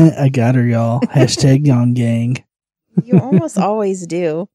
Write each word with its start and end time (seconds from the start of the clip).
I 0.18 0.30
got 0.30 0.54
her, 0.54 0.66
y'all. 0.66 1.00
Hashtag 1.12 1.66
Yon 1.66 1.92
Gang. 1.92 2.42
You 3.04 3.18
almost 3.18 3.58
always 3.58 4.06
do. 4.06 4.48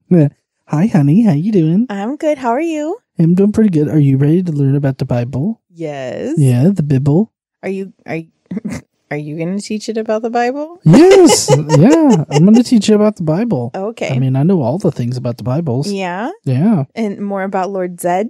Hi, 0.67 0.87
honey. 0.87 1.23
How 1.23 1.33
you 1.33 1.51
doing? 1.51 1.85
I'm 1.89 2.15
good. 2.15 2.37
How 2.39 2.49
are 2.49 2.62
you? 2.62 2.97
I'm 3.19 3.35
doing 3.35 3.51
pretty 3.51 3.69
good. 3.69 3.87
Are 3.87 3.99
you 3.99 4.17
ready 4.17 4.42
to 4.42 4.51
learn 4.51 4.76
about 4.76 4.97
the 4.97 5.05
Bible? 5.05 5.62
Yes. 5.69 6.35
Yeah, 6.37 6.69
the 6.73 6.81
Bible. 6.83 7.31
Are 7.62 7.69
you 7.69 7.94
are 8.08 8.15
you, 8.15 8.28
are 9.12 9.17
you 9.17 9.37
going 9.37 9.55
to 9.58 9.62
teach 9.63 9.87
it 9.87 9.97
about 9.97 10.23
the 10.23 10.31
Bible? 10.31 10.79
Yes. 10.83 11.49
yeah, 11.77 12.25
I'm 12.31 12.43
going 12.43 12.55
to 12.55 12.63
teach 12.63 12.89
you 12.89 12.96
about 12.96 13.17
the 13.17 13.23
Bible. 13.23 13.69
Okay. 13.75 14.09
I 14.15 14.17
mean, 14.19 14.35
I 14.35 14.41
know 14.43 14.62
all 14.63 14.79
the 14.79 14.91
things 14.91 15.15
about 15.15 15.37
the 15.37 15.43
Bibles. 15.43 15.91
yeah, 15.91 16.31
Yeah. 16.43 16.85
and 16.95 17.20
more 17.20 17.43
about 17.43 17.70
Lord 17.70 18.02
Zed. 18.02 18.30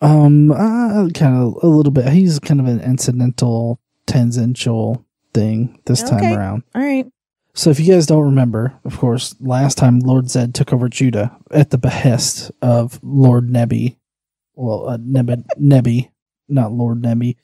Um, 0.00 0.50
uh, 0.50 1.08
kind 1.14 1.36
of 1.36 1.58
a 1.62 1.68
little 1.68 1.92
bit. 1.92 2.08
He's 2.12 2.40
kind 2.40 2.58
of 2.58 2.66
an 2.66 2.80
incidental, 2.80 3.78
tangential 4.06 5.04
thing 5.34 5.80
this 5.86 6.02
Okay. 6.02 6.10
time 6.10 6.38
around. 6.38 6.62
All 6.74 6.82
right. 6.82 7.06
So, 7.54 7.68
if 7.70 7.78
you 7.78 7.92
guys 7.92 8.06
don't 8.06 8.24
remember, 8.24 8.74
of 8.84 8.98
course, 8.98 9.34
last 9.40 9.76
time 9.76 9.98
Lord 9.98 10.30
Zed 10.30 10.54
took 10.54 10.72
over 10.72 10.88
Judah 10.88 11.36
at 11.50 11.70
the 11.70 11.76
behest 11.78 12.50
of 12.62 12.98
Lord 13.02 13.50
Nebi. 13.50 13.98
Well, 14.54 14.88
uh, 14.88 14.98
Nebi, 15.00 15.36
Nebi, 15.58 16.10
not 16.48 16.72
Lord 16.72 17.02
Nebi. 17.02 17.36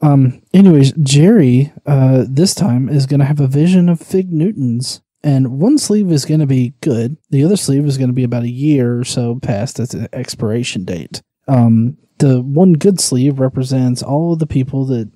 Um. 0.00 0.40
Anyways, 0.54 0.92
Jerry, 1.02 1.72
uh, 1.84 2.24
this 2.28 2.54
time 2.54 2.88
is 2.88 3.06
going 3.06 3.20
to 3.20 3.26
have 3.26 3.40
a 3.40 3.46
vision 3.48 3.88
of 3.88 4.00
Fig 4.00 4.32
Newtons, 4.32 5.02
and 5.24 5.60
one 5.60 5.78
sleeve 5.78 6.10
is 6.12 6.24
going 6.24 6.40
to 6.40 6.46
be 6.46 6.74
good. 6.80 7.16
The 7.30 7.44
other 7.44 7.56
sleeve 7.56 7.84
is 7.86 7.98
going 7.98 8.08
to 8.08 8.14
be 8.14 8.24
about 8.24 8.44
a 8.44 8.50
year 8.50 9.00
or 9.00 9.04
so 9.04 9.38
past 9.40 9.80
its 9.80 9.94
expiration 10.12 10.84
date. 10.84 11.22
Um. 11.48 11.96
The 12.18 12.42
one 12.42 12.74
good 12.74 13.00
sleeve 13.00 13.40
represents 13.40 14.02
all 14.02 14.34
of 14.34 14.40
the 14.40 14.46
people 14.46 14.84
that 14.86 15.10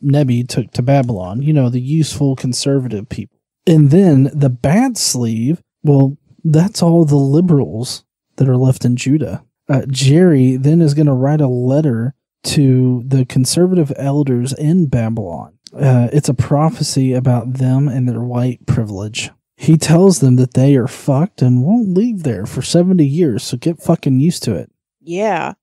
Nebi 0.00 0.44
took 0.44 0.70
to 0.72 0.82
Babylon. 0.82 1.42
You 1.42 1.52
know, 1.52 1.68
the 1.68 1.80
useful, 1.80 2.36
conservative 2.36 3.08
people. 3.08 3.38
And 3.66 3.90
then 3.90 4.30
the 4.32 4.48
bad 4.48 4.96
sleeve, 4.96 5.62
well, 5.82 6.16
that's 6.44 6.82
all 6.82 7.04
the 7.04 7.16
liberals 7.16 8.04
that 8.36 8.48
are 8.48 8.56
left 8.56 8.84
in 8.84 8.96
Judah. 8.96 9.44
Uh, 9.68 9.82
Jerry 9.88 10.56
then 10.56 10.80
is 10.80 10.94
going 10.94 11.06
to 11.06 11.12
write 11.12 11.40
a 11.40 11.48
letter 11.48 12.14
to 12.44 13.02
the 13.06 13.26
conservative 13.26 13.92
elders 13.96 14.52
in 14.52 14.86
Babylon. 14.86 15.58
Uh, 15.74 16.08
it's 16.12 16.30
a 16.30 16.34
prophecy 16.34 17.12
about 17.12 17.54
them 17.54 17.88
and 17.88 18.08
their 18.08 18.22
white 18.22 18.64
privilege. 18.66 19.30
He 19.56 19.76
tells 19.76 20.20
them 20.20 20.36
that 20.36 20.54
they 20.54 20.76
are 20.76 20.86
fucked 20.86 21.42
and 21.42 21.64
won't 21.64 21.92
leave 21.94 22.22
there 22.22 22.46
for 22.46 22.62
70 22.62 23.04
years, 23.04 23.42
so 23.42 23.56
get 23.56 23.82
fucking 23.82 24.20
used 24.20 24.42
to 24.44 24.54
it. 24.54 24.70
Yeah. 25.00 25.54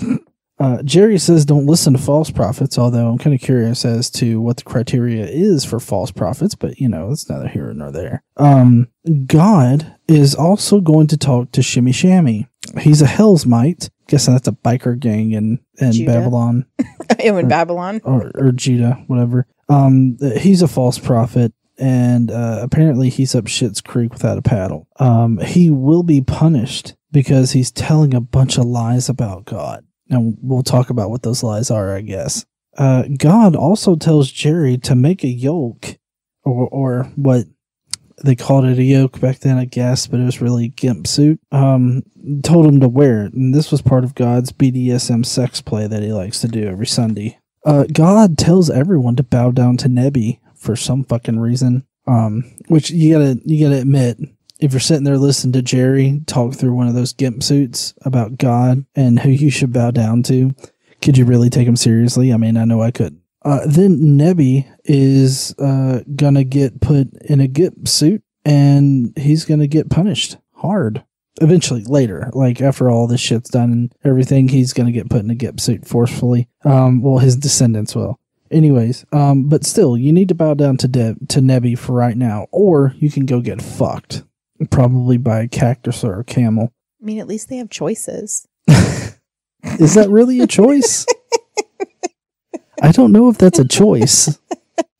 Uh, 0.62 0.80
Jerry 0.84 1.18
says 1.18 1.44
don't 1.44 1.66
listen 1.66 1.92
to 1.92 1.98
false 1.98 2.30
prophets, 2.30 2.78
although 2.78 3.08
I'm 3.08 3.18
kind 3.18 3.34
of 3.34 3.40
curious 3.40 3.84
as 3.84 4.08
to 4.10 4.40
what 4.40 4.58
the 4.58 4.62
criteria 4.62 5.26
is 5.26 5.64
for 5.64 5.80
false 5.80 6.12
prophets, 6.12 6.54
but 6.54 6.78
you 6.78 6.88
know, 6.88 7.10
it's 7.10 7.28
neither 7.28 7.48
here 7.48 7.72
nor 7.72 7.90
there. 7.90 8.22
Um, 8.36 8.86
God 9.26 9.96
is 10.06 10.36
also 10.36 10.80
going 10.80 11.08
to 11.08 11.16
talk 11.16 11.50
to 11.50 11.62
Shimmy 11.62 11.90
Shammy. 11.90 12.46
He's 12.78 13.02
a 13.02 13.06
Hell's 13.06 13.44
Mite. 13.44 13.90
Guessing 14.06 14.34
that's 14.34 14.46
a 14.46 14.52
biker 14.52 14.96
gang 14.96 15.32
in, 15.32 15.58
in 15.78 15.90
Judah? 15.90 16.12
Babylon 16.12 16.66
in 17.18 17.48
Babylon. 17.48 18.00
or, 18.04 18.30
or 18.36 18.52
Judah, 18.52 19.02
whatever. 19.08 19.48
Um, 19.68 20.16
he's 20.38 20.62
a 20.62 20.68
false 20.68 20.96
prophet, 20.96 21.52
and 21.76 22.30
uh, 22.30 22.60
apparently 22.62 23.08
he's 23.08 23.34
up 23.34 23.48
shit's 23.48 23.80
creek 23.80 24.12
without 24.12 24.38
a 24.38 24.42
paddle. 24.42 24.86
Um, 25.00 25.38
he 25.38 25.70
will 25.70 26.04
be 26.04 26.20
punished 26.20 26.94
because 27.10 27.50
he's 27.50 27.72
telling 27.72 28.14
a 28.14 28.20
bunch 28.20 28.58
of 28.58 28.64
lies 28.64 29.08
about 29.08 29.44
God. 29.44 29.84
And 30.12 30.36
we'll 30.42 30.62
talk 30.62 30.90
about 30.90 31.10
what 31.10 31.22
those 31.22 31.42
lies 31.42 31.70
are, 31.70 31.94
I 31.94 32.02
guess. 32.02 32.44
Uh, 32.76 33.04
God 33.18 33.56
also 33.56 33.96
tells 33.96 34.30
Jerry 34.30 34.78
to 34.78 34.94
make 34.94 35.24
a 35.24 35.28
yoke, 35.28 35.98
or 36.44 36.68
or 36.68 37.04
what 37.16 37.46
they 38.22 38.36
called 38.36 38.64
it 38.64 38.78
a 38.78 38.82
yoke 38.82 39.20
back 39.20 39.40
then, 39.40 39.58
I 39.58 39.64
guess, 39.64 40.06
but 40.06 40.20
it 40.20 40.24
was 40.24 40.40
really 40.40 40.68
gimp 40.68 41.06
suit. 41.06 41.40
Um, 41.50 42.04
told 42.42 42.66
him 42.66 42.80
to 42.80 42.88
wear 42.88 43.24
it, 43.24 43.34
and 43.34 43.54
this 43.54 43.70
was 43.70 43.82
part 43.82 44.04
of 44.04 44.14
God's 44.14 44.52
BDSM 44.52 45.26
sex 45.26 45.60
play 45.60 45.86
that 45.86 46.02
he 46.02 46.12
likes 46.12 46.40
to 46.40 46.48
do 46.48 46.66
every 46.66 46.86
Sunday. 46.86 47.38
Uh, 47.64 47.84
God 47.92 48.38
tells 48.38 48.70
everyone 48.70 49.16
to 49.16 49.22
bow 49.22 49.50
down 49.50 49.76
to 49.78 49.88
Nebi 49.88 50.40
for 50.54 50.76
some 50.76 51.04
fucking 51.04 51.38
reason. 51.38 51.84
Um, 52.06 52.52
which 52.66 52.90
you 52.90 53.12
gotta 53.12 53.40
you 53.44 53.64
gotta 53.64 53.80
admit, 53.82 54.18
if 54.62 54.72
you're 54.72 54.80
sitting 54.80 55.02
there 55.02 55.18
listening 55.18 55.52
to 55.54 55.62
Jerry 55.62 56.22
talk 56.26 56.54
through 56.54 56.72
one 56.72 56.86
of 56.86 56.94
those 56.94 57.12
gimp 57.12 57.42
suits 57.42 57.94
about 58.02 58.38
God 58.38 58.86
and 58.94 59.18
who 59.18 59.30
you 59.30 59.50
should 59.50 59.72
bow 59.72 59.90
down 59.90 60.22
to, 60.24 60.54
could 61.02 61.18
you 61.18 61.24
really 61.24 61.50
take 61.50 61.66
him 61.66 61.74
seriously? 61.74 62.32
I 62.32 62.36
mean, 62.36 62.56
I 62.56 62.64
know 62.64 62.80
I 62.80 62.92
could. 62.92 63.20
Uh, 63.44 63.66
then 63.66 64.16
Nebi 64.16 64.68
is 64.84 65.52
uh, 65.58 66.02
gonna 66.14 66.44
get 66.44 66.80
put 66.80 67.12
in 67.22 67.40
a 67.40 67.48
gimp 67.48 67.88
suit 67.88 68.22
and 68.44 69.12
he's 69.18 69.44
gonna 69.44 69.66
get 69.66 69.90
punished 69.90 70.36
hard. 70.52 71.02
Eventually, 71.40 71.82
later, 71.84 72.30
like 72.32 72.60
after 72.60 72.88
all 72.88 73.08
this 73.08 73.20
shit's 73.20 73.50
done 73.50 73.72
and 73.72 73.92
everything, 74.04 74.46
he's 74.46 74.72
gonna 74.72 74.92
get 74.92 75.10
put 75.10 75.24
in 75.24 75.30
a 75.30 75.34
gimp 75.34 75.58
suit 75.58 75.88
forcefully. 75.88 76.48
Um, 76.64 77.02
well, 77.02 77.18
his 77.18 77.36
descendants 77.36 77.96
will. 77.96 78.20
Anyways, 78.52 79.04
um, 79.12 79.48
but 79.48 79.64
still, 79.64 79.96
you 79.96 80.12
need 80.12 80.28
to 80.28 80.34
bow 80.36 80.54
down 80.54 80.76
to 80.76 80.86
De- 80.86 81.16
to 81.28 81.40
Nebi 81.40 81.74
for 81.74 81.94
right 81.94 82.16
now, 82.16 82.46
or 82.52 82.94
you 82.98 83.10
can 83.10 83.26
go 83.26 83.40
get 83.40 83.62
fucked, 83.62 84.22
probably 84.70 85.16
by 85.16 85.40
a 85.40 85.48
cactus 85.48 86.04
or 86.04 86.20
a 86.20 86.24
camel. 86.24 86.72
I 87.00 87.04
mean, 87.04 87.18
at 87.18 87.26
least 87.26 87.48
they 87.48 87.56
have 87.56 87.70
choices. 87.70 88.46
Is 88.68 89.94
that 89.94 90.08
really 90.10 90.40
a 90.40 90.46
choice? 90.46 91.06
I 92.82 92.92
don't 92.92 93.12
know 93.12 93.28
if 93.28 93.38
that's 93.38 93.58
a 93.58 93.66
choice. 93.66 94.38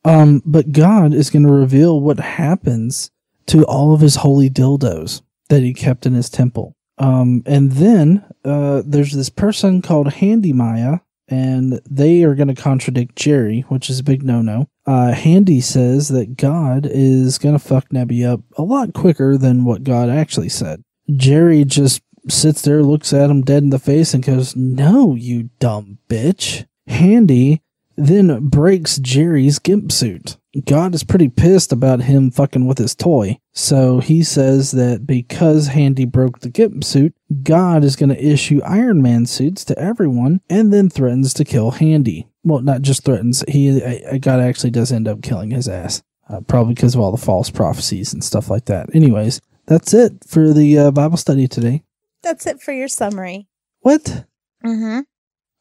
Um, 0.04 0.42
but 0.44 0.72
God 0.72 1.14
is 1.14 1.30
going 1.30 1.44
to 1.44 1.52
reveal 1.52 2.00
what 2.00 2.18
happens 2.18 3.10
to 3.46 3.64
all 3.64 3.94
of 3.94 4.00
his 4.00 4.16
holy 4.16 4.50
dildos 4.50 5.22
that 5.48 5.62
he 5.62 5.72
kept 5.74 6.06
in 6.06 6.14
his 6.14 6.30
temple. 6.30 6.74
Um, 6.98 7.42
and 7.46 7.72
then 7.72 8.24
uh, 8.44 8.82
there's 8.84 9.12
this 9.12 9.30
person 9.30 9.82
called 9.82 10.14
Handy 10.14 10.52
Maya, 10.52 10.98
and 11.28 11.80
they 11.88 12.22
are 12.24 12.34
going 12.34 12.48
to 12.48 12.54
contradict 12.54 13.16
Jerry, 13.16 13.60
which 13.68 13.88
is 13.88 14.00
a 14.00 14.04
big 14.04 14.22
no-no. 14.22 14.68
Uh, 14.86 15.12
Handy 15.12 15.60
says 15.60 16.08
that 16.08 16.36
God 16.36 16.86
is 16.90 17.38
going 17.38 17.54
to 17.56 17.64
fuck 17.64 17.92
Nebi 17.92 18.24
up 18.24 18.40
a 18.56 18.62
lot 18.62 18.92
quicker 18.92 19.36
than 19.38 19.64
what 19.64 19.84
God 19.84 20.08
actually 20.10 20.48
said. 20.48 20.82
Jerry 21.14 21.64
just 21.64 22.02
sits 22.28 22.62
there, 22.62 22.82
looks 22.82 23.12
at 23.12 23.30
him 23.30 23.42
dead 23.42 23.62
in 23.62 23.70
the 23.70 23.78
face, 23.78 24.14
and 24.14 24.24
goes, 24.24 24.56
No, 24.56 25.14
you 25.14 25.50
dumb 25.58 25.98
bitch. 26.08 26.66
Handy 26.86 27.62
then 27.96 28.48
breaks 28.48 28.98
Jerry's 28.98 29.58
gimp 29.58 29.92
suit. 29.92 30.36
God 30.66 30.94
is 30.94 31.02
pretty 31.04 31.28
pissed 31.28 31.72
about 31.72 32.02
him 32.02 32.30
fucking 32.30 32.66
with 32.66 32.78
his 32.78 32.94
toy. 32.94 33.38
So 33.52 34.00
he 34.00 34.22
says 34.22 34.72
that 34.72 35.06
because 35.06 35.68
Handy 35.68 36.04
broke 36.04 36.40
the 36.40 36.50
gimp 36.50 36.84
suit, 36.84 37.14
God 37.42 37.84
is 37.84 37.96
going 37.96 38.10
to 38.10 38.24
issue 38.24 38.60
Iron 38.64 39.00
Man 39.00 39.24
suits 39.24 39.64
to 39.66 39.78
everyone 39.78 40.40
and 40.50 40.72
then 40.72 40.90
threatens 40.90 41.32
to 41.34 41.44
kill 41.44 41.72
Handy. 41.72 42.28
Well, 42.44 42.60
not 42.60 42.82
just 42.82 43.04
threatens, 43.04 43.44
he 43.48 43.82
uh, 43.82 44.18
God 44.18 44.40
actually 44.40 44.70
does 44.70 44.92
end 44.92 45.08
up 45.08 45.22
killing 45.22 45.50
his 45.50 45.68
ass. 45.68 46.02
Uh, 46.28 46.40
probably 46.40 46.74
because 46.74 46.94
of 46.94 47.00
all 47.00 47.10
the 47.10 47.16
false 47.16 47.50
prophecies 47.50 48.12
and 48.12 48.22
stuff 48.22 48.48
like 48.48 48.66
that. 48.66 48.94
Anyways, 48.94 49.40
that's 49.66 49.92
it 49.92 50.24
for 50.26 50.52
the 50.52 50.78
uh, 50.78 50.90
Bible 50.90 51.16
study 51.16 51.48
today. 51.48 51.82
That's 52.22 52.46
it 52.46 52.62
for 52.62 52.72
your 52.72 52.88
summary. 52.88 53.48
What? 53.80 54.24
Mm-hmm. 54.64 55.00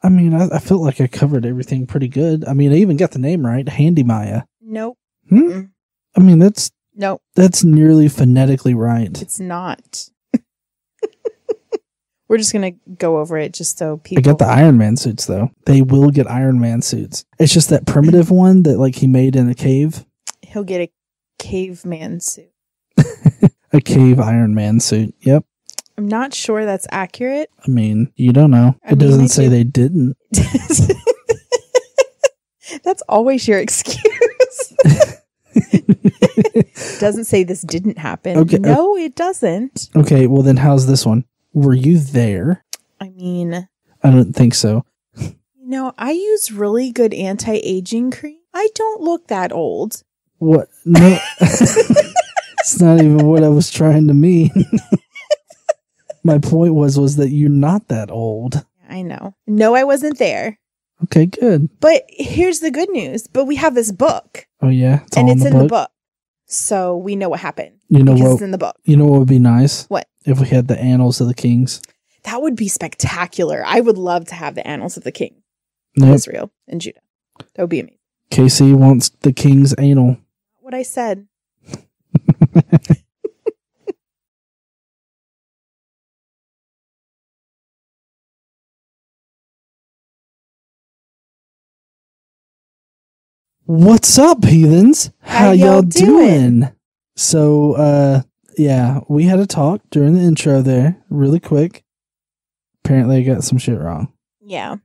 I 0.03 0.09
mean, 0.09 0.34
I, 0.34 0.47
I 0.56 0.59
felt 0.59 0.81
like 0.81 1.01
I 1.01 1.07
covered 1.07 1.46
everything 1.46 1.88
pretty 1.88 2.07
good. 2.07 2.46
I 2.46 2.53
mean, 2.53 2.72
I 2.72 2.75
even 2.75 2.97
got 2.97 3.12
the 3.12 3.19
name 3.19 3.46
right, 3.46 3.68
Handy 3.68 4.03
Maya. 4.03 4.44
Nope. 4.72 4.98
Hmm? 5.30 5.64
I 6.16 6.22
mean, 6.22 6.40
that's 6.40 6.72
Nope. 6.96 7.22
that's 7.36 7.64
nearly 7.64 8.08
phonetically 8.08 8.74
right. 8.74 9.22
It's 9.22 9.38
not. 9.40 10.08
We're 12.30 12.38
just 12.38 12.54
gonna 12.54 12.72
go 12.98 13.18
over 13.18 13.38
it 13.38 13.54
just 13.54 13.78
so 13.78 13.98
people. 13.98 14.22
I 14.22 14.24
got 14.24 14.40
the 14.40 14.45
Iron 14.48 14.78
Man 14.78 14.95
suits 14.95 15.25
though. 15.25 15.51
They 15.66 15.81
will 15.81 16.10
get 16.10 16.31
Iron 16.31 16.62
Man 16.62 16.81
suits. 16.81 17.25
It's 17.38 17.54
just 17.54 17.69
that 17.69 17.86
primitive 17.86 18.31
one 18.31 18.63
that 18.63 18.78
like 18.80 18.95
he 18.95 19.07
made 19.07 19.36
in 19.36 19.50
a 19.50 19.54
cave, 19.56 20.06
He'll 20.42 20.63
get 20.63 20.80
a 20.81 20.90
caveman 21.38 22.22
suit. 22.22 22.50
a 23.74 23.81
cave 23.81 24.19
Iron 24.22 24.56
Man 24.56 24.80
suit. 24.80 25.13
Yep. 25.19 25.44
I'm 25.98 26.07
not 26.07 26.34
sure 26.34 26.63
that's 26.66 26.88
accurate. 26.92 27.50
I 27.68 27.69
mean, 27.69 28.13
you 28.16 28.31
don't 28.31 28.51
know. 28.51 28.75
I 28.86 28.92
It 28.94 28.98
mean, 28.98 29.00
doesn't 29.00 29.22
they 29.24 29.28
say 29.28 29.44
do- 29.44 29.50
they 29.50 29.63
didn't. 29.66 30.18
that's 32.84 33.01
always 33.10 33.45
your 33.48 33.60
excuse. 33.60 34.01
doesn't 37.00 37.25
say 37.25 37.44
this 37.44 37.62
didn't 37.62 37.98
happen. 37.98 38.38
Okay, 38.38 38.57
uh, 38.57 38.60
No, 38.60 38.98
it 38.98 39.16
doesn't. 39.16 39.89
okay, 39.95 40.28
well 40.28 40.44
then 40.44 40.57
how's 40.57 40.88
this 40.88 41.06
one? 41.06 41.25
Were 41.54 41.74
you 41.74 42.00
there? 42.00 42.63
I 43.00 43.10
mean, 43.10 43.68
I 44.04 44.10
don't 44.10 44.33
think 44.33 44.54
so. 44.54 44.86
you 45.18 45.33
know, 45.60 45.94
I 45.98 46.12
use 46.12 46.51
really 46.51 46.92
good 46.92 47.13
anti-aging 47.13 48.12
cream. 48.12 48.38
I 48.54 48.68
don't 48.75 49.01
look 49.01 49.28
that 49.28 49.51
old. 49.51 50.04
What? 50.38 50.69
No. 50.86 51.18
it's 51.39 52.80
not 52.80 53.00
even 53.00 53.28
what 53.28 53.44
I 53.44 53.50
was 53.50 53.72
trying 53.72 54.07
to 54.07 54.13
mean. 54.13 54.51
My 56.24 56.38
point 56.38 56.75
was 56.75 57.00
was 57.00 57.16
that 57.18 57.30
you're 57.30 57.50
not 57.50 57.88
that 57.88 58.12
old. 58.12 58.66
I 58.89 59.01
know. 59.01 59.36
No, 59.48 59.75
I 59.75 59.83
wasn't 59.83 60.19
there. 60.19 60.60
Okay, 61.03 61.25
good. 61.25 61.69
But 61.80 62.03
here's 62.09 62.59
the 62.59 62.71
good 62.71 62.89
news. 62.89 63.27
But 63.27 63.45
we 63.45 63.56
have 63.56 63.75
this 63.75 63.92
book, 63.92 64.45
Oh 64.62 64.69
yeah, 64.69 65.01
it's 65.07 65.18
and 65.18 65.30
it's 65.30 65.44
in 65.45 65.57
the 65.57 65.65
book. 65.68 65.89
so 66.45 66.95
we 66.98 67.15
know 67.15 67.30
what 67.30 67.39
happened 67.39 67.77
You 67.89 68.03
know 68.03 68.13
because 68.13 68.27
what? 68.27 68.33
it's 68.33 68.42
in 68.44 68.51
the 68.51 68.57
book. 68.57 68.75
You 68.83 68.98
know 68.98 69.06
what 69.06 69.19
would 69.19 69.27
be 69.27 69.39
nice? 69.39 69.86
What? 69.86 70.07
If 70.25 70.39
we 70.39 70.48
had 70.48 70.68
the 70.68 70.80
annals 70.80 71.19
of 71.21 71.27
the 71.27 71.33
kings. 71.33 71.81
That 72.24 72.42
would 72.42 72.56
be 72.56 72.68
spectacular. 72.68 73.63
I 73.65 73.81
would 73.81 73.98
love 73.98 74.25
to 74.27 74.36
have 74.36 74.53
the 74.56 74.65
annals 74.68 74.95
of 74.98 75.03
the 75.03 75.12
king 75.12 75.42
of 75.98 76.03
Nope. 76.03 76.15
Israel 76.15 76.51
and 76.68 76.80
Judah. 76.80 77.01
That 77.56 77.63
would 77.63 77.69
be 77.71 77.80
amazing. 77.80 77.97
Casey 78.30 78.74
wants 78.74 79.09
the 79.09 79.33
king's 79.33 79.74
anal. 79.80 80.18
What 80.59 80.74
I 80.75 80.83
said. 80.83 81.27
What's 93.73 94.19
up, 94.19 94.44
heathens? 94.44 95.12
How, 95.21 95.38
How 95.45 95.51
y'all 95.51 95.68
y'all 95.75 95.81
doing? 95.83 96.59
doing? 96.59 96.71
So, 97.15 97.71
uh, 97.75 98.21
yeah, 98.57 99.00
we 99.07 99.23
had 99.23 99.39
a 99.39 99.45
talk 99.45 99.79
during 99.91 100.13
the 100.13 100.19
intro 100.23 100.62
there, 100.62 100.97
really 101.09 101.39
quick. 101.39 101.85
Apparently, 102.83 103.15
I 103.15 103.21
got 103.21 103.45
some 103.45 103.57
shit 103.57 103.79
wrong. 103.79 104.12
Yeah. 104.41 104.75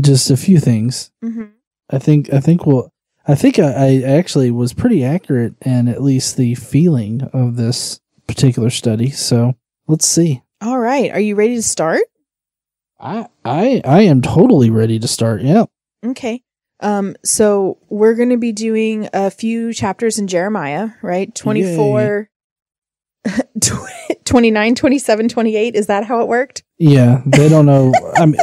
Just 0.00 0.30
a 0.30 0.38
few 0.38 0.60
things. 0.60 1.10
hmm 1.22 1.44
I 1.90 1.98
think. 1.98 2.32
I 2.32 2.40
think 2.40 2.64
we'll. 2.64 2.90
I 3.28 3.34
think 3.34 3.58
I, 3.58 3.66
I 3.70 4.02
actually 4.02 4.50
was 4.50 4.72
pretty 4.72 5.04
accurate 5.04 5.52
in 5.60 5.86
at 5.86 6.02
least 6.02 6.38
the 6.38 6.54
feeling 6.54 7.28
of 7.34 7.56
this 7.56 8.00
particular 8.26 8.70
study. 8.70 9.10
So 9.10 9.56
let's 9.88 10.06
see. 10.06 10.42
All 10.62 10.78
right. 10.78 11.10
Are 11.10 11.20
you 11.20 11.34
ready 11.34 11.56
to 11.56 11.62
start? 11.62 12.00
I 12.98 13.26
I 13.44 13.82
I 13.84 14.00
am 14.04 14.22
totally 14.22 14.70
ready 14.70 14.98
to 15.00 15.06
start. 15.06 15.42
Yep. 15.42 15.68
Okay. 16.06 16.42
Um, 16.82 17.16
so 17.24 17.78
we're 17.88 18.14
going 18.14 18.30
to 18.30 18.36
be 18.36 18.52
doing 18.52 19.08
a 19.12 19.30
few 19.30 19.72
chapters 19.72 20.18
in 20.18 20.26
Jeremiah, 20.26 20.90
right? 21.00 21.32
24, 21.34 22.28
29, 24.24 24.74
27, 24.74 25.28
28. 25.28 25.74
Is 25.74 25.86
that 25.86 26.04
how 26.04 26.20
it 26.20 26.28
worked? 26.28 26.64
Yeah, 26.78 27.22
they 27.24 27.48
don't 27.48 27.66
know. 27.66 27.92
I 28.16 28.26
mean, 28.26 28.40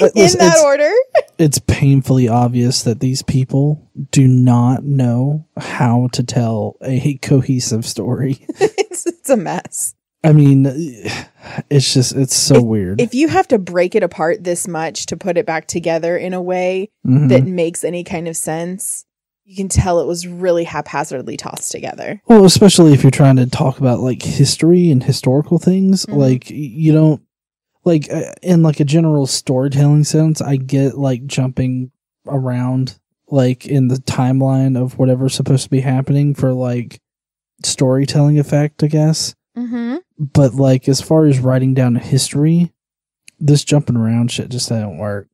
uh, 0.00 0.06
in 0.06 0.12
listen, 0.14 0.40
that 0.40 0.54
it's, 0.54 0.64
order? 0.64 0.90
it's 1.38 1.58
painfully 1.58 2.26
obvious 2.26 2.82
that 2.82 3.00
these 3.00 3.22
people 3.22 3.90
do 4.10 4.26
not 4.26 4.82
know 4.82 5.46
how 5.56 6.08
to 6.12 6.24
tell 6.24 6.76
a 6.82 7.18
cohesive 7.18 7.86
story. 7.86 8.46
it's, 8.48 9.06
it's 9.06 9.30
a 9.30 9.36
mess. 9.36 9.94
I 10.24 10.32
mean, 10.32 10.66
it's 11.70 11.92
just 11.92 12.14
it's 12.16 12.34
so 12.36 12.62
weird. 12.62 13.00
If 13.00 13.14
you 13.14 13.28
have 13.28 13.46
to 13.48 13.58
break 13.58 13.94
it 13.94 14.02
apart 14.02 14.42
this 14.44 14.66
much 14.66 15.06
to 15.06 15.16
put 15.16 15.36
it 15.36 15.46
back 15.46 15.66
together 15.66 16.16
in 16.16 16.32
a 16.34 16.40
way 16.42 16.88
Mhm. 17.06 17.28
that 17.28 17.44
makes 17.46 17.84
any 17.84 18.02
kind 18.04 18.26
of 18.28 18.36
sense, 18.36 19.04
you 19.44 19.54
can 19.56 19.68
tell 19.68 20.00
it 20.00 20.06
was 20.06 20.26
really 20.26 20.64
haphazardly 20.64 21.36
tossed 21.36 21.70
together. 21.70 22.22
Well, 22.26 22.44
especially 22.46 22.94
if 22.94 23.02
you're 23.04 23.10
trying 23.10 23.36
to 23.36 23.46
talk 23.46 23.78
about 23.78 24.00
like 24.00 24.22
history 24.22 24.90
and 24.90 25.02
historical 25.04 25.58
things, 25.58 26.06
Mhm. 26.06 26.16
like 26.16 26.50
you 26.50 26.92
don't 26.92 27.20
like 27.84 28.10
uh, 28.10 28.32
in 28.42 28.62
like 28.62 28.80
a 28.80 28.84
general 28.84 29.26
storytelling 29.26 30.04
sense. 30.04 30.40
I 30.40 30.56
get 30.56 30.96
like 30.96 31.26
jumping 31.26 31.90
around 32.26 32.98
like 33.30 33.66
in 33.66 33.88
the 33.88 33.96
timeline 33.96 34.80
of 34.80 34.98
whatever's 34.98 35.34
supposed 35.34 35.64
to 35.64 35.70
be 35.70 35.80
happening 35.80 36.32
for 36.34 36.54
like 36.54 36.98
storytelling 37.62 38.38
effect, 38.38 38.82
I 38.82 38.86
guess. 38.86 39.34
Mm-hmm. 39.56 39.96
But 40.18 40.54
like 40.54 40.88
as 40.88 41.00
far 41.00 41.26
as 41.26 41.38
writing 41.38 41.74
down 41.74 41.94
history, 41.96 42.72
this 43.38 43.64
jumping 43.64 43.96
around 43.96 44.30
shit 44.30 44.48
just 44.50 44.68
doesn't 44.68 44.98
work. 44.98 45.28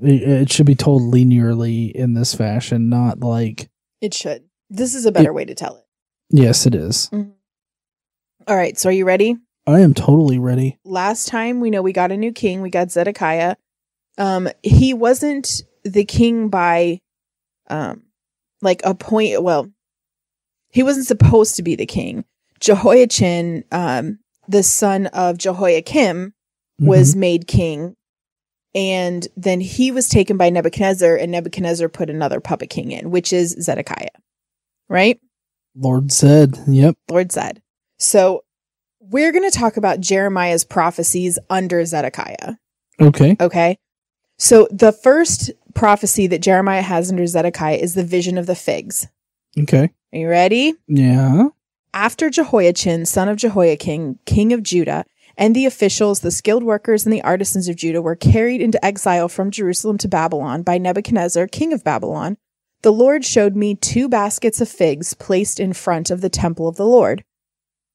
It, 0.00 0.22
it 0.22 0.52
should 0.52 0.66
be 0.66 0.74
told 0.74 1.02
linearly 1.02 1.90
in 1.92 2.14
this 2.14 2.34
fashion, 2.34 2.88
not 2.88 3.20
like 3.20 3.68
It 4.00 4.14
should. 4.14 4.44
This 4.70 4.94
is 4.94 5.06
a 5.06 5.12
better 5.12 5.32
way 5.32 5.44
to 5.44 5.54
tell 5.54 5.76
it. 5.76 5.86
yes, 6.30 6.66
it 6.66 6.74
is. 6.74 7.10
All 7.12 8.56
right. 8.56 8.78
So 8.78 8.88
are 8.90 8.92
you 8.92 9.04
ready? 9.04 9.36
I 9.66 9.80
am 9.80 9.92
totally 9.94 10.38
ready. 10.38 10.78
last 10.84 11.28
time 11.28 11.60
we 11.60 11.70
know 11.70 11.82
we 11.82 11.92
got 11.92 12.10
a 12.12 12.16
new 12.16 12.32
king 12.32 12.62
we 12.62 12.70
got 12.70 12.90
zedekiah 12.90 13.56
um 14.16 14.48
he 14.62 14.94
wasn't 14.94 15.60
the 15.84 16.04
king 16.06 16.48
by 16.48 17.00
um 17.68 18.02
like 18.62 18.80
a 18.84 18.94
point 18.94 19.42
well 19.42 19.70
he 20.70 20.82
wasn't 20.82 21.06
supposed 21.06 21.56
to 21.56 21.62
be 21.62 21.74
the 21.76 21.84
king 21.84 22.24
jehoiachin 22.60 23.64
um 23.72 24.18
the 24.48 24.62
son 24.62 25.06
of 25.08 25.38
jehoiakim 25.38 26.32
was 26.80 27.10
Mm-hmm. 27.12 27.20
made 27.20 27.46
king 27.46 27.94
and 28.74 29.26
then 29.36 29.60
he 29.60 29.90
was 29.90 30.08
taken 30.08 30.36
by 30.36 30.50
nebuchadnezzar 30.50 31.16
and 31.16 31.32
nebuchadnezzar 31.32 31.88
put 31.88 32.10
another 32.10 32.40
puppet 32.40 32.70
king 32.70 32.90
in 32.92 33.10
which 33.10 33.32
is 33.32 33.56
zedekiah 33.60 34.08
right 34.88 35.20
Lord 35.74 36.10
said, 36.12 36.58
"Yep." 36.66 36.96
lord 37.10 37.30
said 37.32 37.62
so 37.98 38.44
we're 39.00 39.32
going 39.32 39.48
to 39.50 39.56
talk 39.58 39.76
about 39.76 40.00
jeremiah's 40.00 40.64
prophecies 40.64 41.38
under 41.50 41.84
zedekiah 41.84 42.54
Okay. 43.00 43.36
Okay. 43.40 43.78
So 44.38 44.66
the 44.72 44.90
first 44.92 45.52
prophecy 45.74 46.26
that 46.28 46.42
Jeremiah 46.42 46.82
has 46.82 47.10
under 47.10 47.26
Zedekiah 47.26 47.76
is 47.76 47.94
the 47.94 48.02
vision 48.04 48.38
of 48.38 48.46
the 48.46 48.56
figs. 48.56 49.06
Okay. 49.56 49.90
Are 50.12 50.18
you 50.18 50.28
ready? 50.28 50.74
Yeah. 50.88 51.48
After 52.00 52.30
Jehoiachin, 52.30 53.06
son 53.06 53.28
of 53.28 53.38
Jehoiakim, 53.38 54.20
king 54.24 54.52
of 54.52 54.62
Judah, 54.62 55.04
and 55.36 55.52
the 55.52 55.66
officials, 55.66 56.20
the 56.20 56.30
skilled 56.30 56.62
workers, 56.62 57.04
and 57.04 57.12
the 57.12 57.24
artisans 57.24 57.66
of 57.66 57.74
Judah 57.74 58.00
were 58.00 58.14
carried 58.14 58.60
into 58.60 58.82
exile 58.84 59.28
from 59.28 59.50
Jerusalem 59.50 59.98
to 59.98 60.06
Babylon 60.06 60.62
by 60.62 60.78
Nebuchadnezzar, 60.78 61.48
king 61.48 61.72
of 61.72 61.82
Babylon, 61.82 62.36
the 62.82 62.92
Lord 62.92 63.24
showed 63.24 63.56
me 63.56 63.74
two 63.74 64.08
baskets 64.08 64.60
of 64.60 64.68
figs 64.68 65.14
placed 65.14 65.58
in 65.58 65.72
front 65.72 66.08
of 66.08 66.20
the 66.20 66.30
temple 66.30 66.68
of 66.68 66.76
the 66.76 66.86
Lord. 66.86 67.24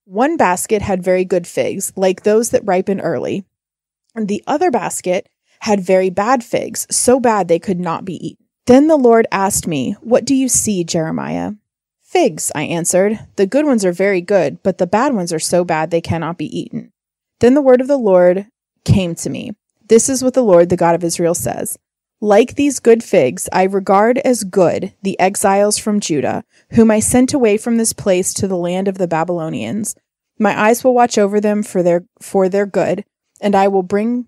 One 0.04 0.36
basket 0.36 0.82
had 0.82 1.02
very 1.02 1.24
good 1.24 1.48
figs, 1.48 1.94
like 1.96 2.24
those 2.24 2.50
that 2.50 2.66
ripen 2.66 3.00
early, 3.00 3.46
and 4.14 4.28
the 4.28 4.44
other 4.46 4.70
basket 4.70 5.30
had 5.62 5.80
very 5.80 6.10
bad 6.10 6.44
figs, 6.44 6.86
so 6.92 7.22
bad 7.22 7.48
they 7.48 7.58
could 7.58 7.80
not 7.80 8.04
be 8.04 8.16
eaten. 8.16 8.46
Then 8.66 8.88
the 8.88 8.98
Lord 8.98 9.28
asked 9.32 9.66
me, 9.66 9.96
What 10.02 10.26
do 10.26 10.36
you 10.36 10.50
see, 10.50 10.84
Jeremiah? 10.84 11.54
Figs, 12.13 12.51
I 12.54 12.62
answered. 12.65 13.18
The 13.38 13.48
good 13.48 13.65
ones 13.65 13.83
are 13.83 13.92
very 13.92 14.21
good, 14.21 14.62
but 14.62 14.77
the 14.77 14.86
bad 14.86 15.15
ones 15.15 15.33
are 15.33 15.39
so 15.39 15.65
bad 15.65 15.89
they 15.89 16.00
cannot 16.00 16.38
be 16.38 16.45
eaten. 16.45 16.92
Then 17.39 17.56
the 17.56 17.62
word 17.62 17.81
of 17.81 17.88
the 17.88 17.98
Lord 17.98 18.45
came 18.86 19.15
to 19.15 19.31
me. 19.31 19.54
This 19.88 20.10
is 20.10 20.24
what 20.24 20.36
the 20.36 20.44
Lord, 20.44 20.69
the 20.69 20.77
God 20.77 20.94
of 20.94 21.04
Israel, 21.04 21.33
says. 21.33 21.75
Like 22.21 22.54
these 22.54 22.80
good 22.80 23.04
figs, 23.04 23.49
I 23.52 23.64
regard 23.64 24.19
as 24.19 24.44
good 24.44 24.94
the 25.02 25.19
exiles 25.19 25.80
from 25.80 25.99
Judah, 25.99 26.44
whom 26.73 26.92
I 26.92 26.99
sent 26.99 27.33
away 27.33 27.57
from 27.57 27.78
this 27.78 27.94
place 27.94 28.31
to 28.35 28.47
the 28.47 28.57
land 28.57 28.88
of 28.88 28.99
the 28.99 29.07
Babylonians. 29.07 29.95
My 30.38 30.68
eyes 30.68 30.83
will 30.83 30.94
watch 30.94 31.18
over 31.18 31.42
them 31.42 31.64
for 31.64 31.81
their 31.81 32.06
for 32.21 32.47
their 32.47 32.68
good, 32.68 33.06
and 33.42 33.56
I 33.56 33.68
will 33.69 33.81
bring 33.81 34.28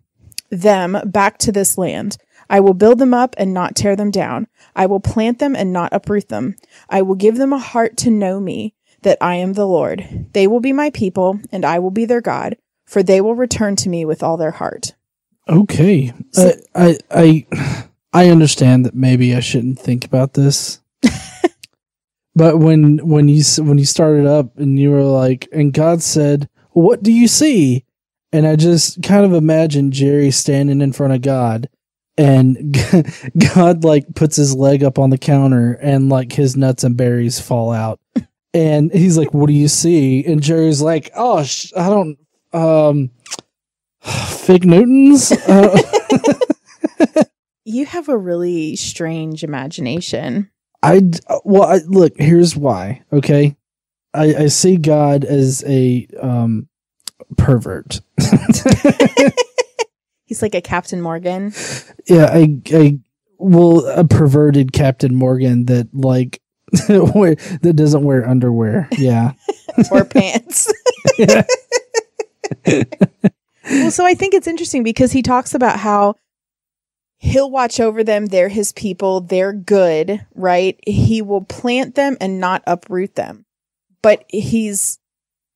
them 0.50 0.98
back 1.06 1.38
to 1.38 1.52
this 1.52 1.78
land. 1.78 2.18
I 2.50 2.60
will 2.60 2.74
build 2.74 3.00
them 3.00 3.14
up 3.14 3.36
and 3.38 3.54
not 3.54 3.76
tear 3.76 3.96
them 3.96 4.12
down. 4.12 4.48
I 4.76 4.86
will 4.86 5.00
plant 5.00 5.40
them 5.40 5.56
and 5.56 5.74
not 5.74 5.94
uproot 5.94 6.30
them. 6.30 6.56
I 6.90 7.02
will 7.02 7.16
give 7.16 7.38
them 7.38 7.54
a 7.54 7.58
heart 7.60 7.98
to 7.98 8.10
know 8.12 8.40
me, 8.40 8.74
that 9.02 9.18
I 9.22 9.36
am 9.36 9.54
the 9.54 9.68
Lord. 9.68 10.28
They 10.34 10.48
will 10.48 10.60
be 10.60 10.74
my 10.74 10.90
people, 10.90 11.40
and 11.52 11.64
I 11.64 11.80
will 11.80 11.92
be 11.92 12.06
their 12.06 12.22
God, 12.22 12.58
for 12.86 13.04
they 13.04 13.22
will 13.22 13.36
return 13.36 13.76
to 13.78 13.90
me 13.90 14.04
with 14.04 14.24
all 14.24 14.36
their 14.36 14.52
heart. 14.52 14.96
Okay. 15.48 16.12
So- 16.32 16.52
I, 16.74 16.98
I 17.12 17.46
I 17.52 17.88
I 18.14 18.30
understand 18.30 18.86
that 18.86 18.96
maybe 18.96 19.36
I 19.36 19.42
shouldn't 19.42 19.80
think 19.80 20.06
about 20.06 20.34
this. 20.34 20.82
but 22.36 22.58
when 22.58 22.98
when 23.08 23.28
you 23.28 23.44
when 23.60 23.78
you 23.78 23.86
started 23.86 24.26
up 24.26 24.58
and 24.58 24.80
you 24.80 24.92
were 24.92 25.04
like 25.04 25.48
and 25.52 25.74
God 25.74 26.02
said, 26.02 26.50
"What 26.72 27.04
do 27.04 27.12
you 27.12 27.28
see?" 27.28 27.86
And 28.32 28.48
I 28.48 28.56
just 28.56 29.04
kind 29.04 29.24
of 29.26 29.34
imagined 29.34 29.94
Jerry 29.94 30.32
standing 30.32 30.82
in 30.82 30.94
front 30.94 31.14
of 31.14 31.22
God 31.22 31.70
and 32.18 32.76
God 33.56 33.84
like 33.84 34.14
puts 34.16 34.36
his 34.36 34.56
leg 34.56 34.84
up 34.84 35.00
on 35.00 35.10
the 35.10 35.18
counter 35.18 35.74
and 35.74 36.10
like 36.10 36.32
his 36.32 36.56
nuts 36.56 36.84
and 36.84 36.96
berries 36.98 37.40
fall 37.40 37.72
out. 37.72 38.00
And 38.54 38.92
he's 38.94 39.18
like, 39.18 39.34
"What 39.34 39.48
do 39.48 39.54
you 39.54 39.68
see?" 39.68 40.26
And 40.26 40.42
Jerry's 40.42 40.82
like, 40.82 41.12
"Oh, 41.16 41.44
sh- 41.44 41.74
I 41.76 41.90
don't 41.90 42.18
um 42.54 43.12
fig 44.02 44.66
Newtons." 44.66 45.32
Uh, 45.32 45.78
You 47.68 47.88
have 47.88 48.10
a 48.10 48.18
really 48.18 48.76
strange 48.76 49.44
imagination. 49.44 50.52
I 50.84 51.02
well, 51.44 51.64
I, 51.64 51.78
look. 51.88 52.14
Here's 52.16 52.56
why. 52.56 53.02
Okay, 53.12 53.58
I, 54.14 54.36
I 54.36 54.48
see 54.48 54.78
God 54.78 55.26
as 55.26 55.64
a 55.66 56.08
um 56.22 56.70
pervert. 57.38 58.02
He's 60.26 60.42
like 60.42 60.56
a 60.56 60.62
Captain 60.62 61.02
Morgan. 61.02 61.54
yeah, 62.08 62.26
I, 62.32 62.60
I 62.74 63.00
well, 63.38 63.86
a 63.88 64.04
perverted 64.06 64.74
Captain 64.74 65.16
Morgan 65.16 65.66
that 65.66 65.88
like 65.94 66.42
wear, 66.90 67.36
that 67.36 67.74
doesn't 67.76 68.04
wear 68.04 68.28
underwear. 68.28 68.88
Yeah, 68.98 69.34
or 69.92 70.04
pants. 70.06 70.72
well, 72.66 73.92
so 73.92 74.06
I 74.06 74.14
think 74.16 74.34
it's 74.34 74.48
interesting 74.48 74.84
because 74.84 75.12
he 75.12 75.22
talks 75.22 75.54
about 75.54 75.80
how 75.80 76.16
he'll 77.18 77.52
watch 77.52 77.80
over 77.80 78.04
them. 78.04 78.28
They're 78.28 78.50
his 78.50 78.72
people. 78.74 79.22
They're 79.22 79.54
good, 79.54 80.26
right? 80.34 80.80
He 80.86 81.22
will 81.22 81.42
plant 81.42 81.96
them 81.96 82.18
and 82.20 82.40
not 82.40 82.64
uproot 82.68 83.16
them. 83.16 83.46
but 84.02 84.24
he's 84.28 85.00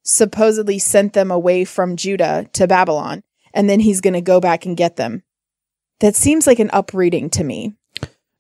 supposedly 0.04 0.80
sent 0.80 1.14
them 1.14 1.30
away 1.30 1.64
from 1.66 1.96
Judah 1.96 2.50
to 2.54 2.68
Babylon, 2.68 3.22
and 3.54 3.70
then 3.70 3.80
he's 3.80 4.02
going 4.02 4.14
to 4.14 4.22
go 4.22 4.40
back 4.40 4.66
and 4.66 4.78
get 4.78 4.96
them. 4.96 5.24
That 6.00 6.16
seems 6.16 6.48
like 6.48 6.60
an 6.60 6.70
uprooting 6.72 7.30
to 7.32 7.44
me. 7.44 7.76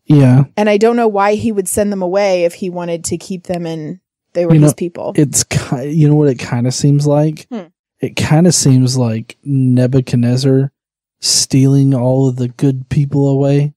Yeah. 0.05 0.45
And 0.57 0.69
I 0.69 0.77
don't 0.77 0.95
know 0.95 1.07
why 1.07 1.35
he 1.35 1.51
would 1.51 1.67
send 1.67 1.91
them 1.91 2.01
away 2.01 2.45
if 2.45 2.55
he 2.55 2.69
wanted 2.69 3.03
to 3.05 3.17
keep 3.17 3.43
them 3.43 3.65
and 3.65 3.99
they 4.33 4.45
were 4.45 4.53
You 4.53 4.59
know, 4.59 4.65
his 4.67 4.73
people. 4.73 5.13
It's 5.15 5.43
ki- 5.43 5.91
you 5.91 6.07
know 6.07 6.15
what 6.15 6.29
it 6.29 6.39
kind 6.39 6.67
of 6.67 6.73
seems 6.73 7.05
like. 7.05 7.47
Hmm. 7.51 7.67
It 7.99 8.15
kind 8.15 8.47
of 8.47 8.55
seems 8.55 8.97
like 8.97 9.37
Nebuchadnezzar 9.43 10.71
stealing 11.19 11.93
all 11.93 12.29
of 12.29 12.37
the 12.37 12.47
good 12.47 12.87
people 12.89 13.27
away 13.27 13.73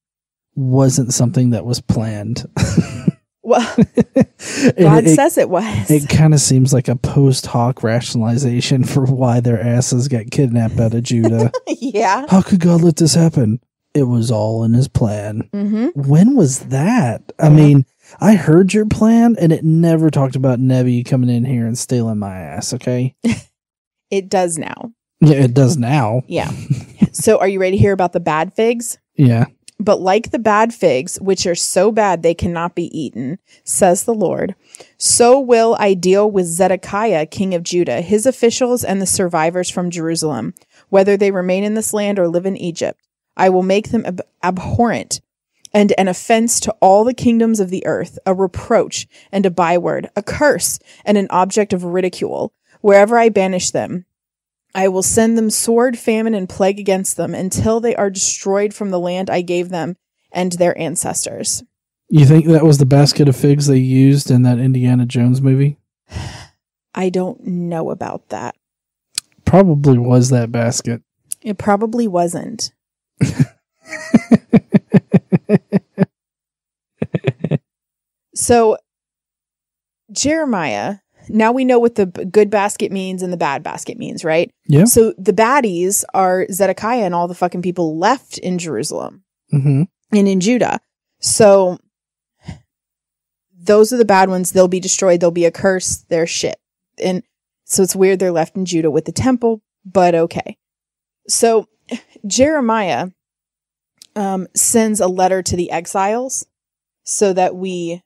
wasn't 0.55 1.13
something 1.13 1.51
that 1.51 1.65
was 1.65 1.81
planned. 1.81 2.47
well, 3.53 3.77
God 4.79 5.05
it, 5.05 5.15
says 5.15 5.37
it 5.37 5.51
was. 5.51 5.91
it 5.91 6.09
kind 6.09 6.33
of 6.35 6.41
seems 6.41 6.73
like 6.73 6.89
a 6.89 6.97
post 6.97 7.47
hoc 7.47 7.83
rationalization 7.83 8.85
for 8.93 9.05
why 9.05 9.41
their 9.41 9.61
asses 9.61 10.09
got 10.09 10.31
kidnapped 10.31 10.81
out 10.81 10.95
of 10.95 11.03
Judah. 11.03 11.53
yeah. 11.67 12.27
How 12.29 12.41
could 12.43 12.61
God 12.61 12.83
let 12.83 12.97
this 12.97 13.15
happen? 13.15 13.61
It 13.95 14.05
was 14.05 14.31
all 14.31 14.65
in 14.65 14.73
his 14.73 14.89
plan. 14.89 15.49
hmm 15.53 15.89
When 15.95 16.35
was 16.35 16.61
that? 16.61 17.31
I 17.39 17.51
mean, 17.51 17.85
I 18.21 18.37
heard 18.37 18.73
your 18.73 18.87
plan 18.87 19.37
and 19.39 19.53
it 19.53 19.65
never 19.65 20.11
talked 20.11 20.35
about 20.35 20.59
Nebby 20.59 21.05
coming 21.05 21.29
in 21.29 21.45
here 21.45 21.67
and 21.67 21.77
stealing 21.79 22.19
my 22.19 22.35
ass, 22.35 22.73
okay? 22.73 23.15
It 24.11 24.31
does 24.31 24.57
now. 24.57 24.93
Yeah, 25.21 25.37
it 25.37 25.53
does 25.53 25.77
now. 25.77 26.23
Yeah. 26.27 26.51
so 27.13 27.39
are 27.39 27.49
you 27.49 27.61
ready 27.61 27.77
to 27.77 27.81
hear 27.83 27.93
about 27.93 28.13
the 28.15 28.21
bad 28.21 28.55
figs? 28.55 28.99
Yeah. 29.15 29.45
But 29.83 30.01
like 30.01 30.31
the 30.31 30.39
bad 30.39 30.73
figs, 30.73 31.21
which 31.21 31.45
are 31.45 31.57
so 31.57 31.91
bad 31.91 32.23
they 32.23 32.35
cannot 32.35 32.77
be 32.77 32.97
eaten, 32.97 33.41
says 33.65 34.05
the 34.05 34.15
Lord, 34.15 34.55
so 34.97 35.41
will 35.41 35.77
I 35.77 35.95
deal 35.95 36.31
with 36.31 36.47
Zedekiah, 36.47 37.27
king 37.27 37.53
of 37.53 37.65
Judah, 37.65 38.01
his 38.01 38.25
officials, 38.25 38.85
and 38.85 39.03
the 39.03 39.07
survivors 39.07 39.69
from 39.69 39.91
Jerusalem, 39.91 40.55
whether 40.91 41.17
they 41.17 41.33
remain 41.33 41.65
in 41.65 41.75
this 41.75 41.93
land 41.93 42.21
or 42.21 42.29
live 42.29 42.47
in 42.47 42.57
Egypt. 42.57 43.01
I 43.37 43.49
will 43.49 43.65
make 43.65 43.91
them 43.91 44.07
ab- 44.07 44.21
abhorrent 44.45 45.21
and 45.75 45.93
an 45.99 46.07
offense 46.07 46.61
to 46.61 46.77
all 46.81 47.03
the 47.03 47.13
kingdoms 47.13 47.59
of 47.59 47.71
the 47.71 47.85
earth, 47.85 48.21
a 48.25 48.35
reproach 48.35 49.09
and 49.33 49.45
a 49.45 49.51
byword, 49.51 50.11
a 50.15 50.23
curse 50.23 50.79
and 51.05 51.19
an 51.19 51.27
object 51.31 51.73
of 51.73 51.83
ridicule. 51.83 52.53
Wherever 52.83 53.19
I 53.19 53.31
banish 53.31 53.73
them, 53.73 54.07
I 54.75 54.89
will 54.89 55.03
send 55.03 55.37
them 55.37 55.51
sword, 55.51 55.99
famine, 55.99 56.35
and 56.35 56.49
plague 56.49 56.79
against 56.79 57.17
them 57.17 57.35
until 57.35 57.81
they 57.81 57.95
are 57.95 58.11
destroyed 58.11 58.73
from 58.73 58.91
the 58.91 58.99
land 58.99 59.29
I 59.29 59.43
gave 59.43 59.69
them 59.69 59.97
and 60.31 60.53
their 60.53 60.77
ancestors. 60.79 61.63
You 62.09 62.25
think 62.25 62.47
that 62.47 62.65
was 62.65 62.79
the 62.79 62.87
basket 62.87 63.29
of 63.29 63.37
figs 63.37 63.67
they 63.67 63.79
used 63.79 64.31
in 64.31 64.43
that 64.43 64.59
Indiana 64.59 65.07
Jones 65.07 65.43
movie? 65.43 65.79
I 66.95 67.09
don't 67.09 67.47
know 67.47 67.91
about 67.91 68.29
that. 68.29 68.55
Probably 69.45 69.99
was 69.99 70.31
that 70.31 70.53
basket. 70.53 71.03
It 71.45 71.59
probably 71.59 72.07
wasn't. 72.07 72.73
So, 78.35 78.79
Jeremiah, 80.11 80.99
now 81.29 81.53
we 81.53 81.65
know 81.65 81.79
what 81.79 81.95
the 81.95 82.07
good 82.07 82.51
basket 82.51 82.93
means 82.93 83.23
and 83.23 83.33
the 83.33 83.37
bad 83.37 83.63
basket 83.63 83.99
means, 83.99 84.25
right? 84.25 84.51
Yeah. 84.67 84.85
So, 84.85 85.15
the 85.19 85.33
baddies 85.33 86.05
are 86.15 86.47
Zedekiah 86.51 87.05
and 87.05 87.15
all 87.15 87.29
the 87.29 87.35
fucking 87.35 87.63
people 87.63 87.99
left 87.99 88.39
in 88.39 88.59
Jerusalem 88.59 89.25
hmm 89.51 89.83
and 90.13 90.29
in 90.29 90.41
Judah. 90.41 90.81
So, 91.21 91.79
those 93.63 93.93
are 93.93 93.97
the 93.97 94.05
bad 94.05 94.29
ones. 94.29 94.53
They'll 94.53 94.69
be 94.69 94.81
destroyed. 94.81 95.21
They'll 95.21 95.31
be 95.31 95.45
a 95.45 95.51
curse. 95.51 96.05
They're 96.09 96.27
shit. 96.27 96.59
And 97.03 97.23
so 97.65 97.83
it's 97.83 97.97
weird 97.97 98.19
they're 98.19 98.33
left 98.33 98.57
in 98.57 98.65
Judah 98.65 98.91
with 98.91 99.05
the 99.05 99.13
temple, 99.13 99.63
but 99.85 100.15
okay. 100.15 100.59
So 101.29 101.69
Jeremiah 102.27 103.09
um, 104.17 104.47
sends 104.55 105.01
a 105.01 105.09
letter 105.09 105.43
to 105.43 105.57
the 105.57 105.71
exiles 105.71 106.47
so 107.05 107.33
that 107.33 107.55
we, 107.55 108.03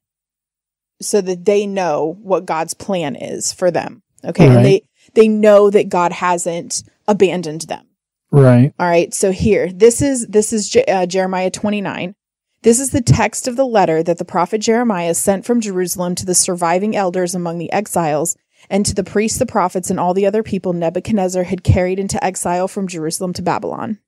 so 1.00 1.21
that 1.21 1.45
they 1.45 1.67
know 1.67 2.17
what 2.23 2.47
God's 2.47 2.75
plan 2.75 3.17
is 3.17 3.53
for 3.53 3.71
them. 3.71 4.03
Okay. 4.25 4.49
Right. 4.49 4.57
And 4.57 4.65
they, 4.65 4.83
they 5.15 5.29
know 5.29 5.71
that 5.71 5.88
God 5.88 6.12
hasn't 6.12 6.83
abandoned 7.07 7.62
them. 7.62 7.87
Right. 8.31 8.73
All 8.79 8.88
right. 8.88 9.15
So 9.15 9.31
here, 9.31 9.73
this 9.73 10.03
is 10.03 10.26
this 10.26 10.53
is 10.53 10.69
Je- 10.69 10.85
uh, 10.85 11.07
Jeremiah 11.07 11.50
29. 11.50 12.15
This 12.62 12.81
is 12.81 12.91
the 12.91 13.00
text 13.00 13.47
of 13.47 13.57
the 13.57 13.67
letter 13.67 14.03
that 14.03 14.19
the 14.19 14.25
prophet 14.25 14.59
Jeremiah 14.59 15.15
sent 15.15 15.45
from 15.45 15.61
Jerusalem 15.61 16.15
to 16.17 16.26
the 16.26 16.35
surviving 16.35 16.97
elders 16.97 17.35
among 17.35 17.59
the 17.59 17.73
exiles 17.73 18.37
and 18.69 18.85
to 18.87 18.95
the 18.95 19.05
priests, 19.05 19.38
the 19.38 19.47
prophets, 19.47 19.91
and 19.91 20.00
all 20.00 20.15
the 20.15 20.26
other 20.26 20.43
people 20.43 20.73
Nebuchadnezzar 20.73 21.45
had 21.45 21.62
carried 21.62 22.00
into 22.00 22.23
exile 22.25 22.67
from 22.67 22.88
Jerusalem 22.88 23.33
to 23.35 23.43
Babylon. 23.43 24.00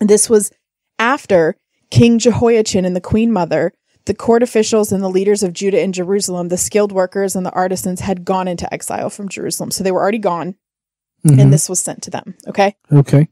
And 0.00 0.10
this 0.10 0.28
was 0.28 0.50
after 0.98 1.56
King 1.90 2.18
Jehoiachin 2.18 2.84
and 2.84 2.96
the 2.96 3.00
queen 3.00 3.30
mother, 3.30 3.72
the 4.06 4.14
court 4.14 4.42
officials 4.42 4.92
and 4.92 5.02
the 5.02 5.08
leaders 5.08 5.42
of 5.42 5.52
Judah 5.52 5.80
and 5.80 5.94
Jerusalem, 5.94 6.48
the 6.48 6.58
skilled 6.58 6.92
workers 6.92 7.34
and 7.34 7.44
the 7.46 7.52
artisans 7.52 8.00
had 8.00 8.24
gone 8.24 8.48
into 8.48 8.72
exile 8.72 9.08
from 9.10 9.28
Jerusalem. 9.28 9.70
So 9.70 9.82
they 9.82 9.92
were 9.92 10.00
already 10.02 10.18
gone, 10.18 10.56
Mhm. 11.26 11.40
and 11.40 11.52
this 11.52 11.68
was 11.68 11.80
sent 11.80 12.02
to 12.02 12.10
them. 12.10 12.34
Okay 12.46 12.76
okay. 12.92 13.28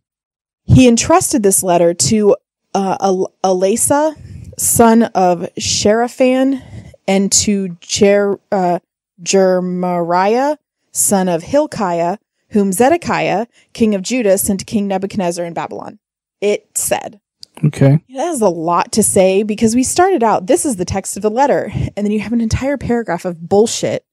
he 0.64 0.88
entrusted 0.88 1.42
this 1.42 1.62
letter 1.62 1.92
to 1.94 2.36
uh, 2.74 2.96
Al- 3.00 3.32
Elasa, 3.44 4.14
son 4.58 5.02
of 5.02 5.46
Sheraphan, 5.58 6.62
and 7.06 7.30
to 7.32 7.76
Jer- 7.80 8.40
uh, 8.50 8.78
Jermariah, 9.22 10.56
son 10.92 11.28
of 11.28 11.42
Hilkiah, 11.42 12.16
whom 12.50 12.72
Zedekiah, 12.72 13.46
king 13.72 13.94
of 13.94 14.02
Judah, 14.02 14.38
sent 14.38 14.60
to 14.60 14.64
King 14.66 14.86
Nebuchadnezzar 14.88 15.44
in 15.44 15.52
Babylon. 15.52 15.98
It 16.40 16.76
said, 16.76 17.20
Okay. 17.64 18.02
that 18.08 18.26
has 18.26 18.40
a 18.40 18.48
lot 18.48 18.92
to 18.92 19.02
say 19.02 19.42
because 19.42 19.74
we 19.74 19.84
started 19.84 20.22
out, 20.22 20.46
this 20.46 20.66
is 20.66 20.76
the 20.76 20.84
text 20.84 21.16
of 21.16 21.22
the 21.22 21.30
letter, 21.30 21.70
and 21.96 22.04
then 22.04 22.10
you 22.10 22.20
have 22.20 22.32
an 22.32 22.40
entire 22.40 22.76
paragraph 22.76 23.24
of 23.24 23.48
bullshit 23.48 24.04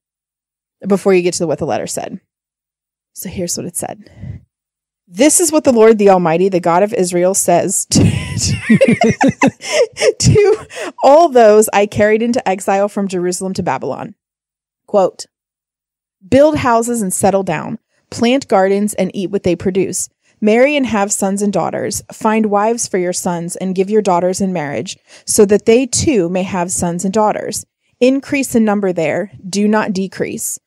before 0.86 1.14
you 1.14 1.22
get 1.22 1.34
to 1.34 1.46
what 1.46 1.58
the 1.58 1.66
letter 1.66 1.86
said. 1.86 2.20
So 3.12 3.28
here's 3.28 3.56
what 3.56 3.66
it 3.66 3.76
said. 3.76 4.40
This 5.12 5.40
is 5.40 5.50
what 5.50 5.64
the 5.64 5.72
Lord 5.72 5.98
the 5.98 6.10
Almighty, 6.10 6.48
the 6.48 6.60
God 6.60 6.84
of 6.84 6.94
Israel, 6.94 7.34
says 7.34 7.84
to, 7.86 8.04
to 10.18 10.66
all 11.02 11.28
those 11.28 11.68
I 11.72 11.86
carried 11.86 12.22
into 12.22 12.46
exile 12.48 12.88
from 12.88 13.08
Jerusalem 13.08 13.52
to 13.54 13.62
Babylon. 13.62 14.14
Quote, 14.86 15.26
Build 16.26 16.58
houses 16.58 17.02
and 17.02 17.12
settle 17.12 17.42
down, 17.42 17.78
plant 18.10 18.46
gardens 18.46 18.94
and 18.94 19.10
eat 19.14 19.30
what 19.30 19.42
they 19.42 19.56
produce. 19.56 20.08
Marry 20.40 20.76
and 20.76 20.86
have 20.86 21.12
sons 21.12 21.42
and 21.42 21.52
daughters. 21.52 22.02
Find 22.12 22.46
wives 22.46 22.88
for 22.88 22.98
your 22.98 23.12
sons 23.12 23.56
and 23.56 23.74
give 23.74 23.90
your 23.90 24.02
daughters 24.02 24.40
in 24.40 24.52
marriage, 24.52 24.96
so 25.26 25.44
that 25.44 25.66
they 25.66 25.86
too 25.86 26.28
may 26.30 26.42
have 26.42 26.72
sons 26.72 27.04
and 27.04 27.12
daughters. 27.12 27.66
Increase 28.00 28.54
in 28.54 28.64
number 28.64 28.92
there, 28.92 29.30
do 29.46 29.68
not 29.68 29.92
decrease. 29.92 30.58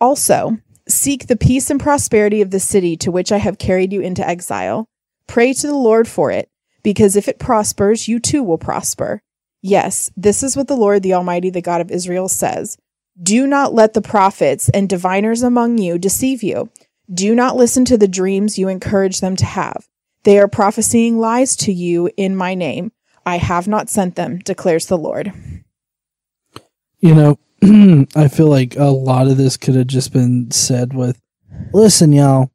Also, 0.00 0.58
seek 0.88 1.26
the 1.26 1.36
peace 1.36 1.70
and 1.70 1.80
prosperity 1.80 2.40
of 2.40 2.52
the 2.52 2.60
city 2.60 2.96
to 2.98 3.10
which 3.10 3.32
I 3.32 3.38
have 3.38 3.58
carried 3.58 3.92
you 3.92 4.00
into 4.00 4.26
exile. 4.26 4.86
Pray 5.26 5.52
to 5.52 5.66
the 5.66 5.74
Lord 5.74 6.06
for 6.06 6.30
it, 6.30 6.48
because 6.84 7.16
if 7.16 7.26
it 7.26 7.40
prospers, 7.40 8.06
you 8.06 8.20
too 8.20 8.44
will 8.44 8.58
prosper. 8.58 9.20
Yes, 9.60 10.12
this 10.16 10.44
is 10.44 10.56
what 10.56 10.68
the 10.68 10.76
Lord, 10.76 11.02
the 11.02 11.14
Almighty, 11.14 11.50
the 11.50 11.60
God 11.60 11.80
of 11.80 11.90
Israel, 11.90 12.28
says. 12.28 12.78
Do 13.20 13.48
not 13.48 13.74
let 13.74 13.94
the 13.94 14.02
prophets 14.02 14.68
and 14.68 14.88
diviners 14.88 15.42
among 15.42 15.78
you 15.78 15.98
deceive 15.98 16.44
you. 16.44 16.70
Do 17.12 17.34
not 17.34 17.56
listen 17.56 17.84
to 17.86 17.98
the 17.98 18.08
dreams 18.08 18.58
you 18.58 18.68
encourage 18.68 19.20
them 19.20 19.36
to 19.36 19.44
have. 19.44 19.86
They 20.24 20.38
are 20.38 20.48
prophesying 20.48 21.18
lies 21.18 21.54
to 21.56 21.72
you 21.72 22.10
in 22.16 22.34
my 22.34 22.54
name. 22.54 22.90
I 23.24 23.38
have 23.38 23.68
not 23.68 23.88
sent 23.88 24.16
them, 24.16 24.38
declares 24.38 24.86
the 24.86 24.98
Lord. 24.98 25.32
You 27.00 27.14
know, 27.14 27.38
I 28.16 28.28
feel 28.28 28.48
like 28.48 28.76
a 28.76 28.86
lot 28.86 29.28
of 29.28 29.36
this 29.36 29.56
could 29.56 29.76
have 29.76 29.86
just 29.86 30.12
been 30.12 30.50
said 30.50 30.94
with, 30.94 31.20
listen, 31.72 32.12
y'all, 32.12 32.50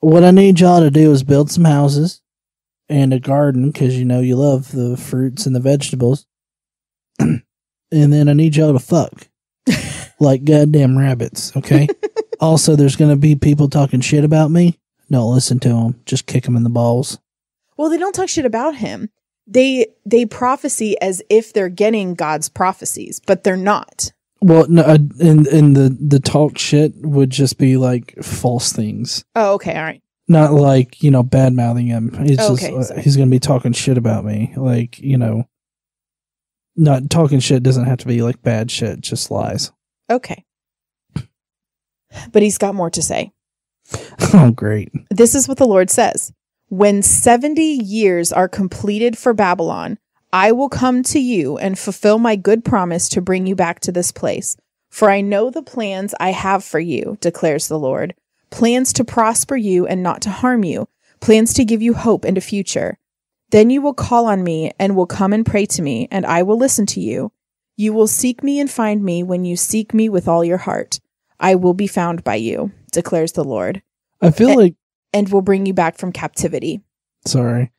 what 0.00 0.24
I 0.24 0.30
need 0.30 0.60
y'all 0.60 0.80
to 0.80 0.90
do 0.90 1.10
is 1.10 1.24
build 1.24 1.50
some 1.50 1.64
houses 1.64 2.22
and 2.88 3.12
a 3.12 3.18
garden 3.18 3.70
because 3.70 3.98
you 3.98 4.04
know 4.04 4.20
you 4.20 4.36
love 4.36 4.70
the 4.72 4.96
fruits 4.96 5.46
and 5.46 5.56
the 5.56 5.60
vegetables. 5.60 6.26
and 7.18 7.42
then 7.90 8.28
I 8.28 8.32
need 8.32 8.54
y'all 8.56 8.72
to 8.72 8.78
fuck 8.78 9.28
like 10.20 10.44
goddamn 10.44 10.96
rabbits, 10.96 11.56
okay? 11.56 11.88
also, 12.40 12.76
there's 12.76 12.96
going 12.96 13.10
to 13.10 13.16
be 13.16 13.34
people 13.36 13.68
talking 13.68 14.00
shit 14.00 14.24
about 14.24 14.50
me. 14.50 14.78
Don't 15.10 15.32
listen 15.32 15.58
to 15.60 15.68
them. 15.68 16.00
Just 16.04 16.26
kick 16.26 16.44
them 16.44 16.56
in 16.56 16.64
the 16.64 16.70
balls. 16.70 17.18
Well, 17.76 17.90
they 17.90 17.98
don't 17.98 18.14
talk 18.14 18.28
shit 18.28 18.46
about 18.46 18.76
him. 18.76 19.10
They 19.46 19.86
they 20.04 20.26
prophecy 20.26 21.00
as 21.00 21.22
if 21.30 21.52
they're 21.52 21.68
getting 21.68 22.14
God's 22.14 22.48
prophecies, 22.48 23.20
but 23.24 23.44
they're 23.44 23.56
not. 23.56 24.12
Well, 24.40 24.66
no, 24.68 24.82
uh, 24.82 24.98
and 25.20 25.46
and 25.46 25.76
the 25.76 25.96
the 26.00 26.18
talk 26.18 26.58
shit 26.58 26.94
would 26.96 27.30
just 27.30 27.56
be 27.58 27.76
like 27.76 28.16
false 28.24 28.72
things. 28.72 29.24
Oh, 29.36 29.54
okay, 29.54 29.76
all 29.76 29.84
right. 29.84 30.02
not 30.26 30.52
like 30.52 31.02
you 31.02 31.12
know 31.12 31.22
bad 31.22 31.52
mouthing 31.52 31.86
him. 31.86 32.10
It's 32.20 32.42
Okay, 32.42 32.72
just 32.72 32.92
uh, 32.92 32.96
he's 32.96 33.16
gonna 33.16 33.30
be 33.30 33.38
talking 33.38 33.72
shit 33.72 33.96
about 33.98 34.24
me, 34.24 34.52
like 34.56 34.98
you 34.98 35.16
know. 35.16 35.48
Not 36.78 37.08
talking 37.08 37.38
shit 37.40 37.62
doesn't 37.62 37.86
have 37.86 37.98
to 37.98 38.06
be 38.06 38.22
like 38.22 38.42
bad 38.42 38.70
shit, 38.70 39.00
just 39.00 39.30
lies. 39.30 39.70
Okay. 40.10 40.44
But 42.32 42.42
he's 42.42 42.58
got 42.58 42.74
more 42.74 42.90
to 42.90 43.02
say. 43.02 43.32
Oh, 44.34 44.50
great. 44.50 44.92
This 45.10 45.34
is 45.34 45.46
what 45.46 45.58
the 45.58 45.66
Lord 45.66 45.88
says 45.88 46.32
When 46.68 47.02
70 47.02 47.62
years 47.62 48.32
are 48.32 48.48
completed 48.48 49.16
for 49.16 49.32
Babylon, 49.32 49.98
I 50.32 50.52
will 50.52 50.68
come 50.68 51.02
to 51.04 51.20
you 51.20 51.56
and 51.56 51.78
fulfill 51.78 52.18
my 52.18 52.36
good 52.36 52.64
promise 52.64 53.08
to 53.10 53.22
bring 53.22 53.46
you 53.46 53.54
back 53.54 53.80
to 53.80 53.92
this 53.92 54.12
place. 54.12 54.56
For 54.90 55.10
I 55.10 55.20
know 55.20 55.50
the 55.50 55.62
plans 55.62 56.14
I 56.18 56.32
have 56.32 56.64
for 56.64 56.80
you, 56.80 57.18
declares 57.20 57.68
the 57.68 57.78
Lord 57.78 58.14
plans 58.50 58.92
to 58.94 59.04
prosper 59.04 59.56
you 59.56 59.86
and 59.86 60.02
not 60.02 60.22
to 60.22 60.30
harm 60.30 60.64
you, 60.64 60.88
plans 61.20 61.52
to 61.54 61.64
give 61.64 61.82
you 61.82 61.94
hope 61.94 62.24
and 62.24 62.38
a 62.38 62.40
future. 62.40 62.98
Then 63.50 63.70
you 63.70 63.80
will 63.82 63.94
call 63.94 64.26
on 64.26 64.42
me 64.42 64.72
and 64.78 64.96
will 64.96 65.06
come 65.06 65.32
and 65.32 65.44
pray 65.44 65.66
to 65.66 65.82
me, 65.82 66.08
and 66.10 66.24
I 66.26 66.42
will 66.42 66.56
listen 66.56 66.86
to 66.86 67.00
you. 67.00 67.32
You 67.76 67.92
will 67.92 68.06
seek 68.06 68.42
me 68.42 68.58
and 68.58 68.70
find 68.70 69.02
me 69.02 69.22
when 69.22 69.44
you 69.44 69.56
seek 69.56 69.92
me 69.92 70.08
with 70.08 70.26
all 70.26 70.44
your 70.44 70.58
heart. 70.58 71.00
I 71.40 71.54
will 71.54 71.74
be 71.74 71.86
found 71.86 72.24
by 72.24 72.36
you, 72.36 72.72
declares 72.92 73.32
the 73.32 73.44
Lord, 73.44 73.82
I 74.20 74.30
feel 74.30 74.50
Eh. 74.50 74.54
like, 74.54 74.74
and 75.12 75.28
will 75.30 75.42
bring 75.42 75.66
you 75.66 75.74
back 75.74 75.98
from 75.98 76.12
captivity. 76.12 76.80
sorry. 77.26 77.70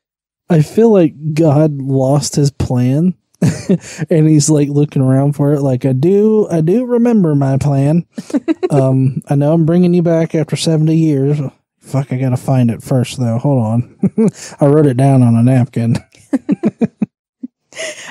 I 0.50 0.62
feel 0.62 0.92
like 0.92 1.14
God 1.34 1.74
lost 1.82 2.36
his 2.38 2.52
plan 2.52 3.16
and 4.10 4.28
he's 4.30 4.50
like 4.50 4.70
looking 4.70 5.02
around 5.02 5.34
for 5.34 5.52
it. 5.54 5.60
Like, 5.62 5.84
I 5.86 5.92
do, 5.92 6.48
I 6.50 6.62
do 6.62 6.86
remember 6.86 7.36
my 7.36 7.58
plan. 7.58 8.06
um, 8.70 9.22
I 9.28 9.36
know 9.36 9.52
I'm 9.54 9.66
bringing 9.66 9.94
you 9.94 10.02
back 10.04 10.34
after 10.36 10.56
70 10.56 10.96
years. 10.96 11.38
Fuck, 11.80 12.14
I 12.14 12.18
gotta 12.18 12.38
find 12.38 12.72
it 12.72 12.82
first 12.82 13.20
though. 13.20 13.38
Hold 13.40 13.64
on. 13.64 14.30
I 14.62 14.68
wrote 14.68 14.86
it 14.86 14.96
down 14.98 15.22
on 15.22 15.36
a 15.36 15.44
napkin. 15.44 15.98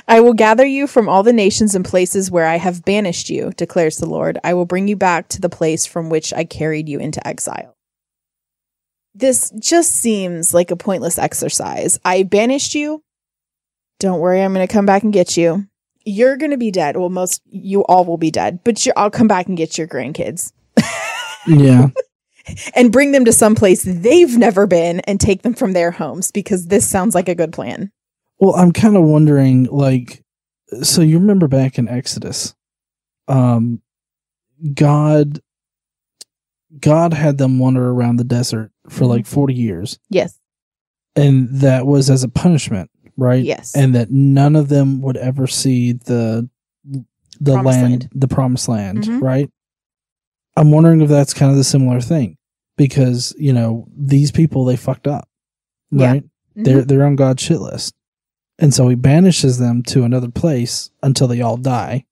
I 0.08 0.20
will 0.20 0.34
gather 0.34 0.64
you 0.64 0.86
from 0.86 1.08
all 1.08 1.22
the 1.22 1.32
nations 1.32 1.74
and 1.74 1.84
places 1.84 2.30
where 2.30 2.46
I 2.46 2.56
have 2.56 2.84
banished 2.84 3.28
you, 3.30 3.52
declares 3.56 3.96
the 3.98 4.06
Lord. 4.08 4.38
I 4.44 4.54
will 4.54 4.66
bring 4.66 4.88
you 4.88 4.96
back 4.96 5.28
to 5.28 5.40
the 5.40 5.48
place 5.48 5.86
from 5.86 6.10
which 6.10 6.32
I 6.32 6.44
carried 6.44 6.88
you 6.88 6.98
into 6.98 7.26
exile. 7.26 7.76
This 9.14 9.50
just 9.58 9.92
seems 9.92 10.52
like 10.52 10.70
a 10.70 10.76
pointless 10.76 11.18
exercise. 11.18 11.98
I 12.04 12.22
banished 12.22 12.74
you. 12.74 13.02
Don't 13.98 14.20
worry, 14.20 14.42
I'm 14.42 14.52
going 14.52 14.66
to 14.66 14.72
come 14.72 14.86
back 14.86 15.02
and 15.02 15.12
get 15.12 15.36
you. 15.36 15.66
You're 16.04 16.36
going 16.36 16.50
to 16.50 16.58
be 16.58 16.70
dead. 16.70 16.96
Well, 16.96 17.08
most, 17.08 17.40
you 17.46 17.82
all 17.86 18.04
will 18.04 18.18
be 18.18 18.30
dead, 18.30 18.60
but 18.62 18.86
I'll 18.96 19.10
come 19.10 19.26
back 19.26 19.46
and 19.46 19.56
get 19.56 19.78
your 19.78 19.88
grandkids 19.88 20.52
Yeah. 21.46 21.88
and 22.74 22.92
bring 22.92 23.12
them 23.12 23.24
to 23.24 23.32
some 23.32 23.54
place 23.54 23.82
they've 23.84 24.36
never 24.36 24.66
been 24.66 25.00
and 25.00 25.18
take 25.18 25.42
them 25.42 25.54
from 25.54 25.72
their 25.72 25.90
homes 25.90 26.30
because 26.30 26.66
this 26.66 26.86
sounds 26.86 27.14
like 27.14 27.28
a 27.28 27.34
good 27.34 27.52
plan. 27.52 27.90
Well, 28.38 28.54
I'm 28.54 28.72
kind 28.72 28.96
of 28.96 29.02
wondering, 29.04 29.64
like, 29.64 30.22
so 30.82 31.00
you 31.00 31.18
remember 31.18 31.48
back 31.48 31.78
in 31.78 31.88
Exodus, 31.88 32.54
um, 33.28 33.80
God, 34.74 35.40
God 36.78 37.12
had 37.14 37.38
them 37.38 37.58
wander 37.58 37.88
around 37.90 38.16
the 38.16 38.24
desert 38.24 38.70
for 38.88 39.06
like 39.06 39.26
40 39.26 39.54
years, 39.54 39.98
Yes. 40.10 40.38
and 41.14 41.48
that 41.60 41.86
was 41.86 42.10
as 42.10 42.22
a 42.24 42.28
punishment, 42.28 42.90
right? 43.16 43.42
Yes. 43.42 43.74
And 43.74 43.94
that 43.94 44.10
none 44.10 44.54
of 44.56 44.68
them 44.68 45.00
would 45.02 45.16
ever 45.16 45.46
see 45.46 45.92
the 45.92 46.48
the 47.38 47.52
Promised 47.52 47.78
land, 47.80 47.90
land. 47.90 48.08
the 48.14 48.28
promised 48.28 48.68
land, 48.68 48.98
Mhm. 49.04 49.20
right? 49.20 49.50
I'm 50.56 50.70
wondering 50.70 51.02
if 51.02 51.10
that's 51.10 51.34
kind 51.34 51.50
of 51.50 51.58
the 51.58 51.64
similar 51.64 52.00
thing 52.00 52.38
because 52.78 53.34
you 53.38 53.52
know 53.52 53.86
these 53.94 54.30
people 54.32 54.64
they 54.64 54.76
fucked 54.76 55.06
up, 55.06 55.28
Yeah. 55.90 56.06
right? 56.12 56.24
Mhm. 56.56 56.64
They're 56.64 56.82
they're 56.84 57.04
on 57.04 57.16
God's 57.16 57.42
shit 57.42 57.60
list. 57.60 57.94
And 58.58 58.72
so 58.72 58.88
he 58.88 58.94
banishes 58.94 59.58
them 59.58 59.82
to 59.84 60.04
another 60.04 60.30
place 60.30 60.90
until 61.02 61.28
they 61.28 61.40
all 61.42 61.56
die. 61.56 62.04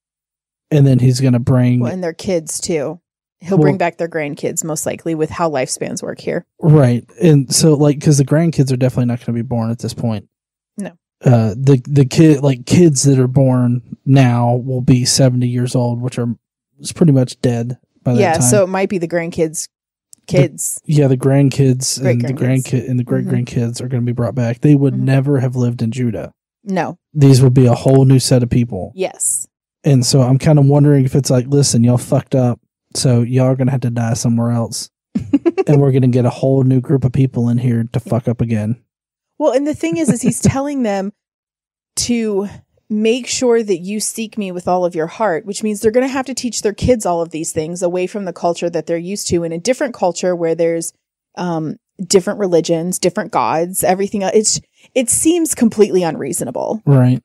And 0.70 0.86
then 0.86 0.98
he's 0.98 1.20
gonna 1.20 1.38
bring 1.38 1.80
Well, 1.80 1.92
and 1.92 2.02
their 2.02 2.12
kids 2.12 2.60
too. 2.60 3.00
He'll 3.40 3.56
Well- 3.58 3.62
bring 3.62 3.78
back 3.78 3.98
their 3.98 4.08
grandkids 4.08 4.64
most 4.64 4.86
likely 4.86 5.14
with 5.14 5.30
how 5.30 5.50
lifespans 5.50 6.02
work 6.02 6.20
here. 6.20 6.44
right. 6.60 7.04
And 7.22 7.52
so 7.54 7.74
like 7.74 7.98
because 7.98 8.18
the 8.18 8.24
grandkids 8.24 8.72
are 8.72 8.76
definitely 8.76 9.06
not 9.06 9.24
gonna 9.24 9.36
be 9.36 9.42
born 9.42 9.70
at 9.70 9.78
this 9.78 9.94
point. 9.94 10.28
No. 10.78 10.92
Uh 11.24 11.54
the 11.56 11.80
the 11.86 12.04
kid 12.04 12.42
like 12.42 12.66
kids 12.66 13.02
that 13.04 13.18
are 13.18 13.28
born 13.28 13.96
now 14.04 14.54
will 14.56 14.80
be 14.82 15.04
seventy 15.04 15.48
years 15.48 15.74
old, 15.74 16.00
which 16.02 16.18
are 16.18 16.34
is 16.80 16.92
pretty 16.92 17.12
much 17.12 17.40
dead 17.40 17.78
by 18.02 18.14
that 18.14 18.20
yeah, 18.20 18.32
time. 18.34 18.42
so 18.42 18.64
it 18.64 18.68
might 18.68 18.88
be 18.88 18.98
the 18.98 19.08
grandkids 19.08 19.68
kids. 20.26 20.80
yeah, 20.84 21.06
the 21.08 21.16
grandkids 21.16 21.98
and 22.04 22.20
the 22.20 22.32
grandkid 22.32 22.88
and 22.88 22.98
the 22.98 23.04
great 23.04 23.26
grandkids 23.26 23.80
are 23.80 23.88
gonna 23.88 24.02
be 24.02 24.12
brought 24.12 24.34
back. 24.34 24.60
They 24.60 24.74
would 24.74 24.94
Mhm. 24.94 25.00
never 25.00 25.40
have 25.40 25.56
lived 25.56 25.82
in 25.82 25.90
Judah. 25.90 26.32
no. 26.64 26.98
These 27.12 27.42
would 27.42 27.54
be 27.54 27.66
a 27.66 27.74
whole 27.74 28.04
new 28.06 28.18
set 28.18 28.42
of 28.42 28.50
people. 28.50 28.90
Yes. 28.94 29.46
And 29.84 30.04
so 30.04 30.22
I'm 30.22 30.38
kind 30.38 30.58
of 30.58 30.64
wondering 30.66 31.04
if 31.04 31.14
it's 31.14 31.28
like, 31.30 31.46
listen, 31.46 31.84
y'all 31.84 31.98
fucked 31.98 32.34
up. 32.34 32.58
So 32.94 33.20
y'all 33.22 33.44
are 33.46 33.54
going 33.56 33.66
to 33.66 33.72
have 33.72 33.82
to 33.82 33.90
die 33.90 34.14
somewhere 34.14 34.50
else. 34.50 34.88
and 35.66 35.80
we're 35.80 35.92
going 35.92 36.02
to 36.02 36.08
get 36.08 36.24
a 36.24 36.30
whole 36.30 36.62
new 36.64 36.80
group 36.80 37.04
of 37.04 37.12
people 37.12 37.48
in 37.50 37.58
here 37.58 37.84
to 37.92 38.00
fuck 38.00 38.26
up 38.28 38.40
again. 38.40 38.82
Well, 39.38 39.52
and 39.52 39.66
the 39.66 39.74
thing 39.74 39.96
is 39.98 40.08
is 40.08 40.22
he's 40.22 40.40
telling 40.40 40.84
them 40.84 41.12
to 41.96 42.48
make 43.02 43.26
sure 43.26 43.62
that 43.62 43.78
you 43.78 44.00
seek 44.00 44.38
me 44.38 44.52
with 44.52 44.68
all 44.68 44.84
of 44.84 44.94
your 44.94 45.06
heart, 45.06 45.44
which 45.44 45.62
means 45.62 45.80
they're 45.80 45.90
going 45.90 46.06
to 46.06 46.12
have 46.12 46.26
to 46.26 46.34
teach 46.34 46.62
their 46.62 46.72
kids 46.72 47.04
all 47.04 47.20
of 47.20 47.30
these 47.30 47.52
things 47.52 47.82
away 47.82 48.06
from 48.06 48.24
the 48.24 48.32
culture 48.32 48.70
that 48.70 48.86
they're 48.86 48.96
used 48.96 49.28
to 49.28 49.44
in 49.44 49.52
a 49.52 49.58
different 49.58 49.94
culture 49.94 50.34
where 50.34 50.54
there's 50.54 50.92
um 51.36 51.76
different 52.04 52.38
religions, 52.40 52.98
different 52.98 53.32
gods, 53.32 53.84
everything 53.84 54.22
else. 54.22 54.34
It's 54.34 54.60
it 54.94 55.10
seems 55.10 55.54
completely 55.54 56.02
unreasonable. 56.02 56.82
Right. 56.86 57.22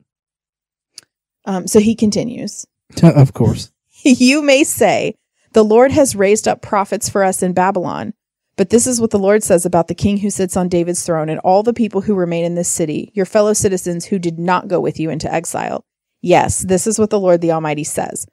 Um 1.45 1.67
so 1.67 1.79
he 1.79 1.95
continues. 1.95 2.65
of 3.03 3.33
course. 3.33 3.71
you 4.03 4.41
may 4.41 4.63
say, 4.63 5.15
The 5.53 5.63
Lord 5.63 5.91
has 5.91 6.15
raised 6.15 6.47
up 6.47 6.61
prophets 6.61 7.09
for 7.09 7.23
us 7.23 7.43
in 7.43 7.53
Babylon. 7.53 8.13
But 8.59 8.71
this 8.71 8.87
is 8.87 8.99
what 8.99 9.11
the 9.11 9.17
Lord 9.17 9.41
says 9.41 9.65
about 9.65 9.87
the 9.87 9.95
king 9.95 10.17
who 10.17 10.29
sits 10.29 10.57
on 10.57 10.67
David's 10.67 11.05
throne 11.05 11.29
and 11.29 11.39
all 11.39 11.63
the 11.63 11.71
people 11.71 12.01
who 12.01 12.13
remain 12.13 12.43
in 12.43 12.55
this 12.55 12.67
city, 12.67 13.09
your 13.13 13.25
fellow 13.25 13.53
citizens 13.53 14.03
who 14.03 14.19
did 14.19 14.37
not 14.37 14.67
go 14.67 14.81
with 14.81 14.99
you 14.99 15.09
into 15.09 15.33
exile. 15.33 15.85
Yes, 16.21 16.59
this 16.59 16.85
is 16.85 16.99
what 16.99 17.09
the 17.09 17.21
Lord 17.21 17.39
the 17.39 17.53
Almighty 17.53 17.85
says. 17.85 18.27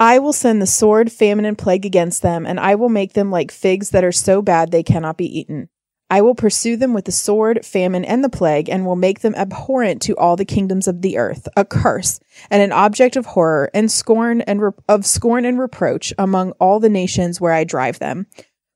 I 0.00 0.18
will 0.18 0.32
send 0.32 0.60
the 0.60 0.66
sword, 0.66 1.12
famine, 1.12 1.44
and 1.44 1.56
plague 1.56 1.86
against 1.86 2.22
them, 2.22 2.44
and 2.44 2.58
I 2.58 2.74
will 2.74 2.88
make 2.88 3.12
them 3.12 3.30
like 3.30 3.52
figs 3.52 3.90
that 3.90 4.02
are 4.02 4.10
so 4.10 4.42
bad 4.42 4.72
they 4.72 4.82
cannot 4.82 5.16
be 5.16 5.38
eaten. 5.38 5.68
I 6.10 6.22
will 6.22 6.34
pursue 6.34 6.76
them 6.76 6.92
with 6.92 7.04
the 7.04 7.12
sword, 7.12 7.64
famine, 7.64 8.04
and 8.04 8.24
the 8.24 8.28
plague, 8.28 8.68
and 8.68 8.84
will 8.84 8.96
make 8.96 9.20
them 9.20 9.36
abhorrent 9.36 10.02
to 10.02 10.16
all 10.16 10.34
the 10.34 10.44
kingdoms 10.44 10.88
of 10.88 11.02
the 11.02 11.18
earth, 11.18 11.46
a 11.54 11.64
curse, 11.64 12.18
and 12.50 12.62
an 12.62 12.72
object 12.72 13.14
of 13.14 13.26
horror 13.26 13.70
and 13.74 13.92
scorn 13.92 14.40
and 14.40 14.60
re- 14.60 14.72
of 14.88 15.06
scorn 15.06 15.44
and 15.44 15.60
reproach 15.60 16.12
among 16.18 16.50
all 16.52 16.80
the 16.80 16.88
nations 16.88 17.40
where 17.40 17.52
I 17.52 17.62
drive 17.62 18.00
them. 18.00 18.26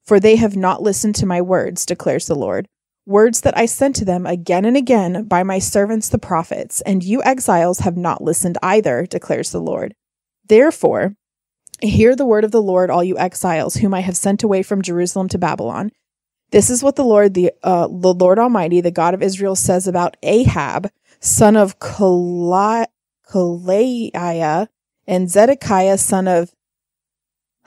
For 0.05 0.19
they 0.19 0.37
have 0.37 0.57
not 0.57 0.83
listened 0.83 1.15
to 1.17 1.27
my 1.27 1.41
words, 1.41 1.87
declares 1.87 2.27
the 2.27 2.35
Lord. 2.35 2.69
Words 3.07 3.41
that 3.41 3.57
I 3.57 3.67
sent 3.67 3.97
to 3.97 4.05
them 4.05 4.27
again 4.27 4.65
and 4.65 4.77
again 4.77 5.25
by 5.25 5.43
my 5.43 5.59
servants 5.59 6.09
the 6.09 6.19
prophets, 6.19 6.81
and 6.83 7.03
you 7.03 7.23
exiles 7.23 7.81
have 7.81 7.97
not 7.97 8.23
listened 8.23 8.59
either, 8.63 9.07
declares 9.07 9.51
the 9.51 9.61
Lord. 9.61 9.95
Therefore, 10.47 11.15
hear 11.81 12.15
the 12.15 12.27
word 12.27 12.45
of 12.45 12.53
the 12.53 12.63
Lord, 12.63 12.91
all 12.91 13.03
you 13.03 13.19
exiles, 13.19 13.77
whom 13.77 13.95
I 13.95 14.01
have 14.01 14.17
sent 14.17 14.43
away 14.43 14.63
from 14.63 14.83
Jerusalem 14.83 15.29
to 15.29 15.39
Babylon. 15.39 15.91
This 16.53 16.71
is 16.71 16.83
what 16.83 16.97
the 16.97 17.05
Lord, 17.05 17.35
the 17.35 17.53
uh, 17.63 17.89
the 17.89 18.13
Lord 18.15 18.39
Almighty, 18.39 18.81
the 18.81 18.91
God 18.91 19.15
of 19.15 19.23
Israel, 19.23 19.57
says 19.57 19.89
about 19.89 20.17
Ahab, 20.23 20.91
son 21.19 21.57
of 21.57 21.79
Kali- 21.79 22.87
Kalaiah, 23.29 24.69
and 25.07 25.31
Zedekiah, 25.31 25.99
son 25.99 26.29
of 26.29 26.53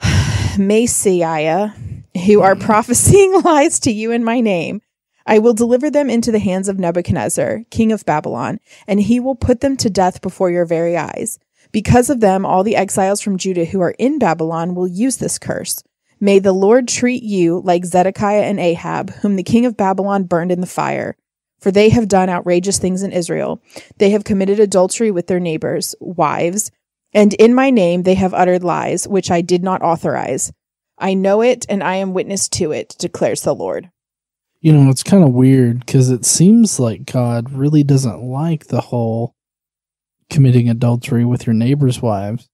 Maaseiah, 0.00 1.74
who 2.16 2.40
are 2.40 2.54
mm. 2.54 2.60
prophesying 2.60 3.40
lies 3.44 3.78
to 3.80 3.92
you 3.92 4.10
in 4.10 4.24
my 4.24 4.40
name. 4.40 4.80
I 5.26 5.38
will 5.38 5.54
deliver 5.54 5.90
them 5.90 6.08
into 6.08 6.30
the 6.30 6.38
hands 6.38 6.68
of 6.68 6.78
Nebuchadnezzar, 6.78 7.64
king 7.70 7.90
of 7.90 8.04
Babylon, 8.04 8.60
and 8.86 9.00
he 9.00 9.18
will 9.18 9.34
put 9.34 9.60
them 9.60 9.76
to 9.78 9.90
death 9.90 10.20
before 10.20 10.50
your 10.50 10.64
very 10.64 10.96
eyes. 10.96 11.38
Because 11.72 12.10
of 12.10 12.20
them, 12.20 12.46
all 12.46 12.62
the 12.62 12.76
exiles 12.76 13.20
from 13.20 13.38
Judah 13.38 13.64
who 13.64 13.80
are 13.80 13.94
in 13.98 14.18
Babylon 14.18 14.74
will 14.74 14.86
use 14.86 15.16
this 15.16 15.38
curse. 15.38 15.82
May 16.20 16.38
the 16.38 16.52
Lord 16.52 16.88
treat 16.88 17.22
you 17.22 17.60
like 17.64 17.84
Zedekiah 17.84 18.42
and 18.42 18.58
Ahab, 18.58 19.10
whom 19.16 19.36
the 19.36 19.42
king 19.42 19.66
of 19.66 19.76
Babylon 19.76 20.24
burned 20.24 20.52
in 20.52 20.60
the 20.60 20.66
fire. 20.66 21.16
For 21.58 21.70
they 21.70 21.88
have 21.88 22.08
done 22.08 22.28
outrageous 22.28 22.78
things 22.78 23.02
in 23.02 23.12
Israel. 23.12 23.62
They 23.98 24.10
have 24.10 24.24
committed 24.24 24.60
adultery 24.60 25.10
with 25.10 25.26
their 25.26 25.40
neighbors' 25.40 25.94
wives, 26.00 26.70
and 27.12 27.34
in 27.34 27.54
my 27.54 27.70
name 27.70 28.02
they 28.02 28.14
have 28.14 28.34
uttered 28.34 28.62
lies, 28.62 29.08
which 29.08 29.30
I 29.30 29.40
did 29.40 29.62
not 29.62 29.82
authorize. 29.82 30.52
I 30.98 31.14
know 31.14 31.42
it, 31.42 31.66
and 31.68 31.82
I 31.82 31.96
am 31.96 32.14
witness 32.14 32.48
to 32.50 32.72
it, 32.72 32.96
declares 32.98 33.42
the 33.42 33.54
Lord. 33.54 33.90
You 34.60 34.72
know, 34.72 34.90
it's 34.90 35.02
kind 35.02 35.22
of 35.22 35.32
weird 35.32 35.84
because 35.84 36.10
it 36.10 36.24
seems 36.24 36.80
like 36.80 37.04
God 37.04 37.52
really 37.52 37.84
doesn't 37.84 38.22
like 38.22 38.66
the 38.66 38.80
whole 38.80 39.34
committing 40.30 40.68
adultery 40.68 41.24
with 41.24 41.46
your 41.46 41.54
neighbor's 41.54 42.00
wives. 42.02 42.48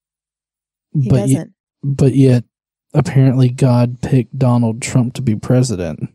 He 0.92 1.08
but 1.08 1.16
doesn't. 1.20 1.54
but 1.82 2.14
yet 2.14 2.44
apparently 2.92 3.48
God 3.48 4.02
picked 4.02 4.38
Donald 4.38 4.82
Trump 4.82 5.14
to 5.14 5.22
be 5.22 5.36
president. 5.36 6.10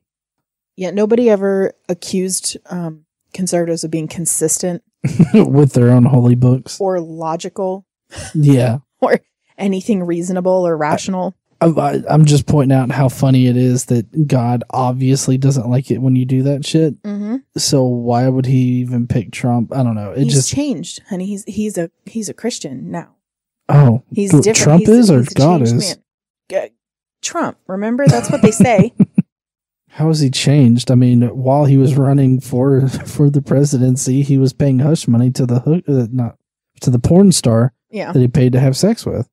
Yeah, 0.76 0.92
nobody 0.92 1.30
ever 1.30 1.74
accused 1.90 2.58
um, 2.70 3.06
conservatives 3.34 3.84
of 3.84 3.90
being 3.90 4.08
consistent 4.08 4.84
with 5.34 5.74
their 5.74 5.90
own 5.90 6.04
holy 6.04 6.36
books. 6.36 6.80
or 6.80 7.00
logical 7.00 7.88
Yeah. 8.36 8.80
or 9.02 9.20
anything 9.58 10.04
reasonable 10.04 10.68
or 10.68 10.78
rational. 10.78 11.36
I, 11.60 12.04
I'm 12.10 12.26
just 12.26 12.46
pointing 12.46 12.78
out 12.78 12.92
how 12.92 13.10
funny 13.10 13.48
it 13.48 13.58
is 13.58 13.86
that 13.86 14.28
God 14.28 14.64
obviously 14.70 15.38
doesn't 15.38 15.70
like 15.70 15.90
it 15.90 16.00
when 16.00 16.16
you 16.16 16.26
do 16.26 16.44
that 16.44 16.66
shit. 16.66 17.02
Mm-hmm. 17.02 17.38
So 17.58 17.84
why 17.84 18.28
would 18.28 18.46
he 18.46 18.80
even 18.82 19.08
pick 19.08 19.32
Trump? 19.32 19.74
I 19.74 19.84
don't 19.84 19.96
know. 19.96 20.12
It 20.12 20.24
He's 20.24 20.34
just 20.34 20.54
changed, 20.54 21.02
honey. 21.10 21.26
He's 21.26 21.44
he's 21.46 21.78
a 21.78 21.90
he's 22.06 22.30
a 22.30 22.34
Christian 22.34 22.92
now. 22.92 23.16
oh, 23.70 24.04
He's 24.12 24.32
different. 24.32 24.58
Trump 24.58 24.80
He's 24.82 24.90
is 24.90 25.12
or 25.12 25.20
he's 25.20 25.34
God 25.34 25.62
is? 25.62 25.74
man. 25.74 26.70
Trump. 27.22 27.58
Remember, 27.68 28.08
that's 28.08 28.30
what 28.30 28.42
they 28.42 28.52
say. 28.52 28.94
How 29.90 30.08
has 30.08 30.20
he 30.20 30.30
changed? 30.30 30.92
I 30.92 30.96
mean, 30.96 31.24
while 31.36 31.66
he 31.66 31.76
was 31.76 31.96
running 31.96 32.40
for 32.40 32.88
for 33.06 33.30
the 33.30 33.42
presidency, 33.42 34.22
he 34.22 34.38
was 34.38 34.54
paying 34.54 34.80
hush 34.80 35.08
money 35.08 35.32
to 35.32 35.46
the 35.46 35.60
hook, 35.62 35.84
uh, 35.88 36.08
not 36.12 36.38
to 36.82 36.92
the 36.92 37.00
porn 37.00 37.32
star 37.32 37.74
yeah. 37.90 38.12
that 38.12 38.20
he 38.20 38.28
paid 38.28 38.54
to 38.54 38.60
have 38.60 38.78
sex 38.78 39.06
with. 39.06 39.28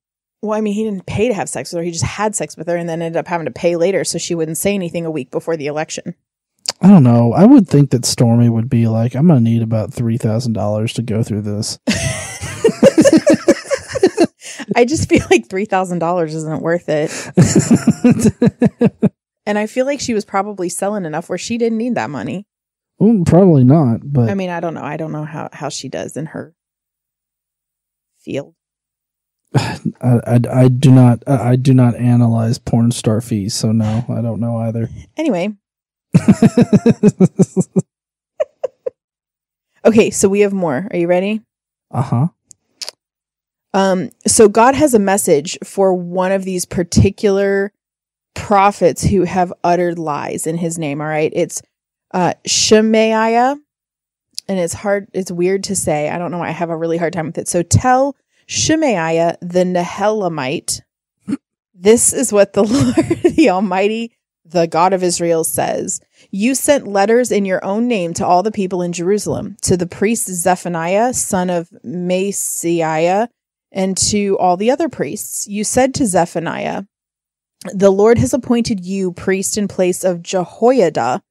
Well, 0.45 0.57
I 0.57 0.61
mean, 0.61 0.73
he 0.73 0.83
didn't 0.83 1.05
pay 1.05 1.27
to 1.27 1.33
have 1.33 1.49
sex 1.49 1.71
with 1.71 1.79
her. 1.79 1.83
He 1.83 1.91
just 1.91 2.03
had 2.03 2.35
sex 2.35 2.55
with 2.55 2.67
her 2.67 2.75
and 2.75 2.87
then 2.87 3.01
ended 3.01 3.17
up 3.19 3.27
having 3.27 3.45
to 3.45 3.51
pay 3.51 3.75
later 3.75 4.03
so 4.03 4.17
she 4.17 4.35
wouldn't 4.35 4.57
say 4.57 4.73
anything 4.73 5.05
a 5.05 5.11
week 5.11 5.31
before 5.31 5.57
the 5.57 5.67
election. 5.67 6.15
I 6.81 6.87
don't 6.87 7.03
know. 7.03 7.33
I 7.33 7.45
would 7.45 7.67
think 7.67 7.89
that 7.91 8.05
Stormy 8.05 8.49
would 8.49 8.69
be 8.69 8.87
like, 8.87 9.15
I'm 9.15 9.27
gonna 9.27 9.39
need 9.39 9.61
about 9.61 9.93
three 9.93 10.17
thousand 10.17 10.53
dollars 10.53 10.93
to 10.93 11.01
go 11.01 11.23
through 11.23 11.41
this. 11.41 11.79
I 14.75 14.83
just 14.83 15.07
feel 15.07 15.25
like 15.31 15.47
$3,000 15.47 16.25
isn't 16.25 16.61
worth 16.61 16.89
it. 16.89 17.11
And 19.45 19.59
I 19.59 19.67
feel 19.67 19.85
like 19.85 19.99
she 19.99 20.15
was 20.15 20.25
probably 20.25 20.69
selling 20.69 21.05
enough 21.05 21.29
where 21.29 21.37
she 21.37 21.59
didn't 21.59 21.77
need 21.77 21.95
that 21.95 22.09
money. 22.09 22.47
well, 22.97 23.21
probably 23.25 23.63
not, 23.63 23.99
but 24.03 24.27
I 24.29 24.33
mean, 24.33 24.49
I 24.49 24.59
don't 24.59 24.73
know. 24.73 24.81
I 24.83 24.97
don't 24.97 25.11
know 25.11 25.23
how, 25.23 25.49
how 25.53 25.69
she 25.69 25.87
does 25.87 26.17
in 26.17 26.25
her 26.27 26.55
field. 28.19 28.54
I, 29.55 29.79
I, 30.01 30.39
I 30.51 30.67
do 30.67 30.91
not 30.91 31.23
I 31.27 31.55
do 31.55 31.73
not 31.73 31.95
analyze 31.95 32.57
porn 32.57 32.91
star 32.91 33.21
fees, 33.21 33.53
so 33.53 33.71
no, 33.71 34.05
I 34.09 34.21
don't 34.21 34.39
know 34.39 34.57
either. 34.57 34.89
Anyway, 35.17 35.53
okay, 39.85 40.09
so 40.09 40.27
we 40.27 40.41
have 40.41 40.53
more. 40.53 40.87
Are 40.91 40.97
you 40.97 41.07
ready? 41.07 41.41
uh 41.91 42.01
huh. 42.01 42.27
Um, 43.73 44.09
so 44.25 44.47
God 44.47 44.73
has 44.75 44.93
a 44.93 44.99
message 44.99 45.57
for 45.63 45.93
one 45.93 46.31
of 46.31 46.43
these 46.45 46.65
particular 46.65 47.73
prophets 48.33 49.03
who 49.03 49.23
have 49.23 49.51
uttered 49.63 49.99
lies 49.99 50.47
in 50.47 50.57
his 50.57 50.77
name. 50.77 51.01
All 51.01 51.07
right. 51.07 51.31
It's 51.35 51.61
uh 52.13 52.33
Shemaiah. 52.45 53.57
And 54.47 54.59
it's 54.59 54.73
hard, 54.73 55.07
it's 55.11 55.31
weird 55.31 55.63
to 55.65 55.75
say. 55.75 56.09
I 56.09 56.17
don't 56.19 56.29
know 56.31 56.37
why 56.37 56.49
I 56.49 56.51
have 56.51 56.69
a 56.69 56.77
really 56.77 56.97
hard 56.97 57.13
time 57.13 57.25
with 57.25 57.37
it. 57.37 57.47
So 57.47 57.63
tell 57.63 58.15
Shemaiah 58.45 59.37
the 59.41 59.63
Nehelamite, 59.63 60.81
this 61.73 62.13
is 62.13 62.31
what 62.31 62.53
the 62.53 62.63
Lord, 62.63 63.35
the 63.35 63.49
Almighty, 63.49 64.15
the 64.45 64.67
God 64.67 64.93
of 64.93 65.03
Israel 65.03 65.43
says. 65.43 65.99
You 66.31 66.55
sent 66.55 66.87
letters 66.87 67.31
in 67.31 67.45
your 67.45 67.63
own 67.65 67.87
name 67.87 68.13
to 68.15 68.25
all 68.25 68.43
the 68.43 68.51
people 68.51 68.81
in 68.81 68.93
Jerusalem, 68.93 69.57
to 69.63 69.75
the 69.75 69.87
priest 69.87 70.27
Zephaniah, 70.27 71.13
son 71.13 71.49
of 71.49 71.69
Maaseiah, 71.83 73.27
and 73.71 73.97
to 73.97 74.37
all 74.39 74.55
the 74.55 74.71
other 74.71 74.87
priests. 74.87 75.47
You 75.47 75.63
said 75.63 75.93
to 75.95 76.05
Zephaniah, 76.05 76.83
The 77.73 77.91
Lord 77.91 78.17
has 78.19 78.33
appointed 78.33 78.85
you 78.85 79.11
priest 79.11 79.57
in 79.57 79.67
place 79.67 80.03
of 80.03 80.21
Jehoiada 80.21 81.21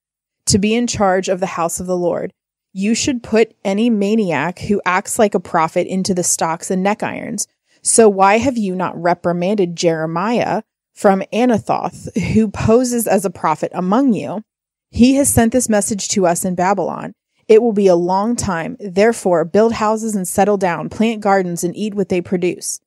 to 0.47 0.59
be 0.59 0.75
in 0.75 0.87
charge 0.87 1.29
of 1.29 1.41
the 1.41 1.47
house 1.47 1.81
of 1.81 1.87
the 1.87 1.97
Lord. 1.97 2.33
You 2.77 2.97
should 2.97 3.23
put 3.23 3.55
any 3.65 3.89
maniac 3.89 4.59
who 4.59 4.83
acts 4.85 5.17
like 5.17 5.37
a 5.37 5.41
prophet 5.41 5.87
into 5.87 6.13
the 6.13 6.25
stocks 6.25 6.73
and 6.73 6.83
neck 6.83 7.05
irons. 7.05 7.47
So 7.83 8.09
why 8.09 8.39
have 8.39 8.59
you 8.59 8.75
not 8.75 9.01
reprimanded 9.01 9.77
Jeremiah 9.77 10.63
from 10.93 11.23
Anathoth, 11.33 12.09
who 12.33 12.49
poses 12.49 13.07
as 13.07 13.25
a 13.25 13.31
prophet 13.31 13.71
among 13.75 14.13
you? 14.13 14.43
He 14.91 15.15
has 15.15 15.33
sent 15.33 15.53
this 15.53 15.69
message 15.69 16.09
to 16.09 16.27
us 16.27 16.45
in 16.45 16.57
Babylon. 16.57 17.15
It 17.47 17.63
will 17.63 17.73
be 17.73 17.87
a 17.87 17.95
long 17.95 18.35
time. 18.35 18.77
Therefore, 18.81 19.45
build 19.45 19.75
houses 19.75 20.17
and 20.17 20.27
settle 20.27 20.57
down, 20.57 20.89
plant 20.89 21.21
gardens 21.21 21.63
and 21.63 21.77
eat 21.77 21.95
what 21.95 22.09
they 22.09 22.21
produce. 22.21 22.81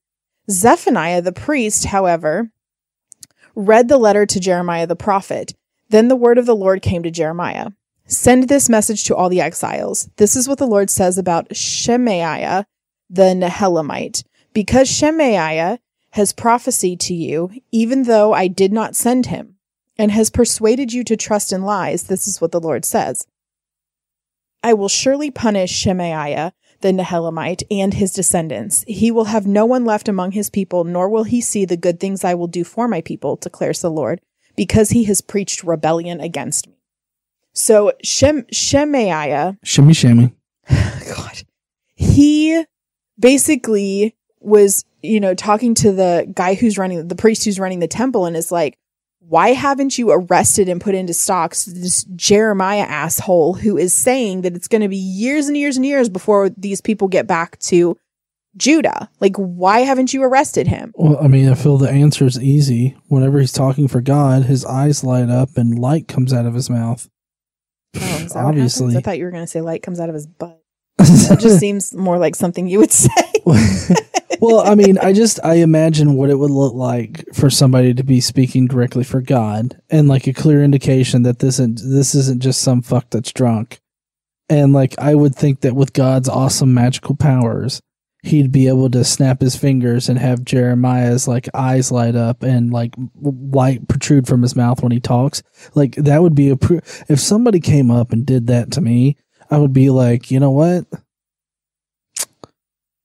Zephaniah 0.51 1.21
the 1.21 1.31
priest, 1.31 1.85
however, 1.85 2.51
read 3.55 3.87
the 3.87 3.97
letter 3.97 4.25
to 4.25 4.39
Jeremiah 4.41 4.85
the 4.85 4.97
prophet. 4.97 5.53
Then 5.87 6.09
the 6.09 6.15
word 6.17 6.37
of 6.37 6.45
the 6.45 6.55
Lord 6.55 6.81
came 6.81 7.03
to 7.03 7.11
Jeremiah. 7.11 7.69
Send 8.07 8.47
this 8.47 8.69
message 8.69 9.03
to 9.03 9.15
all 9.15 9.27
the 9.27 9.41
exiles. 9.41 10.09
This 10.15 10.35
is 10.35 10.47
what 10.47 10.57
the 10.57 10.65
Lord 10.65 10.89
says 10.89 11.17
about 11.17 11.55
Shemaiah 11.55 12.65
the 13.09 13.33
Nehelamite. 13.35 14.23
Because 14.53 14.89
Shemaiah 14.89 15.79
has 16.11 16.33
prophesied 16.33 16.99
to 17.01 17.13
you, 17.13 17.51
even 17.71 18.03
though 18.03 18.33
I 18.33 18.47
did 18.47 18.71
not 18.71 18.95
send 18.95 19.27
him, 19.27 19.55
and 19.97 20.11
has 20.11 20.29
persuaded 20.29 20.93
you 20.93 21.03
to 21.03 21.17
trust 21.17 21.51
in 21.51 21.63
lies, 21.63 22.03
this 22.03 22.27
is 22.27 22.39
what 22.39 22.51
the 22.51 22.61
Lord 22.61 22.85
says. 22.85 23.27
I 24.63 24.73
will 24.73 24.89
surely 24.89 25.29
punish 25.29 25.71
Shemaiah 25.71 26.53
the 26.81 26.93
Nehelamite 26.93 27.63
and 27.71 27.93
his 27.93 28.13
descendants. 28.13 28.85
He 28.87 29.11
will 29.11 29.25
have 29.25 29.47
no 29.47 29.65
one 29.65 29.83
left 29.83 30.07
among 30.07 30.31
his 30.31 30.49
people, 30.49 30.83
nor 30.83 31.09
will 31.09 31.23
he 31.23 31.41
see 31.41 31.65
the 31.65 31.77
good 31.77 31.99
things 31.99 32.23
I 32.23 32.35
will 32.35 32.47
do 32.47 32.63
for 32.63 32.87
my 32.87 33.01
people, 33.01 33.35
declares 33.35 33.81
the 33.81 33.91
Lord, 33.91 34.21
because 34.55 34.91
he 34.91 35.05
has 35.05 35.21
preached 35.21 35.63
rebellion 35.63 36.21
against 36.21 36.67
me. 36.67 36.76
So 37.57 37.91
Shem 38.03 38.45
Shemaiah, 38.51 39.57
Shimmy 39.63 39.93
shammy. 39.93 40.33
God, 40.69 41.41
he 41.95 42.63
basically 43.19 44.15
was, 44.39 44.85
you 45.01 45.19
know, 45.19 45.33
talking 45.33 45.73
to 45.75 45.91
the 45.91 46.31
guy 46.35 46.53
who's 46.53 46.77
running 46.77 47.07
the 47.07 47.15
priest 47.15 47.45
who's 47.45 47.59
running 47.59 47.79
the 47.79 47.87
temple 47.87 48.25
and 48.25 48.37
is 48.37 48.51
like, 48.51 48.77
why 49.19 49.49
haven't 49.49 49.97
you 49.97 50.11
arrested 50.11 50.69
and 50.69 50.79
put 50.79 50.93
into 50.93 51.13
stocks 51.15 51.65
this 51.65 52.03
Jeremiah 52.15 52.85
asshole 52.87 53.55
who 53.55 53.75
is 53.75 53.91
saying 53.91 54.41
that 54.41 54.55
it's 54.55 54.67
going 54.67 54.83
to 54.83 54.87
be 54.87 54.95
years 54.95 55.47
and 55.47 55.57
years 55.57 55.77
and 55.77 55.85
years 55.85 56.09
before 56.09 56.49
these 56.49 56.79
people 56.79 57.07
get 57.07 57.25
back 57.25 57.57
to 57.59 57.97
Judah? 58.55 59.09
Like, 59.19 59.35
why 59.35 59.79
haven't 59.79 60.13
you 60.13 60.21
arrested 60.21 60.67
him? 60.67 60.93
Well, 60.95 61.17
I 61.19 61.27
mean, 61.27 61.49
I 61.49 61.55
feel 61.55 61.77
the 61.77 61.89
answer 61.89 62.25
is 62.25 62.41
easy. 62.41 62.95
Whenever 63.07 63.39
he's 63.39 63.51
talking 63.51 63.87
for 63.87 63.99
God, 63.99 64.43
his 64.43 64.63
eyes 64.63 65.03
light 65.03 65.29
up 65.29 65.57
and 65.57 65.77
light 65.77 66.07
comes 66.07 66.31
out 66.31 66.45
of 66.45 66.53
his 66.53 66.69
mouth. 66.69 67.09
Oh, 67.95 67.99
is 67.99 68.03
that 68.03 68.19
what 68.19 68.19
happens? 68.19 68.35
Obviously. 68.35 68.97
I 68.97 69.01
thought 69.01 69.17
you 69.17 69.25
were 69.25 69.31
going 69.31 69.43
to 69.43 69.47
say 69.47 69.61
light 69.61 69.83
comes 69.83 69.99
out 69.99 70.09
of 70.09 70.15
his 70.15 70.27
butt. 70.27 70.61
That 70.97 71.39
just 71.39 71.59
seems 71.59 71.93
more 71.93 72.17
like 72.17 72.35
something 72.35 72.67
you 72.67 72.79
would 72.79 72.91
say. 72.91 73.09
well, 74.39 74.59
I 74.59 74.75
mean, 74.75 74.97
I 74.97 75.13
just 75.13 75.39
I 75.43 75.55
imagine 75.55 76.15
what 76.15 76.29
it 76.29 76.35
would 76.35 76.51
look 76.51 76.73
like 76.73 77.25
for 77.33 77.49
somebody 77.49 77.93
to 77.93 78.03
be 78.03 78.21
speaking 78.21 78.67
directly 78.67 79.03
for 79.03 79.21
God 79.21 79.79
and 79.89 80.07
like 80.07 80.27
a 80.27 80.33
clear 80.33 80.63
indication 80.63 81.23
that 81.23 81.39
this 81.39 81.55
isn't 81.55 81.81
this 81.83 82.15
isn't 82.15 82.41
just 82.41 82.61
some 82.61 82.81
fuck 82.81 83.09
that's 83.09 83.31
drunk. 83.31 83.79
And 84.49 84.73
like 84.73 84.97
I 84.99 85.15
would 85.15 85.35
think 85.35 85.61
that 85.61 85.75
with 85.75 85.93
God's 85.93 86.29
awesome 86.29 86.73
magical 86.73 87.15
powers, 87.15 87.81
he'd 88.27 88.51
be 88.51 88.67
able 88.67 88.89
to 88.91 89.03
snap 89.03 89.41
his 89.41 89.55
fingers 89.55 90.09
and 90.09 90.19
have 90.19 90.45
Jeremiah's 90.45 91.27
like 91.27 91.49
eyes 91.53 91.91
light 91.91 92.15
up 92.15 92.43
and 92.43 92.71
like 92.71 92.93
light 93.21 93.87
protrude 93.87 94.27
from 94.27 94.41
his 94.41 94.55
mouth 94.55 94.83
when 94.83 94.91
he 94.91 94.99
talks. 94.99 95.41
Like 95.75 95.95
that 95.95 96.21
would 96.21 96.35
be 96.35 96.49
a 96.49 96.57
pr- 96.57 96.79
if 97.09 97.19
somebody 97.19 97.59
came 97.59 97.89
up 97.89 98.11
and 98.11 98.25
did 98.25 98.47
that 98.47 98.71
to 98.73 98.81
me, 98.81 99.17
I 99.49 99.57
would 99.57 99.73
be 99.73 99.89
like, 99.89 100.29
you 100.29 100.39
know 100.39 100.51
what? 100.51 100.85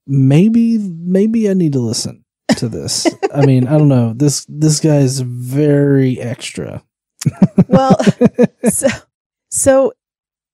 Maybe 0.06 0.78
maybe 0.78 1.48
I 1.48 1.54
need 1.54 1.72
to 1.74 1.80
listen 1.80 2.24
to 2.56 2.68
this. 2.68 3.06
I 3.34 3.46
mean, 3.46 3.66
I 3.66 3.78
don't 3.78 3.88
know. 3.88 4.12
This 4.14 4.44
this 4.48 4.80
guy 4.80 4.96
is 4.96 5.20
very 5.20 6.20
extra. 6.20 6.82
well, 7.68 7.96
so, 8.68 8.88
so 9.48 9.92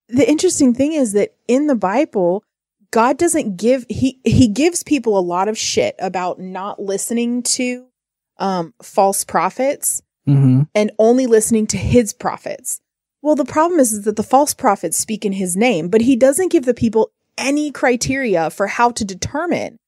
the 0.08 0.28
interesting 0.28 0.74
thing 0.74 0.92
is 0.92 1.12
that 1.12 1.34
in 1.48 1.66
the 1.66 1.74
Bible, 1.74 2.44
God 2.90 3.18
doesn't 3.18 3.56
give 3.56 3.84
he 3.88 4.20
he 4.24 4.48
gives 4.48 4.82
people 4.82 5.18
a 5.18 5.20
lot 5.20 5.48
of 5.48 5.58
shit 5.58 5.94
about 5.98 6.40
not 6.40 6.80
listening 6.80 7.42
to 7.42 7.86
um 8.38 8.74
false 8.82 9.24
prophets 9.24 10.02
hmm 10.24 10.62
and 10.74 10.92
only 10.98 11.26
listening 11.26 11.66
to 11.66 11.76
his 11.76 12.12
prophets. 12.12 12.80
Well, 13.20 13.34
the 13.34 13.44
problem 13.44 13.80
is, 13.80 13.92
is 13.92 14.04
that 14.04 14.16
the 14.16 14.22
false 14.22 14.54
prophets 14.54 14.96
speak 14.96 15.24
in 15.24 15.32
his 15.32 15.56
name, 15.56 15.88
but 15.88 16.02
he 16.02 16.14
doesn't 16.14 16.52
give 16.52 16.64
the 16.66 16.74
people 16.74 17.10
any 17.36 17.70
criteria 17.70 18.50
for 18.50 18.66
how 18.68 18.90
to 18.90 19.04
determine 19.04 19.78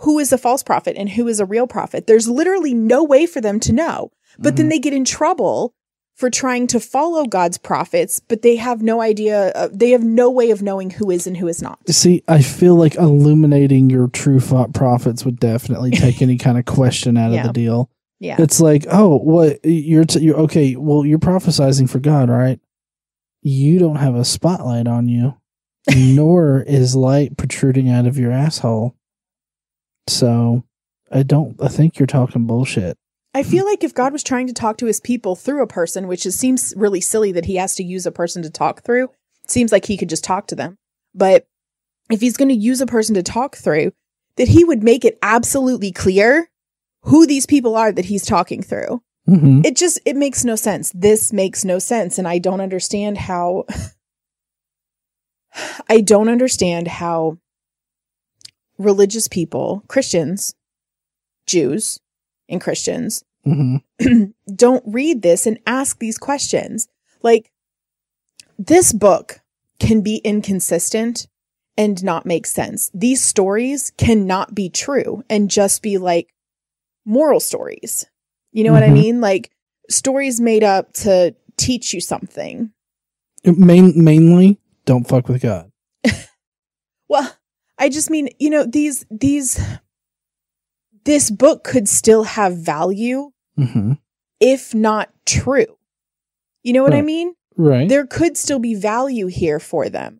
who 0.00 0.18
is 0.18 0.32
a 0.32 0.38
false 0.38 0.62
prophet 0.62 0.96
and 0.96 1.10
who 1.10 1.26
is 1.26 1.40
a 1.40 1.46
real 1.46 1.66
prophet. 1.66 2.06
There's 2.06 2.28
literally 2.28 2.74
no 2.74 3.02
way 3.02 3.26
for 3.26 3.40
them 3.40 3.58
to 3.60 3.72
know. 3.72 4.10
But 4.38 4.56
then 4.56 4.68
they 4.68 4.78
get 4.78 4.92
in 4.92 5.04
trouble 5.04 5.74
for 6.16 6.30
trying 6.30 6.66
to 6.68 6.80
follow 6.80 7.24
God's 7.26 7.58
prophets, 7.58 8.20
but 8.20 8.40
they 8.42 8.56
have 8.56 8.82
no 8.82 9.00
idea, 9.02 9.50
uh, 9.50 9.68
they 9.70 9.90
have 9.90 10.02
no 10.02 10.30
way 10.30 10.50
of 10.50 10.62
knowing 10.62 10.88
who 10.90 11.10
is 11.10 11.26
and 11.26 11.36
who 11.36 11.46
is 11.46 11.60
not. 11.62 11.78
See, 11.90 12.22
I 12.26 12.40
feel 12.42 12.74
like 12.74 12.94
illuminating 12.94 13.90
your 13.90 14.08
true 14.08 14.40
prophets 14.40 15.24
would 15.26 15.38
definitely 15.38 15.90
take 15.90 16.22
any 16.22 16.38
kind 16.38 16.58
of 16.58 16.64
question 16.64 17.16
out 17.18 17.32
Yeah. 17.32 17.42
of 17.42 17.46
the 17.48 17.52
deal. 17.60 17.90
Yeah. 18.18 18.36
It's 18.38 18.60
like, 18.60 18.86
oh, 18.90 19.18
what 19.18 19.60
you're 19.62 20.06
t- 20.06 20.20
you're 20.20 20.38
okay. 20.38 20.74
Well, 20.74 21.04
you're 21.04 21.18
prophesizing 21.18 21.88
for 21.88 21.98
God, 21.98 22.30
right? 22.30 22.58
You 23.42 23.78
don't 23.78 23.96
have 23.96 24.14
a 24.14 24.24
spotlight 24.24 24.86
on 24.88 25.06
you, 25.08 25.34
nor 25.94 26.62
is 26.62 26.96
light 26.96 27.36
protruding 27.36 27.90
out 27.90 28.06
of 28.06 28.16
your 28.16 28.32
asshole. 28.32 28.96
So, 30.08 30.64
I 31.12 31.24
don't. 31.24 31.60
I 31.62 31.68
think 31.68 31.98
you're 31.98 32.06
talking 32.06 32.46
bullshit. 32.46 32.96
I 33.36 33.42
feel 33.42 33.66
like 33.66 33.84
if 33.84 33.92
God 33.92 34.14
was 34.14 34.22
trying 34.22 34.46
to 34.46 34.54
talk 34.54 34.78
to 34.78 34.86
his 34.86 34.98
people 34.98 35.36
through 35.36 35.62
a 35.62 35.66
person, 35.66 36.06
which 36.08 36.24
is, 36.24 36.38
seems 36.38 36.72
really 36.74 37.02
silly 37.02 37.32
that 37.32 37.44
he 37.44 37.56
has 37.56 37.74
to 37.74 37.84
use 37.84 38.06
a 38.06 38.10
person 38.10 38.42
to 38.42 38.48
talk 38.48 38.82
through, 38.82 39.10
it 39.44 39.50
seems 39.50 39.72
like 39.72 39.84
he 39.84 39.98
could 39.98 40.08
just 40.08 40.24
talk 40.24 40.46
to 40.46 40.54
them. 40.54 40.78
But 41.14 41.46
if 42.10 42.22
he's 42.22 42.38
going 42.38 42.48
to 42.48 42.54
use 42.54 42.80
a 42.80 42.86
person 42.86 43.14
to 43.14 43.22
talk 43.22 43.54
through, 43.54 43.92
that 44.36 44.48
he 44.48 44.64
would 44.64 44.82
make 44.82 45.04
it 45.04 45.18
absolutely 45.20 45.92
clear 45.92 46.48
who 47.02 47.26
these 47.26 47.44
people 47.44 47.76
are 47.76 47.92
that 47.92 48.06
he's 48.06 48.24
talking 48.24 48.62
through. 48.62 49.02
hmm 49.26 49.60
It 49.66 49.76
just 49.76 49.98
it 50.06 50.16
makes 50.16 50.42
no 50.42 50.56
sense. 50.56 50.90
This 50.94 51.30
makes 51.30 51.62
no 51.62 51.78
sense 51.78 52.18
and 52.18 52.26
I 52.26 52.38
don't 52.38 52.62
understand 52.62 53.18
how 53.18 53.66
I 55.90 56.00
don't 56.00 56.30
understand 56.30 56.88
how 56.88 57.36
religious 58.78 59.28
people, 59.28 59.84
Christians, 59.88 60.54
Jews, 61.46 62.00
and 62.48 62.60
Christians 62.60 63.24
hmm 63.44 63.76
don't 64.54 64.82
read 64.86 65.22
this 65.22 65.46
and 65.46 65.58
ask 65.66 65.98
these 65.98 66.18
questions. 66.18 66.88
Like, 67.22 67.50
this 68.58 68.92
book 68.92 69.40
can 69.78 70.00
be 70.02 70.16
inconsistent 70.18 71.26
and 71.76 72.02
not 72.04 72.26
make 72.26 72.46
sense. 72.46 72.90
These 72.94 73.22
stories 73.22 73.92
cannot 73.96 74.54
be 74.54 74.68
true 74.68 75.22
and 75.30 75.50
just 75.50 75.82
be 75.82 75.98
like 75.98 76.32
moral 77.04 77.40
stories. 77.40 78.06
You 78.52 78.64
know 78.64 78.72
what 78.72 78.82
I 78.82 78.88
Mhm. 78.90 78.92
mean? 78.94 79.20
Like 79.20 79.50
stories 79.90 80.40
made 80.40 80.64
up 80.64 80.92
to 80.94 81.34
teach 81.56 81.92
you 81.92 82.00
something. 82.00 82.72
Main, 83.44 83.92
mainly, 84.02 84.58
don't 84.86 85.06
fuck 85.06 85.28
with 85.28 85.42
God. 85.42 85.70
Well, 87.08 87.32
I 87.78 87.88
just 87.88 88.10
mean, 88.10 88.30
you 88.40 88.50
know, 88.50 88.64
these, 88.64 89.06
these, 89.10 89.60
this 91.06 91.30
book 91.30 91.64
could 91.64 91.88
still 91.88 92.24
have 92.24 92.56
value 92.56 93.30
hmm 93.56 93.94
if 94.38 94.74
not 94.74 95.10
true. 95.24 95.78
You 96.62 96.74
know 96.74 96.82
what 96.82 96.92
I 96.94 97.00
mean? 97.00 97.34
Right. 97.56 97.88
there 97.88 98.06
could 98.06 98.36
still 98.36 98.58
be 98.58 98.74
value 98.74 99.28
here 99.28 99.58
for 99.58 99.88
them. 99.88 100.18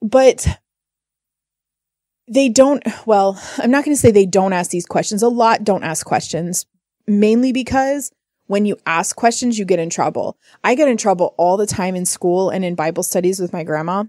But 0.00 0.46
they 2.26 2.48
don't, 2.48 2.82
well, 3.06 3.38
I'm 3.58 3.70
not 3.70 3.84
going 3.84 3.94
to 3.94 4.00
say 4.00 4.10
they 4.10 4.24
don't 4.24 4.54
ask 4.54 4.70
these 4.70 4.86
questions. 4.86 5.22
A 5.22 5.28
lot 5.28 5.64
don't 5.64 5.84
ask 5.84 6.06
questions, 6.06 6.64
mainly 7.06 7.52
because 7.52 8.10
when 8.46 8.64
you 8.64 8.78
ask 8.86 9.14
questions, 9.14 9.58
you 9.58 9.66
get 9.66 9.78
in 9.78 9.90
trouble. 9.90 10.38
I 10.64 10.74
get 10.74 10.88
in 10.88 10.96
trouble 10.96 11.34
all 11.36 11.58
the 11.58 11.66
time 11.66 11.94
in 11.94 12.06
school 12.06 12.48
and 12.48 12.64
in 12.64 12.74
Bible 12.74 13.02
studies 13.02 13.40
with 13.40 13.52
my 13.52 13.64
grandma 13.64 14.04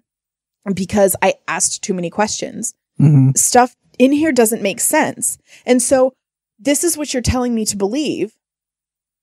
because 0.73 1.15
I 1.21 1.33
asked 1.47 1.83
too 1.83 1.93
many 1.93 2.09
questions. 2.09 2.73
hmm 2.97 3.31
Stuff 3.35 3.75
in 3.99 4.11
here 4.11 4.31
doesn't 4.31 4.63
make 4.63 4.79
sense. 4.79 5.37
And 5.65 5.81
so 5.81 6.13
this 6.57 6.83
is 6.83 6.97
what 6.97 7.13
you're 7.13 7.21
telling 7.21 7.53
me 7.53 7.65
to 7.65 7.77
believe. 7.77 8.33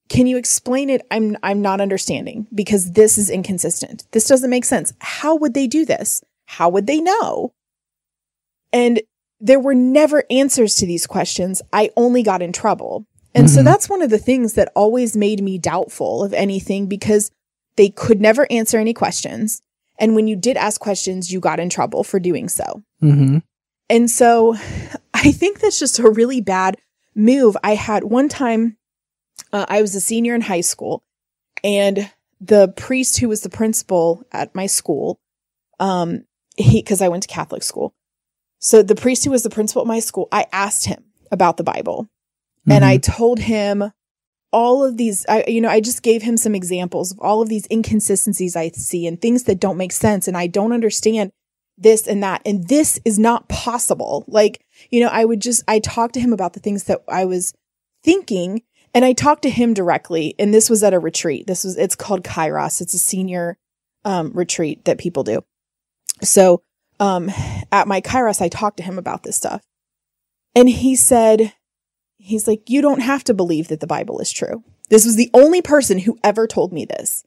Can 0.09 0.29
you 0.29 0.37
explain 0.37 0.89
it? 0.89 1.03
I'm 1.11 1.37
I'm 1.43 1.61
not 1.61 1.81
understanding 1.81 2.47
because 2.55 2.93
this 2.93 3.19
is 3.19 3.29
inconsistent. 3.29 4.07
This 4.13 4.29
doesn't 4.29 4.51
make 4.51 4.65
sense. 4.65 4.93
How 5.01 5.35
would 5.35 5.55
they 5.55 5.67
do 5.67 5.85
this? 5.85 6.23
How 6.47 6.69
would 6.69 6.87
they 6.87 7.01
know? 7.01 7.53
And 8.73 9.03
there 9.41 9.59
were 9.61 9.75
never 9.75 10.25
answers 10.31 10.77
to 10.77 10.87
these 10.87 11.07
questions. 11.07 11.61
I 11.73 11.91
only 11.97 12.23
got 12.23 12.41
in 12.43 12.53
trouble. 12.53 13.05
And 13.35 13.51
so 13.51 13.61
Mhm. 13.61 13.65
that's 13.65 13.89
one 13.89 14.01
of 14.01 14.11
the 14.11 14.19
things 14.19 14.55
that 14.55 14.73
always 14.75 15.17
made 15.17 15.43
me 15.43 15.59
doubtful 15.59 16.23
of 16.23 16.33
anything 16.33 16.87
because 16.87 17.31
they 17.77 17.91
could 17.91 18.21
never 18.21 18.51
answer 18.51 18.79
any 18.79 18.95
questions. 18.95 19.61
And 19.99 20.15
when 20.15 20.27
you 20.27 20.37
did 20.37 20.57
ask 20.57 20.81
questions, 20.81 21.33
you 21.33 21.41
got 21.41 21.61
in 21.61 21.69
trouble 21.69 22.05
for 22.05 22.21
doing 22.21 22.49
so. 22.49 22.83
hmm 23.01 23.39
And 23.89 24.11
so 24.11 24.57
I 25.15 25.33
think 25.33 25.61
that's 25.61 25.79
just 25.79 25.99
a 25.99 26.11
really 26.11 26.41
bad 26.41 26.77
move. 27.15 27.57
I 27.63 27.75
had 27.75 28.05
one 28.05 28.29
time, 28.29 28.77
uh, 29.53 29.67
I 29.69 29.81
was 29.81 29.95
a 29.95 30.01
senior 30.01 30.35
in 30.35 30.43
high 30.43 30.61
school, 30.61 31.03
and 31.65 32.11
the 32.41 32.69
priest 32.77 33.19
who 33.19 33.29
was 33.29 33.41
the 33.41 33.49
principal 33.49 34.25
at 34.31 34.55
my 34.55 34.67
school, 34.67 35.19
um, 35.81 36.25
he, 36.57 36.83
cause 36.83 37.01
I 37.01 37.09
went 37.09 37.23
to 37.23 37.29
Catholic 37.29 37.63
school. 37.63 37.95
So 38.59 38.83
the 38.83 38.95
priest 38.95 39.25
who 39.25 39.31
was 39.31 39.43
the 39.43 39.51
principal 39.51 39.83
at 39.83 39.89
my 39.89 40.01
school, 40.01 40.29
I 40.33 40.47
asked 40.53 40.87
him 40.87 41.05
about 41.31 41.57
the 41.57 41.65
Bible 41.65 42.09
and 42.69 42.85
I 42.85 42.97
told 42.97 43.39
him 43.39 43.93
all 44.53 44.85
of 44.85 44.97
these, 44.97 45.25
I, 45.29 45.45
you 45.47 45.61
know, 45.61 45.69
I 45.69 45.81
just 45.81 46.03
gave 46.03 46.23
him 46.23 46.37
some 46.37 46.55
examples 46.55 47.13
of 47.13 47.21
all 47.21 47.43
of 47.43 47.49
these 47.49 47.67
inconsistencies 47.71 48.57
I 48.57 48.71
see 48.71 49.07
and 49.07 49.21
things 49.21 49.45
that 49.45 49.61
don't 49.61 49.77
make 49.77 49.93
sense. 49.93 50.27
And 50.27 50.37
I 50.37 50.47
don't 50.47 50.73
understand 50.73 51.31
this 51.79 52.07
and 52.07 52.23
that. 52.23 52.43
And 52.45 52.69
this 52.69 52.99
is 53.05 53.19
not 53.19 53.49
possible. 53.49 54.25
Like, 54.27 54.65
you 54.91 55.01
know, 55.01 55.09
I 55.09 55.25
would 55.25 55.41
just, 55.41 55.63
I 55.69 55.79
talked 55.79 56.15
to 56.15 56.21
him 56.21 56.33
about 56.33 56.55
the 56.55 56.61
things 56.61 56.85
that 56.85 57.03
I 57.09 57.25
was 57.25 57.53
thinking 58.03 58.63
and 58.95 59.05
I 59.05 59.13
talked 59.13 59.43
to 59.43 59.51
him 59.51 59.75
directly. 59.75 60.35
And 60.39 60.55
this 60.55 60.71
was 60.71 60.83
at 60.83 60.95
a 60.95 60.99
retreat. 60.99 61.47
This 61.47 61.65
was, 61.65 61.77
it's 61.77 61.95
called 61.95 62.25
Kairos. 62.25 62.81
It's 62.81 62.95
a 62.95 62.99
senior, 62.99 63.59
um, 64.05 64.33
retreat 64.33 64.85
that 64.85 64.99
people 64.99 65.23
do. 65.23 65.43
So, 66.23 66.63
um, 66.99 67.31
at 67.71 67.87
my 67.87 68.01
Kairos, 68.01 68.41
I 68.41 68.49
talked 68.49 68.79
to 68.79 68.83
him 68.83 68.99
about 68.99 69.23
this 69.23 69.37
stuff 69.37 69.63
and 70.55 70.69
he 70.69 70.97
said, 70.97 71.53
he's 72.17 72.49
like, 72.49 72.71
you 72.71 72.81
don't 72.81 73.01
have 73.01 73.23
to 73.25 73.35
believe 73.35 73.69
that 73.69 73.81
the 73.81 73.87
Bible 73.87 74.19
is 74.21 74.33
true. 74.33 74.65
This 74.89 75.05
was 75.05 75.17
the 75.17 75.31
only 75.35 75.61
person 75.61 75.99
who 75.99 76.19
ever 76.25 76.47
told 76.47 76.73
me 76.73 76.87
this. 76.87 77.23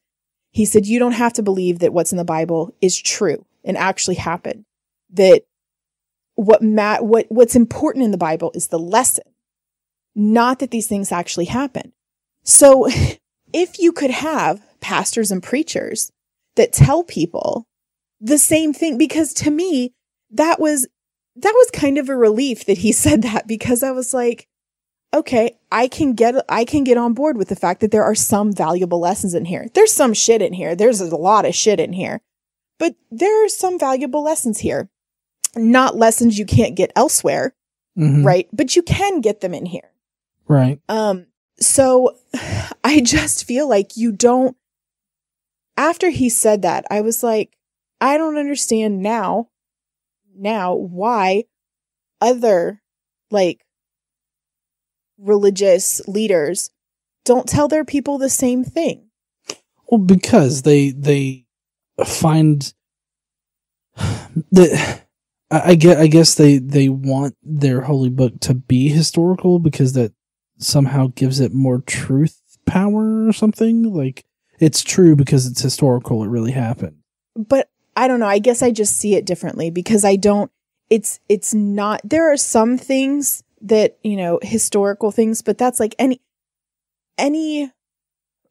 He 0.52 0.66
said, 0.66 0.88
you 0.88 0.98
don't 0.98 1.12
have 1.12 1.34
to 1.34 1.44
believe 1.44 1.80
that 1.80 1.94
what's 1.94 2.12
in 2.12 2.18
the 2.18 2.26
Bible 2.26 2.74
is 2.82 3.00
true 3.00 3.46
and 3.64 3.78
actually 3.78 4.16
happen. 4.16 4.66
That 5.12 5.44
what 6.36 6.62
ma- 6.62 7.02
what 7.02 7.26
what's 7.30 7.56
important 7.56 8.06
in 8.06 8.12
the 8.12 8.18
Bible 8.18 8.52
is 8.54 8.68
the 8.68 8.80
lesson, 8.80 9.26
not 10.16 10.60
that 10.60 10.72
these 10.72 10.88
things 10.88 11.12
actually 11.12 11.46
happen. 11.46 11.94
So 12.44 12.88
if 13.54 13.80
you 13.80 13.92
could 13.92 14.12
have 14.12 14.62
pastors 14.80 15.32
and 15.32 15.44
preachers 15.44 16.12
that 16.56 16.74
tell 16.74 17.04
people 17.04 17.68
the 18.22 18.38
same 18.38 18.74
thing, 18.74 18.98
because 18.98 19.34
to 19.36 19.52
me, 19.52 19.94
that 20.32 20.60
was 20.60 20.88
that 21.36 21.54
was 21.56 21.72
kind 21.72 21.98
of 21.98 22.10
a 22.10 22.16
relief 22.16 22.66
that 22.66 22.80
he 22.80 22.92
said 23.04 23.22
that 23.24 23.48
because 23.48 23.84
I 23.84 23.92
was 23.92 24.14
like, 24.14 24.48
okay, 25.14 25.58
I 25.72 25.88
can 25.88 26.14
get 26.14 26.36
I 26.50 26.66
can 26.66 26.84
get 26.84 26.98
on 26.98 27.14
board 27.14 27.38
with 27.38 27.50
the 27.50 27.56
fact 27.56 27.82
that 27.82 27.92
there 27.92 28.04
are 28.04 28.16
some 28.16 28.54
valuable 28.54 29.00
lessons 29.00 29.34
in 29.34 29.46
here. 29.46 29.68
There's 29.74 29.94
some 29.94 30.14
shit 30.14 30.42
in 30.42 30.54
here. 30.54 30.76
There's 30.76 31.02
a 31.02 31.16
lot 31.16 31.46
of 31.46 31.56
shit 31.56 31.80
in 31.80 31.94
here. 31.94 32.22
But 32.80 32.96
there 33.12 33.46
are 33.46 33.50
some 33.50 33.78
valuable 33.78 34.24
lessons 34.24 34.60
here. 34.60 34.90
Not 35.56 35.98
lessons 35.98 36.40
you 36.40 36.46
can't 36.46 36.76
get 36.76 36.92
elsewhere, 36.96 37.54
hmm 37.96 38.26
right? 38.26 38.48
But 38.52 38.76
you 38.76 38.82
can 38.82 39.22
get 39.22 39.42
them 39.42 39.54
in 39.54 39.66
here. 39.66 39.92
Right. 40.48 40.80
Um 40.90 41.28
so 41.60 42.18
I 42.84 43.02
just 43.02 43.46
feel 43.46 43.68
like 43.70 43.98
you 43.98 44.12
don't 44.12 44.56
after 45.78 46.10
he 46.10 46.30
said 46.30 46.62
that, 46.64 46.86
I 46.92 47.02
was 47.02 47.24
like, 47.24 47.56
I 48.02 48.18
don't 48.18 48.38
understand 48.38 49.02
now 49.02 49.50
now 50.36 50.74
why 50.74 51.46
other 52.22 52.82
like 53.32 53.66
religious 55.18 56.02
leaders 56.08 56.72
don't 57.26 57.48
tell 57.48 57.68
their 57.68 57.86
people 57.86 58.18
the 58.18 58.30
same 58.30 58.64
thing. 58.64 59.10
Well, 59.88 60.00
because 60.00 60.62
they 60.62 60.92
they 60.92 61.46
find 62.06 62.74
that 64.52 65.04
I, 65.52 65.76
get 65.76 65.98
I 65.98 66.08
guess 66.08 66.36
they 66.36 66.60
they 66.60 66.90
want 66.90 67.36
their 67.42 67.82
holy 67.82 68.10
book 68.10 68.40
to 68.42 68.54
be 68.54 68.90
historical 68.90 69.60
because 69.60 69.94
that 69.94 70.14
somehow 70.60 71.08
gives 71.16 71.40
it 71.40 71.54
more 71.54 71.82
truth 71.82 72.40
power 72.66 73.28
or 73.28 73.34
something. 73.34 73.94
Like 73.94 74.26
it's 74.60 74.84
true 74.84 75.16
because 75.16 75.48
it's 75.48 75.62
historical. 75.62 76.24
It 76.24 76.30
really 76.30 76.52
happened. 76.52 76.98
But 77.36 77.70
I 77.96 78.08
don't 78.08 78.20
know, 78.20 78.28
I 78.28 78.40
guess 78.40 78.62
I 78.62 78.72
just 78.72 78.98
see 78.98 79.16
it 79.16 79.26
differently 79.26 79.72
because 79.72 80.06
I 80.06 80.16
don't 80.16 80.52
it's 80.90 81.20
it's 81.30 81.54
not 81.54 82.02
there 82.04 82.32
are 82.32 82.38
some 82.38 82.78
things 82.78 83.44
that, 83.62 83.98
you 84.04 84.16
know, 84.16 84.40
historical 84.42 85.12
things, 85.12 85.42
but 85.42 85.58
that's 85.58 85.80
like 85.80 85.96
any 85.98 86.22
any 87.18 87.72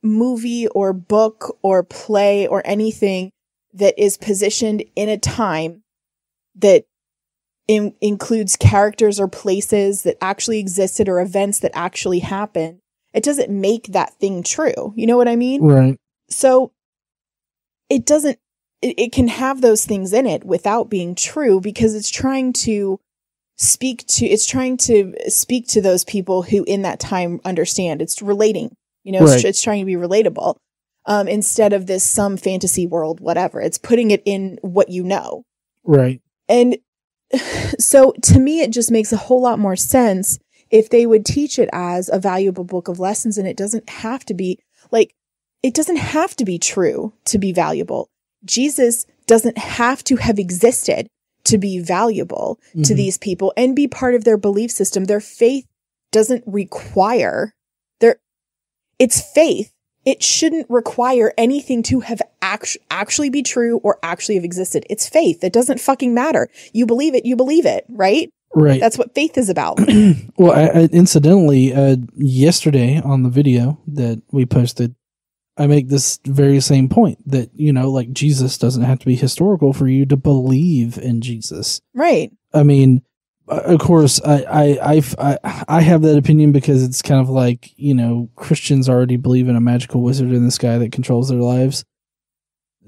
movie 0.02 0.66
or 0.68 0.92
book 0.92 1.56
or 1.62 1.82
play 1.82 2.46
or 2.46 2.62
anything 2.64 3.32
that 3.72 3.98
is 3.98 4.16
positioned 4.16 4.84
in 4.96 5.08
a 5.08 5.18
time 5.18 5.82
that 6.56 6.84
in, 7.66 7.94
includes 8.00 8.56
characters 8.56 9.20
or 9.20 9.28
places 9.28 10.02
that 10.02 10.16
actually 10.20 10.58
existed 10.58 11.08
or 11.08 11.20
events 11.20 11.60
that 11.60 11.70
actually 11.74 12.20
happened, 12.20 12.78
it 13.12 13.22
doesn't 13.22 13.50
make 13.50 13.88
that 13.88 14.14
thing 14.14 14.42
true. 14.42 14.92
You 14.96 15.06
know 15.06 15.16
what 15.16 15.28
I 15.28 15.36
mean? 15.36 15.62
Right. 15.62 15.96
So 16.30 16.72
it 17.90 18.04
doesn't, 18.06 18.38
it, 18.82 18.98
it 18.98 19.12
can 19.12 19.28
have 19.28 19.60
those 19.60 19.84
things 19.84 20.12
in 20.12 20.26
it 20.26 20.44
without 20.44 20.88
being 20.88 21.14
true 21.14 21.60
because 21.60 21.94
it's 21.94 22.10
trying 22.10 22.52
to 22.54 22.98
speak 23.56 24.06
to, 24.06 24.26
it's 24.26 24.46
trying 24.46 24.76
to 24.78 25.14
speak 25.28 25.68
to 25.68 25.80
those 25.80 26.04
people 26.04 26.42
who 26.42 26.64
in 26.64 26.82
that 26.82 27.00
time 27.00 27.40
understand. 27.44 28.00
It's 28.00 28.22
relating, 28.22 28.74
you 29.04 29.12
know, 29.12 29.24
Right. 29.24 29.34
it's, 29.34 29.44
it's 29.44 29.62
trying 29.62 29.80
to 29.80 29.86
be 29.86 29.94
relatable. 29.94 30.56
Um, 31.08 31.26
instead 31.26 31.72
of 31.72 31.86
this 31.86 32.04
some 32.04 32.36
fantasy 32.36 32.86
world, 32.86 33.18
whatever, 33.18 33.62
it's 33.62 33.78
putting 33.78 34.10
it 34.10 34.22
in 34.26 34.58
what 34.60 34.90
you 34.90 35.02
know. 35.02 35.42
Right. 35.82 36.20
And 36.48 36.76
so 37.78 38.12
to 38.22 38.38
me, 38.38 38.60
it 38.60 38.70
just 38.70 38.90
makes 38.90 39.12
a 39.12 39.16
whole 39.16 39.40
lot 39.40 39.58
more 39.58 39.74
sense 39.74 40.38
if 40.70 40.90
they 40.90 41.06
would 41.06 41.24
teach 41.24 41.58
it 41.58 41.70
as 41.72 42.08
a 42.08 42.18
valuable 42.18 42.64
book 42.64 42.88
of 42.88 42.98
lessons 42.98 43.38
and 43.38 43.48
it 43.48 43.56
doesn't 43.56 43.88
have 43.88 44.24
to 44.26 44.34
be 44.34 44.58
like, 44.90 45.14
it 45.62 45.74
doesn't 45.74 45.96
have 45.96 46.36
to 46.36 46.44
be 46.44 46.58
true 46.58 47.12
to 47.24 47.38
be 47.38 47.52
valuable. 47.52 48.10
Jesus 48.44 49.06
doesn't 49.26 49.58
have 49.58 50.04
to 50.04 50.16
have 50.16 50.38
existed 50.38 51.08
to 51.44 51.58
be 51.58 51.78
valuable 51.78 52.60
mm-hmm. 52.70 52.82
to 52.82 52.94
these 52.94 53.18
people 53.18 53.52
and 53.56 53.74
be 53.74 53.88
part 53.88 54.14
of 54.14 54.24
their 54.24 54.36
belief 54.36 54.70
system. 54.70 55.04
Their 55.04 55.20
faith 55.20 55.66
doesn't 56.12 56.44
require 56.46 57.54
their, 58.00 58.16
it's 58.98 59.20
faith. 59.20 59.72
It 60.08 60.22
shouldn't 60.22 60.70
require 60.70 61.34
anything 61.36 61.82
to 61.82 62.00
have 62.00 62.22
act- 62.40 62.78
actually 62.90 63.28
be 63.28 63.42
true 63.42 63.76
or 63.82 63.98
actually 64.02 64.36
have 64.36 64.44
existed. 64.44 64.86
It's 64.88 65.06
faith. 65.06 65.44
It 65.44 65.52
doesn't 65.52 65.82
fucking 65.82 66.14
matter. 66.14 66.48
You 66.72 66.86
believe 66.86 67.14
it, 67.14 67.26
you 67.26 67.36
believe 67.36 67.66
it, 67.66 67.84
right? 67.90 68.32
Right. 68.54 68.80
That's 68.80 68.96
what 68.96 69.14
faith 69.14 69.36
is 69.36 69.50
about. 69.50 69.78
well, 70.38 70.52
I, 70.52 70.62
I, 70.62 70.84
incidentally, 70.92 71.74
uh, 71.74 71.96
yesterday 72.16 73.02
on 73.04 73.22
the 73.22 73.28
video 73.28 73.82
that 73.88 74.22
we 74.32 74.46
posted, 74.46 74.94
I 75.58 75.66
make 75.66 75.88
this 75.88 76.18
very 76.24 76.60
same 76.60 76.88
point 76.88 77.18
that, 77.30 77.50
you 77.52 77.70
know, 77.70 77.90
like 77.90 78.10
Jesus 78.10 78.56
doesn't 78.56 78.84
have 78.84 79.00
to 79.00 79.06
be 79.06 79.14
historical 79.14 79.74
for 79.74 79.88
you 79.88 80.06
to 80.06 80.16
believe 80.16 80.96
in 80.96 81.20
Jesus. 81.20 81.82
Right. 81.92 82.32
I 82.54 82.62
mean, 82.62 83.02
Uh, 83.48 83.60
of 83.64 83.80
course, 83.80 84.20
I, 84.24 84.78
I, 84.80 85.02
I, 85.18 85.64
I 85.68 85.80
have 85.80 86.02
that 86.02 86.18
opinion 86.18 86.52
because 86.52 86.82
it's 86.82 87.02
kind 87.02 87.20
of 87.20 87.28
like, 87.28 87.70
you 87.76 87.94
know, 87.94 88.28
Christians 88.36 88.88
already 88.88 89.16
believe 89.16 89.48
in 89.48 89.56
a 89.56 89.60
magical 89.60 90.02
wizard 90.02 90.32
in 90.32 90.44
the 90.44 90.50
sky 90.50 90.78
that 90.78 90.92
controls 90.92 91.28
their 91.28 91.40
lives. 91.40 91.84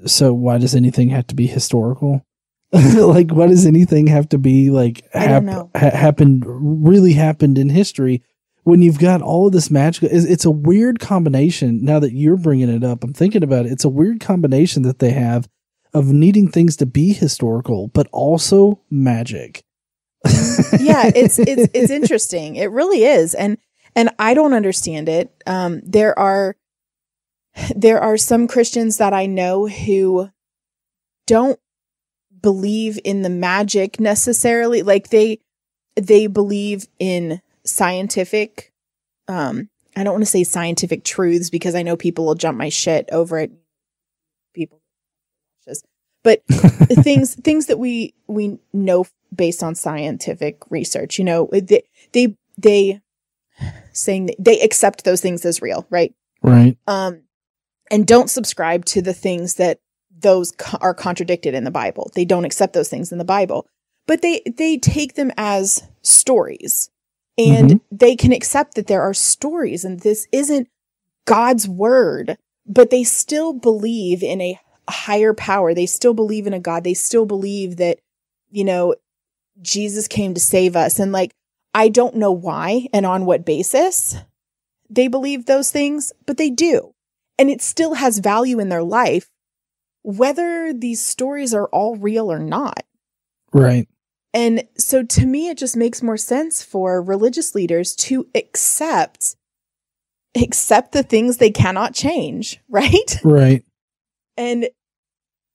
So 0.07 0.33
why 0.33 0.59
does 0.59 0.75
anything 0.75 1.11
have 1.11 1.27
to 1.29 1.35
be 1.35 1.47
historical? 1.47 2.25
like, 2.73 3.31
why 3.31 3.49
does 3.49 3.67
anything 3.67 4.07
have 4.07 4.29
to 4.31 4.39
be 4.39 4.71
like 4.71 5.03
hap- 5.13 5.45
ha- 5.47 5.69
happened, 5.75 6.45
really 6.47 7.13
happened 7.13 7.59
in 7.59 7.69
history? 7.69 8.23
when 8.65 8.83
you've 8.83 8.99
got 8.99 9.23
all 9.23 9.47
of 9.47 9.53
this 9.53 9.71
magical 9.71 10.09
it's 10.13 10.45
a 10.45 10.51
weird 10.51 11.01
combination 11.01 11.83
now 11.85 11.99
that 11.99 12.13
you're 12.13 12.37
bringing 12.37 12.69
it 12.69 12.85
up 12.85 13.03
i'm 13.03 13.13
thinking 13.13 13.43
about 13.43 13.67
it 13.67 13.73
it's 13.73 13.85
a 13.85 13.89
weird 13.89 14.21
combination 14.21 14.83
that 14.83 14.99
they 14.99 15.11
have 15.11 15.49
of 15.93 16.07
needing 16.07 16.49
things 16.49 16.77
to 16.77 16.87
be 16.87 17.13
historical 17.13 17.89
but 17.89 18.07
also 18.13 18.81
magic 18.91 19.65
yeah 20.27 21.11
it's 21.15 21.39
it's 21.39 21.71
it's 21.75 21.91
interesting. 21.91 22.57
It 22.57 22.71
really 22.71 23.05
is. 23.05 23.35
And 23.35 23.59
and 23.97 24.11
i 24.19 24.35
don't 24.35 24.55
understand 24.55 25.09
it. 25.09 25.35
Um 25.47 25.81
there 25.85 26.19
are 26.19 26.57
there 27.75 28.01
are 28.01 28.17
some 28.17 28.47
christians 28.47 28.99
that 28.99 29.13
i 29.13 29.27
know 29.27 29.67
who 29.67 30.31
don't 31.27 31.59
believe 32.41 32.99
in 33.05 33.23
the 33.23 33.31
magic 33.31 34.01
necessarily. 34.01 34.83
Like 34.83 35.11
they 35.11 35.41
they 35.97 36.27
believe 36.27 36.87
in 36.99 37.41
scientific 37.65 38.73
um 39.29 39.69
I 39.97 40.05
don't 40.05 40.15
want 40.15 40.23
to 40.23 40.31
say 40.31 40.45
scientific 40.45 41.05
truths 41.05 41.51
because 41.51 41.75
I 41.75 41.83
know 41.83 41.97
people 41.97 42.25
will 42.25 42.37
jump 42.37 42.57
my 42.57 42.69
shit 42.69 43.09
over 43.13 43.39
it. 43.39 43.51
People 44.55 44.81
but 46.23 46.43
things 46.49 47.35
things 47.35 47.67
that 47.67 47.79
we 47.79 48.15
we 48.27 48.59
know 48.73 49.07
based 49.35 49.63
on 49.63 49.75
scientific 49.75 50.59
research 50.71 51.19
you 51.19 51.25
know 51.25 51.49
they 51.53 51.83
they, 52.13 52.37
they 52.59 53.01
saying 53.93 54.31
they 54.39 54.61
accept 54.61 55.05
those 55.05 55.21
things 55.21 55.45
as 55.45 55.63
real 55.63 55.87
right 55.91 56.15
right 56.43 56.77
um 56.87 57.23
and 57.91 58.07
don't 58.07 58.31
subscribe 58.31 58.85
to 58.85 59.03
the 59.03 59.15
things 59.15 59.55
that 59.55 59.81
those 60.19 60.53
co- 60.53 60.79
are 60.81 60.95
contradicted 60.95 61.55
in 61.55 61.65
the 61.65 61.71
bible 61.71 62.11
they 62.15 62.25
don't 62.25 62.45
accept 62.45 62.73
those 62.73 62.89
things 62.89 63.13
in 63.13 63.19
the 63.19 63.25
bible 63.25 63.67
but 64.07 64.23
they 64.23 64.43
they 64.57 64.79
take 64.79 65.15
them 65.15 65.31
as 65.37 65.87
stories 66.03 66.91
and 67.39 67.71
mm-hmm. 67.71 67.97
they 67.97 68.17
can 68.17 68.33
accept 68.33 68.75
that 68.75 68.87
there 68.87 69.03
are 69.03 69.15
stories 69.15 69.85
and 69.85 70.01
this 70.01 70.27
isn't 70.33 70.69
God's 71.25 71.69
word, 71.69 72.37
but 72.67 72.91
they 72.91 73.05
still 73.05 73.53
believe 73.53 74.23
in 74.23 74.41
a 74.41 74.59
higher 74.89 75.33
power. 75.33 75.75
They 75.75 75.87
still 75.87 76.15
believe 76.15 76.47
in 76.47 76.53
a 76.53 76.61
God. 76.61 76.85
They 76.85 76.95
still 76.95 77.25
believe 77.25 77.77
that, 77.77 78.01
you 78.51 78.65
know, 78.65 78.95
Jesus 79.63 80.09
came 80.09 80.35
to 80.35 80.41
save 80.41 80.77
us. 80.77 80.99
And 80.99 81.13
like, 81.13 81.33
I 81.75 81.89
don't 81.89 82.17
know 82.17 82.33
why 82.33 82.89
and 82.93 83.07
on 83.07 83.25
what 83.25 83.45
basis 83.45 84.17
they 84.91 85.09
believe 85.09 85.47
those 85.47 85.71
things, 85.71 86.13
but 86.27 86.37
they 86.37 86.51
do. 86.51 86.93
And 87.39 87.49
it 87.49 87.63
still 87.63 87.95
has 87.95 88.19
value 88.19 88.59
in 88.59 88.69
their 88.69 88.83
life, 88.83 89.29
whether 90.03 90.73
these 90.73 91.05
stories 91.05 91.55
are 91.55 91.69
all 91.69 91.97
real 91.97 92.31
or 92.31 92.41
not. 92.41 92.83
Right. 93.53 93.89
And 94.35 94.65
so 94.77 95.03
to 95.03 95.27
me, 95.27 95.49
it 95.49 95.59
just 95.59 95.77
makes 95.77 96.03
more 96.03 96.17
sense 96.17 96.63
for 96.63 97.01
religious 97.01 97.55
leaders 97.55 97.95
to 97.97 98.29
accept, 98.35 99.37
accept 100.37 100.93
the 100.93 101.03
things 101.03 101.37
they 101.37 101.51
cannot 101.51 101.95
change, 101.95 102.61
right? 102.69 103.17
Right. 103.25 103.65
And 104.37 104.69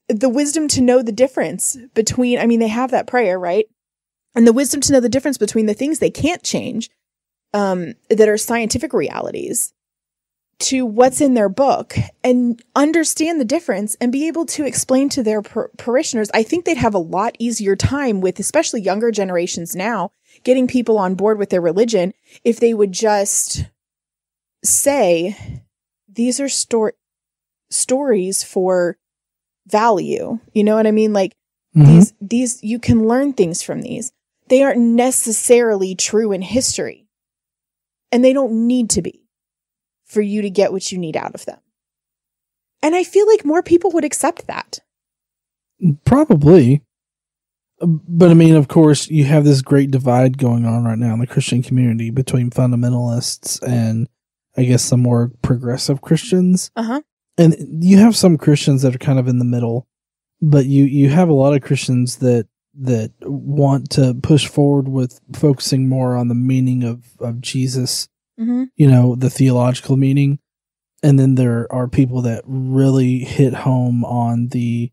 the 0.07 0.29
wisdom 0.29 0.67
to 0.69 0.81
know 0.81 1.01
the 1.01 1.11
difference 1.11 1.77
between, 1.93 2.39
I 2.39 2.45
mean, 2.45 2.59
they 2.59 2.67
have 2.67 2.91
that 2.91 3.07
prayer, 3.07 3.39
right? 3.39 3.65
And 4.35 4.45
the 4.45 4.53
wisdom 4.53 4.81
to 4.81 4.93
know 4.93 4.99
the 4.99 5.09
difference 5.09 5.37
between 5.37 5.65
the 5.65 5.73
things 5.73 5.99
they 5.99 6.09
can't 6.09 6.43
change, 6.43 6.89
um, 7.53 7.93
that 8.09 8.27
are 8.27 8.37
scientific 8.37 8.93
realities 8.93 9.73
to 10.57 10.85
what's 10.85 11.21
in 11.21 11.33
their 11.33 11.49
book 11.49 11.95
and 12.23 12.61
understand 12.75 13.39
the 13.39 13.45
difference 13.45 13.95
and 13.99 14.11
be 14.11 14.27
able 14.27 14.45
to 14.45 14.65
explain 14.65 15.09
to 15.09 15.21
their 15.21 15.41
par- 15.41 15.71
parishioners, 15.77 16.29
I 16.33 16.43
think 16.43 16.65
they'd 16.65 16.77
have 16.77 16.93
a 16.93 16.99
lot 16.99 17.35
easier 17.39 17.75
time 17.75 18.21
with, 18.21 18.39
especially 18.39 18.81
younger 18.81 19.11
generations 19.11 19.75
now, 19.75 20.11
getting 20.43 20.67
people 20.67 20.97
on 20.97 21.15
board 21.15 21.37
with 21.37 21.49
their 21.49 21.61
religion 21.61 22.13
if 22.43 22.59
they 22.59 22.73
would 22.73 22.93
just 22.93 23.65
say, 24.63 25.61
these 26.07 26.39
are 26.39 26.49
sto- 26.49 26.91
stories 27.69 28.43
for 28.43 28.97
value. 29.67 30.39
You 30.53 30.63
know 30.63 30.75
what 30.75 30.87
I 30.87 30.91
mean? 30.91 31.11
Like 31.11 31.35
mm-hmm. 31.75 31.85
these, 31.85 32.13
these, 32.21 32.63
you 32.63 32.79
can 32.79 33.07
learn 33.07 33.33
things 33.33 33.61
from 33.61 33.81
these. 33.81 34.13
They 34.47 34.63
aren't 34.63 34.79
necessarily 34.79 35.95
true 35.95 36.31
in 36.31 36.41
history 36.41 37.07
and 38.11 38.23
they 38.23 38.33
don't 38.33 38.67
need 38.67 38.89
to 38.91 39.01
be 39.01 39.27
for 40.05 40.21
you 40.21 40.41
to 40.41 40.49
get 40.49 40.71
what 40.71 40.91
you 40.91 40.97
need 40.97 41.17
out 41.17 41.33
of 41.33 41.45
them. 41.45 41.59
And 42.81 42.95
I 42.95 43.03
feel 43.03 43.27
like 43.27 43.43
more 43.43 43.63
people 43.63 43.91
would 43.91 44.05
accept 44.05 44.47
that. 44.47 44.79
Probably. 46.05 46.83
But 47.79 48.31
I 48.31 48.33
mean, 48.35 48.55
of 48.55 48.67
course, 48.67 49.09
you 49.09 49.25
have 49.25 49.43
this 49.43 49.61
great 49.61 49.91
divide 49.91 50.37
going 50.37 50.65
on 50.65 50.85
right 50.85 50.97
now 50.97 51.13
in 51.13 51.19
the 51.19 51.27
Christian 51.27 51.61
community 51.61 52.09
between 52.09 52.51
fundamentalists 52.51 53.61
and 53.67 54.07
I 54.55 54.63
guess 54.63 54.83
some 54.83 55.01
more 55.01 55.31
progressive 55.41 56.01
Christians. 56.01 56.71
Uh-huh. 56.75 57.01
And 57.37 57.83
you 57.83 57.97
have 57.97 58.15
some 58.15 58.37
Christians 58.37 58.83
that 58.83 58.95
are 58.95 58.99
kind 58.99 59.19
of 59.19 59.27
in 59.27 59.39
the 59.39 59.45
middle, 59.45 59.87
but 60.41 60.65
you 60.65 60.85
you 60.85 61.09
have 61.09 61.27
a 61.27 61.33
lot 61.33 61.53
of 61.53 61.61
Christians 61.61 62.17
that 62.17 62.47
that 62.77 63.11
want 63.21 63.89
to 63.91 64.13
push 64.21 64.47
forward 64.47 64.87
with 64.87 65.21
focusing 65.33 65.87
more 65.87 66.15
on 66.15 66.27
the 66.27 66.35
meaning 66.35 66.83
of 66.83 67.05
of 67.19 67.41
Jesus 67.41 68.09
mm-hmm. 68.39 68.63
you 68.75 68.89
know, 68.89 69.15
the 69.15 69.29
theological 69.29 69.97
meaning. 69.97 70.39
And 71.03 71.19
then 71.19 71.35
there 71.35 71.71
are 71.71 71.87
people 71.87 72.21
that 72.23 72.43
really 72.45 73.19
hit 73.19 73.53
home 73.53 74.03
on 74.03 74.47
the 74.47 74.91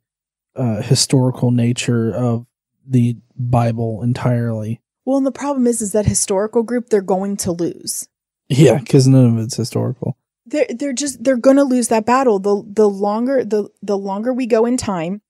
uh, 0.54 0.82
historical 0.82 1.50
nature 1.50 2.14
of 2.14 2.46
the 2.86 3.16
Bible 3.36 4.02
entirely. 4.02 4.80
Well, 5.04 5.16
and 5.16 5.26
the 5.26 5.32
problem 5.32 5.66
is, 5.66 5.80
is 5.80 5.92
that 5.92 6.06
historical 6.06 6.62
group 6.62 6.88
they're 6.88 7.00
going 7.00 7.36
to 7.38 7.52
lose. 7.52 8.08
Yeah, 8.48 8.78
because 8.78 9.08
none 9.08 9.38
of 9.38 9.44
it's 9.44 9.56
historical. 9.56 10.18
They're 10.44 10.66
they're 10.68 10.92
just 10.92 11.24
they're 11.24 11.36
going 11.36 11.56
to 11.56 11.64
lose 11.64 11.88
that 11.88 12.04
battle. 12.04 12.38
The 12.38 12.62
the 12.66 12.88
longer 12.88 13.44
the 13.44 13.70
the 13.80 13.96
longer 13.96 14.32
we 14.32 14.46
go 14.46 14.66
in 14.66 14.76
time, 14.76 15.22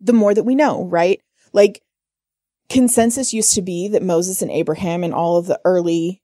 the 0.00 0.12
more 0.12 0.34
that 0.34 0.42
we 0.42 0.56
know, 0.56 0.84
right? 0.84 1.20
Like 1.52 1.82
consensus 2.68 3.32
used 3.32 3.54
to 3.54 3.62
be 3.62 3.88
that 3.88 4.02
Moses 4.02 4.42
and 4.42 4.50
Abraham 4.50 5.04
and 5.04 5.14
all 5.14 5.36
of 5.36 5.46
the 5.46 5.60
early 5.64 6.20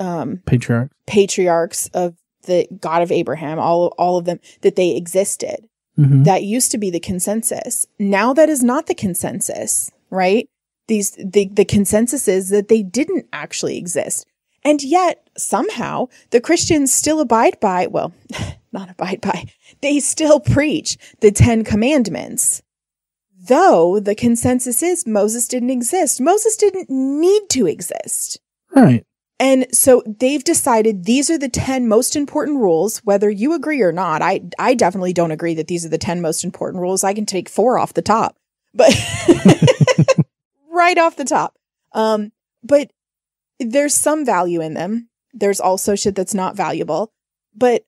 um, 0.00 0.42
patriarchs 0.46 0.92
patriarchs 1.06 1.88
of 1.94 2.14
the 2.42 2.66
God 2.80 3.02
of 3.02 3.12
Abraham, 3.12 3.58
all 3.58 3.94
all 3.98 4.18
of 4.18 4.24
them 4.24 4.40
that 4.62 4.76
they 4.76 4.96
existed. 4.96 5.68
Mm-hmm. 5.98 6.24
That 6.24 6.42
used 6.42 6.70
to 6.72 6.78
be 6.78 6.90
the 6.90 7.00
consensus. 7.00 7.86
Now 7.98 8.34
that 8.34 8.50
is 8.50 8.62
not 8.62 8.86
the 8.86 8.94
consensus, 8.94 9.90
right? 10.10 10.48
These 10.88 11.12
the 11.12 11.48
the 11.52 11.64
consensus 11.64 12.28
is 12.28 12.50
that 12.50 12.68
they 12.68 12.82
didn't 12.82 13.26
actually 13.32 13.78
exist. 13.78 14.26
And 14.66 14.82
yet 14.82 15.28
somehow 15.38 16.08
the 16.30 16.40
Christians 16.40 16.92
still 16.92 17.20
abide 17.20 17.58
by, 17.60 17.86
well, 17.86 18.12
not 18.72 18.90
abide 18.90 19.20
by. 19.20 19.46
They 19.80 20.00
still 20.00 20.40
preach 20.40 20.98
the 21.20 21.30
10 21.30 21.62
commandments. 21.62 22.62
Though 23.48 24.00
the 24.00 24.14
consensus 24.14 24.82
is 24.82 25.06
Moses 25.06 25.46
didn't 25.46 25.70
exist. 25.70 26.20
Moses 26.20 26.56
didn't 26.56 26.88
need 26.88 27.42
to 27.50 27.66
exist. 27.66 28.40
Right. 28.74 29.04
And 29.38 29.66
so 29.72 30.02
they've 30.06 30.42
decided 30.42 31.04
these 31.04 31.28
are 31.28 31.38
the 31.38 31.48
10 31.48 31.88
most 31.88 32.16
important 32.16 32.58
rules, 32.58 32.98
whether 32.98 33.28
you 33.28 33.52
agree 33.52 33.82
or 33.82 33.92
not. 33.92 34.22
I, 34.22 34.40
I 34.58 34.74
definitely 34.74 35.12
don't 35.12 35.30
agree 35.30 35.54
that 35.54 35.68
these 35.68 35.84
are 35.84 35.90
the 35.90 35.98
10 35.98 36.22
most 36.22 36.42
important 36.42 36.80
rules. 36.80 37.04
I 37.04 37.12
can 37.12 37.26
take 37.26 37.48
four 37.48 37.78
off 37.78 37.94
the 37.94 38.02
top, 38.02 38.36
but 38.74 38.94
right 40.70 40.96
off 40.96 41.16
the 41.16 41.24
top. 41.24 41.54
Um, 41.92 42.32
but 42.62 42.90
there's 43.60 43.94
some 43.94 44.24
value 44.24 44.62
in 44.62 44.74
them. 44.74 45.10
There's 45.34 45.60
also 45.60 45.94
shit 45.94 46.14
that's 46.14 46.34
not 46.34 46.56
valuable. 46.56 47.12
But 47.54 47.84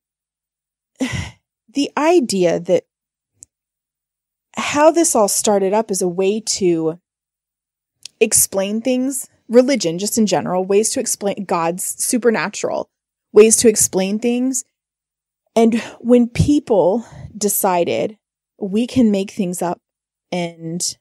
the 1.69 1.91
idea 1.97 2.61
that 2.61 2.85
how 4.59 4.91
this 4.91 5.15
all 5.15 5.29
started 5.29 5.73
up 5.73 5.91
is 5.91 6.03
a 6.03 6.09
way 6.09 6.41
to 6.41 6.99
explain 8.21 8.81
things, 8.81 9.29
religion 9.49 9.99
just 9.99 10.19
in 10.19 10.27
general, 10.27 10.65
ways 10.65 10.91
to 10.91 11.01
explain 11.01 11.45
God's 11.45 11.85
supernatural, 11.85 12.91
ways 13.33 13.57
to 13.59 13.69
explain 13.69 14.19
things. 14.19 14.65
And 15.55 15.81
when 16.01 16.29
people 16.29 17.07
decided 17.37 18.19
we 18.61 18.87
can 18.87 19.11
make 19.11 19.31
things 19.31 19.63
up 19.63 19.81
and 20.33 20.97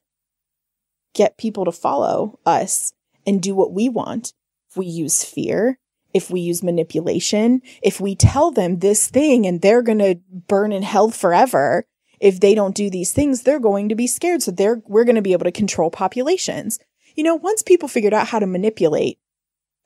get 1.14 1.36
people 1.36 1.64
to 1.64 1.72
follow 1.72 2.38
us 2.46 2.92
and 3.26 3.42
do 3.42 3.54
what 3.54 3.72
we 3.72 3.88
want, 3.88 4.32
if 4.70 4.76
we 4.76 4.86
use 4.86 5.24
fear, 5.24 5.78
if 6.14 6.30
we 6.30 6.40
use 6.40 6.62
manipulation, 6.62 7.60
if 7.82 8.00
we 8.00 8.14
tell 8.14 8.50
them 8.50 8.78
this 8.78 9.08
thing 9.08 9.46
and 9.46 9.60
they're 9.60 9.82
going 9.82 9.98
to 9.98 10.20
burn 10.30 10.72
in 10.72 10.82
hell 10.82 11.10
forever, 11.10 11.84
if 12.20 12.40
they 12.40 12.54
don't 12.54 12.74
do 12.74 12.90
these 12.90 13.12
things, 13.12 13.42
they're 13.42 13.60
going 13.60 13.88
to 13.88 13.94
be 13.94 14.06
scared. 14.06 14.42
So 14.42 14.50
they're, 14.50 14.82
we're 14.86 15.04
going 15.04 15.16
to 15.16 15.22
be 15.22 15.32
able 15.32 15.44
to 15.44 15.52
control 15.52 15.90
populations. 15.90 16.78
You 17.14 17.24
know, 17.24 17.34
once 17.34 17.62
people 17.62 17.88
figured 17.88 18.14
out 18.14 18.28
how 18.28 18.38
to 18.38 18.46
manipulate, 18.46 19.18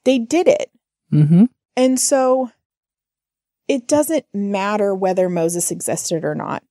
they 0.04 0.18
did 0.18 0.48
it. 0.48 0.70
Mm-hmm. 1.12 1.44
And 1.76 1.98
so 1.98 2.50
it 3.68 3.86
doesn't 3.86 4.26
matter 4.34 4.94
whether 4.94 5.28
Moses 5.28 5.70
existed 5.70 6.24
or 6.24 6.34
not. 6.34 6.62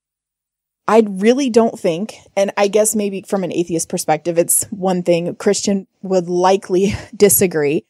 I 0.88 1.03
really 1.07 1.49
don't 1.49 1.80
think, 1.80 2.16
and 2.36 2.51
I 2.57 2.68
guess 2.68 2.95
maybe 2.95 3.22
from 3.22 3.43
an 3.43 3.53
atheist 3.53 3.88
perspective, 3.88 4.38
it's 4.38 4.66
one 4.72 5.03
thing 5.03 5.34
Christian 5.36 5.88
would 6.01 6.28
likely 6.28 6.95
disagree. 7.16 7.86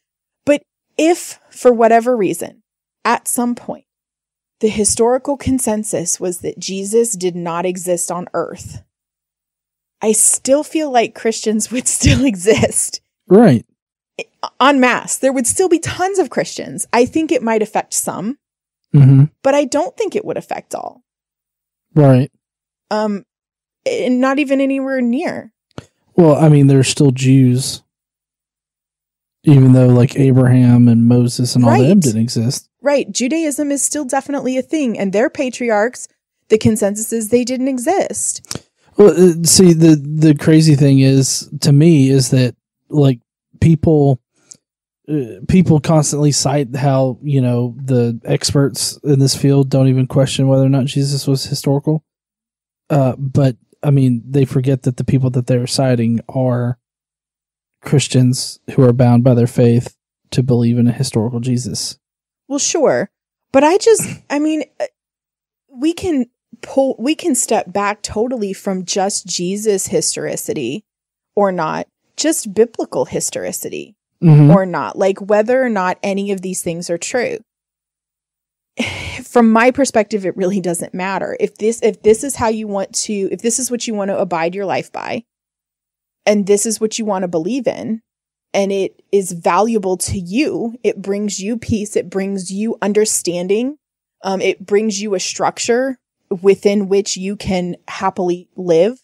But 0.45 0.61
if 0.97 1.39
for 1.49 1.71
whatever 1.71 2.15
reason, 2.15 2.63
at 3.03 3.27
some 3.27 3.55
point, 3.55 3.85
the 4.61 4.69
historical 4.69 5.35
consensus 5.37 6.19
was 6.19 6.39
that 6.39 6.57
Jesus 6.59 7.13
did 7.13 7.35
not 7.35 7.65
exist 7.65 8.09
on 8.09 8.27
earth, 8.33 8.81
I 10.01 10.13
still 10.13 10.63
feel 10.63 10.89
like 10.89 11.13
Christians 11.13 11.71
would 11.71 11.87
still 11.99 12.23
exist 12.25 13.01
Right. 13.27 13.65
en 14.59 14.79
masse. 14.79 15.17
There 15.17 15.33
would 15.33 15.47
still 15.47 15.69
be 15.69 15.79
tons 15.79 16.17
of 16.19 16.29
Christians. 16.29 16.87
I 16.93 17.05
think 17.05 17.31
it 17.31 17.43
might 17.43 17.61
affect 17.61 17.93
some, 17.93 18.37
Mm-hmm. 18.93 19.25
but 19.43 19.53
I 19.55 19.63
don't 19.65 19.95
think 19.95 20.15
it 20.15 20.25
would 20.25 20.37
affect 20.37 20.75
all. 20.75 21.03
Right. 21.95 22.29
Um, 22.89 23.25
and 23.85 24.19
not 24.19 24.37
even 24.39 24.59
anywhere 24.59 24.99
near. 25.01 25.53
Well, 26.17 26.35
I 26.35 26.49
mean, 26.49 26.67
there's 26.67 26.89
still 26.89 27.11
Jews, 27.11 27.83
even 29.43 29.71
though 29.73 29.87
like 29.87 30.17
Abraham 30.17 30.87
and 30.89 31.07
Moses 31.07 31.55
and 31.55 31.63
all 31.63 31.79
them 31.81 31.99
didn't 32.01 32.21
exist. 32.21 32.67
Right. 32.81 33.11
Judaism 33.11 33.71
is 33.71 33.81
still 33.81 34.05
definitely 34.05 34.57
a 34.57 34.61
thing, 34.61 34.97
and 34.97 35.13
their 35.13 35.29
patriarchs, 35.29 36.07
the 36.49 36.57
consensus 36.57 37.13
is 37.13 37.29
they 37.29 37.43
didn't 37.43 37.67
exist. 37.67 38.67
Well, 38.97 39.11
uh, 39.11 39.43
see, 39.43 39.73
the 39.73 39.95
the 39.95 40.35
crazy 40.35 40.75
thing 40.75 40.99
is 40.99 41.49
to 41.61 41.71
me 41.71 42.09
is 42.09 42.31
that 42.31 42.55
like 42.89 43.19
people 43.59 44.19
uh, 45.07 45.41
people 45.47 45.79
constantly 45.79 46.31
cite 46.31 46.75
how 46.75 47.17
you 47.21 47.41
know 47.41 47.75
the 47.77 48.19
experts 48.25 48.99
in 49.03 49.19
this 49.19 49.35
field 49.35 49.69
don't 49.69 49.87
even 49.87 50.07
question 50.07 50.47
whether 50.47 50.65
or 50.65 50.69
not 50.69 50.85
Jesus 50.85 51.27
was 51.27 51.45
historical. 51.45 52.03
Uh, 52.89 53.15
but 53.17 53.55
I 53.83 53.91
mean, 53.91 54.23
they 54.27 54.45
forget 54.45 54.83
that 54.83 54.97
the 54.97 55.03
people 55.03 55.29
that 55.31 55.47
they're 55.47 55.67
citing 55.67 56.19
are 56.29 56.77
Christians 57.81 58.59
who 58.71 58.83
are 58.83 58.93
bound 58.93 59.23
by 59.23 59.33
their 59.33 59.47
faith 59.47 59.95
to 60.31 60.43
believe 60.43 60.77
in 60.77 60.87
a 60.87 60.91
historical 60.91 61.39
Jesus. 61.39 61.97
Well, 62.51 62.59
sure. 62.59 63.09
But 63.53 63.63
I 63.63 63.77
just, 63.77 64.05
I 64.29 64.37
mean, 64.37 64.65
uh, 64.77 64.87
we 65.69 65.93
can 65.93 66.25
pull, 66.61 66.97
we 66.99 67.15
can 67.15 67.33
step 67.33 67.71
back 67.71 68.01
totally 68.01 68.51
from 68.51 68.83
just 68.83 69.25
Jesus 69.25 69.87
historicity 69.87 70.83
or 71.33 71.53
not, 71.53 71.87
just 72.17 72.53
biblical 72.53 73.05
historicity 73.05 73.95
Mm-hmm. 74.21 74.51
or 74.51 74.67
not, 74.67 74.99
like 74.99 75.19
whether 75.19 75.63
or 75.63 75.69
not 75.69 75.97
any 76.03 76.31
of 76.31 76.41
these 76.41 76.61
things 76.61 76.91
are 76.91 76.97
true. 76.99 77.39
From 79.23 79.51
my 79.51 79.71
perspective, 79.71 80.27
it 80.27 80.37
really 80.37 80.61
doesn't 80.61 80.93
matter. 80.93 81.35
If 81.39 81.55
this, 81.55 81.81
if 81.81 82.03
this 82.03 82.23
is 82.23 82.35
how 82.35 82.49
you 82.49 82.67
want 82.67 82.93
to, 83.05 83.29
if 83.31 83.41
this 83.41 83.57
is 83.57 83.71
what 83.71 83.87
you 83.87 83.95
want 83.95 84.09
to 84.09 84.19
abide 84.19 84.53
your 84.53 84.65
life 84.65 84.91
by, 84.91 85.23
and 86.23 86.45
this 86.45 86.67
is 86.67 86.79
what 86.79 86.99
you 86.99 87.05
want 87.05 87.23
to 87.23 87.27
believe 87.27 87.65
in, 87.65 88.03
and 88.53 88.71
it 88.71 89.01
is 89.11 89.31
valuable 89.31 89.97
to 89.97 90.19
you, 90.19 90.77
it 90.83 91.01
brings 91.01 91.39
you 91.39 91.57
peace, 91.57 91.95
it 91.95 92.09
brings 92.09 92.51
you 92.51 92.77
understanding, 92.81 93.77
um, 94.23 94.41
it 94.41 94.65
brings 94.65 95.01
you 95.01 95.15
a 95.15 95.19
structure 95.19 95.97
within 96.41 96.87
which 96.87 97.17
you 97.17 97.35
can 97.35 97.75
happily 97.87 98.49
live. 98.55 98.99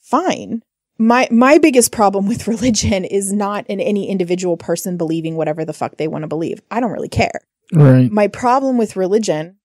Fine 0.00 0.62
my 0.98 1.28
my 1.30 1.58
biggest 1.58 1.92
problem 1.92 2.26
with 2.26 2.46
religion 2.48 3.04
is 3.04 3.32
not 3.32 3.66
in 3.68 3.80
any 3.80 4.08
individual 4.08 4.56
person 4.56 4.96
believing 4.96 5.36
whatever 5.36 5.64
the 5.64 5.72
fuck 5.72 5.96
they 5.96 6.08
want 6.08 6.22
to 6.22 6.28
believe. 6.28 6.60
I 6.70 6.80
don't 6.80 6.92
really 6.92 7.08
care. 7.08 7.40
Right. 7.72 8.10
My 8.10 8.28
problem 8.28 8.78
with 8.78 8.96
religion 8.96 9.56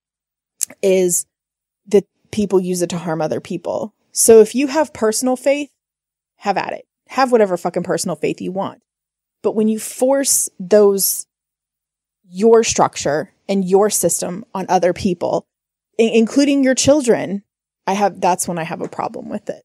is 0.82 1.26
that 1.88 2.06
people 2.32 2.60
use 2.60 2.82
it 2.82 2.90
to 2.92 2.98
harm 2.98 3.22
other 3.22 3.40
people. 3.40 3.94
So 4.12 4.42
if 4.42 4.56
you 4.56 4.68
have 4.68 4.94
personal 4.94 5.36
faith, 5.36 5.70
have 6.38 6.58
at 6.58 6.74
it. 6.74 6.86
Have 7.12 7.32
whatever 7.32 7.58
fucking 7.58 7.84
personal 7.84 8.16
faith 8.16 8.40
you 8.40 8.52
want. 8.54 8.82
But 9.44 9.54
when 9.56 9.68
you 9.68 9.80
force 9.80 10.50
those 10.60 11.26
your 12.30 12.64
structure 12.64 13.32
and 13.50 13.66
your 13.66 13.90
system 13.90 14.46
on 14.54 14.66
other 14.70 14.94
people, 14.94 15.46
i- 16.00 16.04
including 16.04 16.64
your 16.64 16.76
children, 16.76 17.44
I 17.86 17.94
have 17.94 18.22
that's 18.22 18.48
when 18.48 18.58
I 18.58 18.64
have 18.64 18.80
a 18.82 18.88
problem 18.88 19.28
with 19.28 19.50
it 19.50 19.64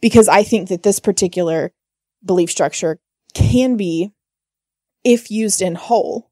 because 0.00 0.28
I 0.28 0.44
think 0.44 0.68
that 0.68 0.84
this 0.84 1.00
particular 1.00 1.72
belief 2.24 2.50
structure 2.50 3.00
can 3.34 3.76
be, 3.76 4.12
if 5.02 5.30
used 5.32 5.60
in 5.60 5.74
whole, 5.74 6.30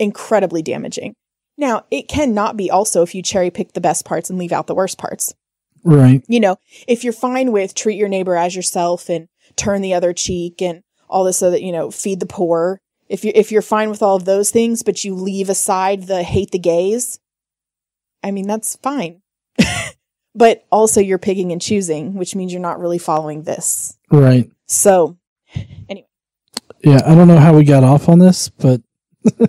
incredibly 0.00 0.62
damaging. 0.62 1.14
Now, 1.56 1.84
it 1.90 2.08
cannot 2.08 2.56
be 2.56 2.68
also 2.70 3.02
if 3.02 3.14
you 3.14 3.22
cherry 3.22 3.50
pick 3.50 3.74
the 3.74 3.80
best 3.80 4.04
parts 4.04 4.28
and 4.28 4.38
leave 4.38 4.50
out 4.50 4.66
the 4.66 4.74
worst 4.74 4.98
parts. 4.98 5.34
Right. 5.84 6.24
You 6.26 6.40
know, 6.40 6.56
if 6.88 7.04
you're 7.04 7.12
fine 7.12 7.52
with 7.52 7.74
treat 7.74 7.96
your 7.96 8.08
neighbor 8.08 8.34
as 8.34 8.56
yourself 8.56 9.08
and 9.08 9.28
turn 9.60 9.82
the 9.82 9.94
other 9.94 10.12
cheek 10.12 10.62
and 10.62 10.82
all 11.08 11.24
this 11.24 11.42
other, 11.42 11.58
you 11.58 11.72
know, 11.72 11.90
feed 11.90 12.20
the 12.20 12.26
poor. 12.26 12.80
If 13.08 13.24
you 13.24 13.32
if 13.34 13.52
you're 13.52 13.62
fine 13.62 13.90
with 13.90 14.02
all 14.02 14.16
of 14.16 14.24
those 14.24 14.50
things, 14.50 14.82
but 14.82 15.04
you 15.04 15.14
leave 15.14 15.48
aside 15.48 16.04
the 16.04 16.22
hate 16.22 16.52
the 16.52 16.58
gays, 16.58 17.18
I 18.22 18.30
mean 18.30 18.46
that's 18.46 18.76
fine. 18.76 19.22
but 20.34 20.64
also 20.70 21.00
you're 21.00 21.18
picking 21.18 21.52
and 21.52 21.60
choosing, 21.60 22.14
which 22.14 22.34
means 22.34 22.52
you're 22.52 22.62
not 22.62 22.80
really 22.80 22.98
following 22.98 23.42
this. 23.42 23.98
Right. 24.10 24.50
So 24.66 25.18
anyway. 25.88 26.06
Yeah. 26.82 27.00
I 27.04 27.14
don't 27.14 27.28
know 27.28 27.38
how 27.38 27.54
we 27.54 27.64
got 27.64 27.84
off 27.84 28.08
on 28.08 28.20
this, 28.20 28.48
but 28.48 28.80
no 29.36 29.46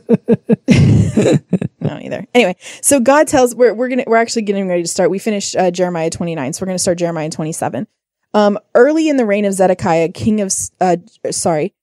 either. 2.02 2.28
Anyway, 2.34 2.56
so 2.82 3.00
God 3.00 3.28
tells 3.28 3.56
we're 3.56 3.74
we're 3.74 3.88
gonna 3.88 4.04
we're 4.06 4.18
actually 4.18 4.42
getting 4.42 4.68
ready 4.68 4.82
to 4.82 4.88
start. 4.88 5.10
We 5.10 5.20
finished 5.20 5.56
uh, 5.56 5.72
Jeremiah 5.72 6.10
29, 6.10 6.54
so 6.54 6.62
we're 6.62 6.68
gonna 6.68 6.80
start 6.80 6.98
Jeremiah 6.98 7.30
27. 7.30 7.88
Um, 8.34 8.58
early 8.76 9.10
in 9.10 9.18
the 9.18 9.26
reign 9.26 9.46
of 9.46 9.54
Zedekiah, 9.54 10.10
king 10.10 10.40
of 10.42 10.54
uh, 10.80 10.98
sorry, 11.32 11.74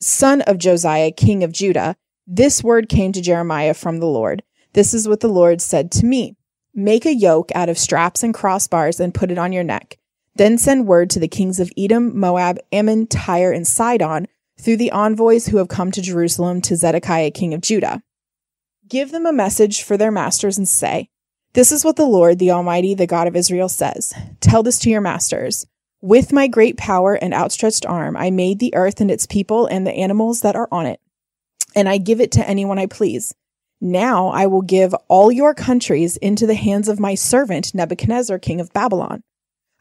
son 0.00 0.42
of 0.42 0.58
Josiah, 0.58 1.12
king 1.12 1.44
of 1.44 1.52
Judah, 1.52 1.96
this 2.26 2.64
word 2.64 2.88
came 2.88 3.12
to 3.12 3.22
Jeremiah 3.22 3.74
from 3.74 3.98
the 3.98 4.06
Lord. 4.06 4.42
This 4.72 4.92
is 4.92 5.08
what 5.08 5.20
the 5.20 5.28
Lord 5.28 5.60
said 5.60 5.92
to 5.92 6.06
me: 6.06 6.36
Make 6.74 7.06
a 7.06 7.14
yoke 7.14 7.52
out 7.54 7.68
of 7.68 7.78
straps 7.78 8.22
and 8.22 8.34
crossbars 8.34 8.98
and 8.98 9.14
put 9.14 9.30
it 9.30 9.38
on 9.38 9.52
your 9.52 9.64
neck. 9.64 9.98
Then 10.36 10.58
send 10.58 10.88
word 10.88 11.10
to 11.10 11.20
the 11.20 11.28
kings 11.28 11.60
of 11.60 11.70
Edom, 11.78 12.18
Moab, 12.18 12.58
Ammon, 12.72 13.06
Tyre, 13.06 13.52
and 13.52 13.66
Sidon 13.66 14.26
through 14.58 14.76
the 14.78 14.90
envoys 14.90 15.46
who 15.46 15.58
have 15.58 15.68
come 15.68 15.92
to 15.92 16.02
Jerusalem 16.02 16.60
to 16.62 16.76
Zedekiah, 16.76 17.30
king 17.30 17.54
of 17.54 17.60
Judah. 17.60 18.02
Give 18.88 19.12
them 19.12 19.26
a 19.26 19.32
message 19.32 19.82
for 19.82 19.96
their 19.96 20.10
masters 20.10 20.58
and 20.58 20.68
say, 20.68 21.08
This 21.52 21.70
is 21.70 21.84
what 21.84 21.96
the 21.96 22.04
Lord, 22.04 22.38
the 22.38 22.50
Almighty, 22.50 22.94
the 22.94 23.06
God 23.06 23.28
of 23.28 23.36
Israel 23.36 23.68
says. 23.68 24.12
Tell 24.40 24.62
this 24.62 24.78
to 24.80 24.90
your 24.90 25.00
masters. 25.00 25.66
With 26.04 26.34
my 26.34 26.48
great 26.48 26.76
power 26.76 27.14
and 27.14 27.32
outstretched 27.32 27.86
arm, 27.86 28.14
I 28.14 28.28
made 28.30 28.58
the 28.58 28.74
earth 28.74 29.00
and 29.00 29.10
its 29.10 29.24
people 29.24 29.64
and 29.64 29.86
the 29.86 29.94
animals 29.94 30.42
that 30.42 30.54
are 30.54 30.68
on 30.70 30.84
it, 30.84 31.00
and 31.74 31.88
I 31.88 31.96
give 31.96 32.20
it 32.20 32.30
to 32.32 32.46
anyone 32.46 32.78
I 32.78 32.84
please. 32.84 33.34
Now 33.80 34.28
I 34.28 34.44
will 34.44 34.60
give 34.60 34.92
all 35.08 35.32
your 35.32 35.54
countries 35.54 36.18
into 36.18 36.46
the 36.46 36.56
hands 36.56 36.90
of 36.90 37.00
my 37.00 37.14
servant 37.14 37.74
Nebuchadnezzar, 37.74 38.38
king 38.38 38.60
of 38.60 38.70
Babylon. 38.74 39.22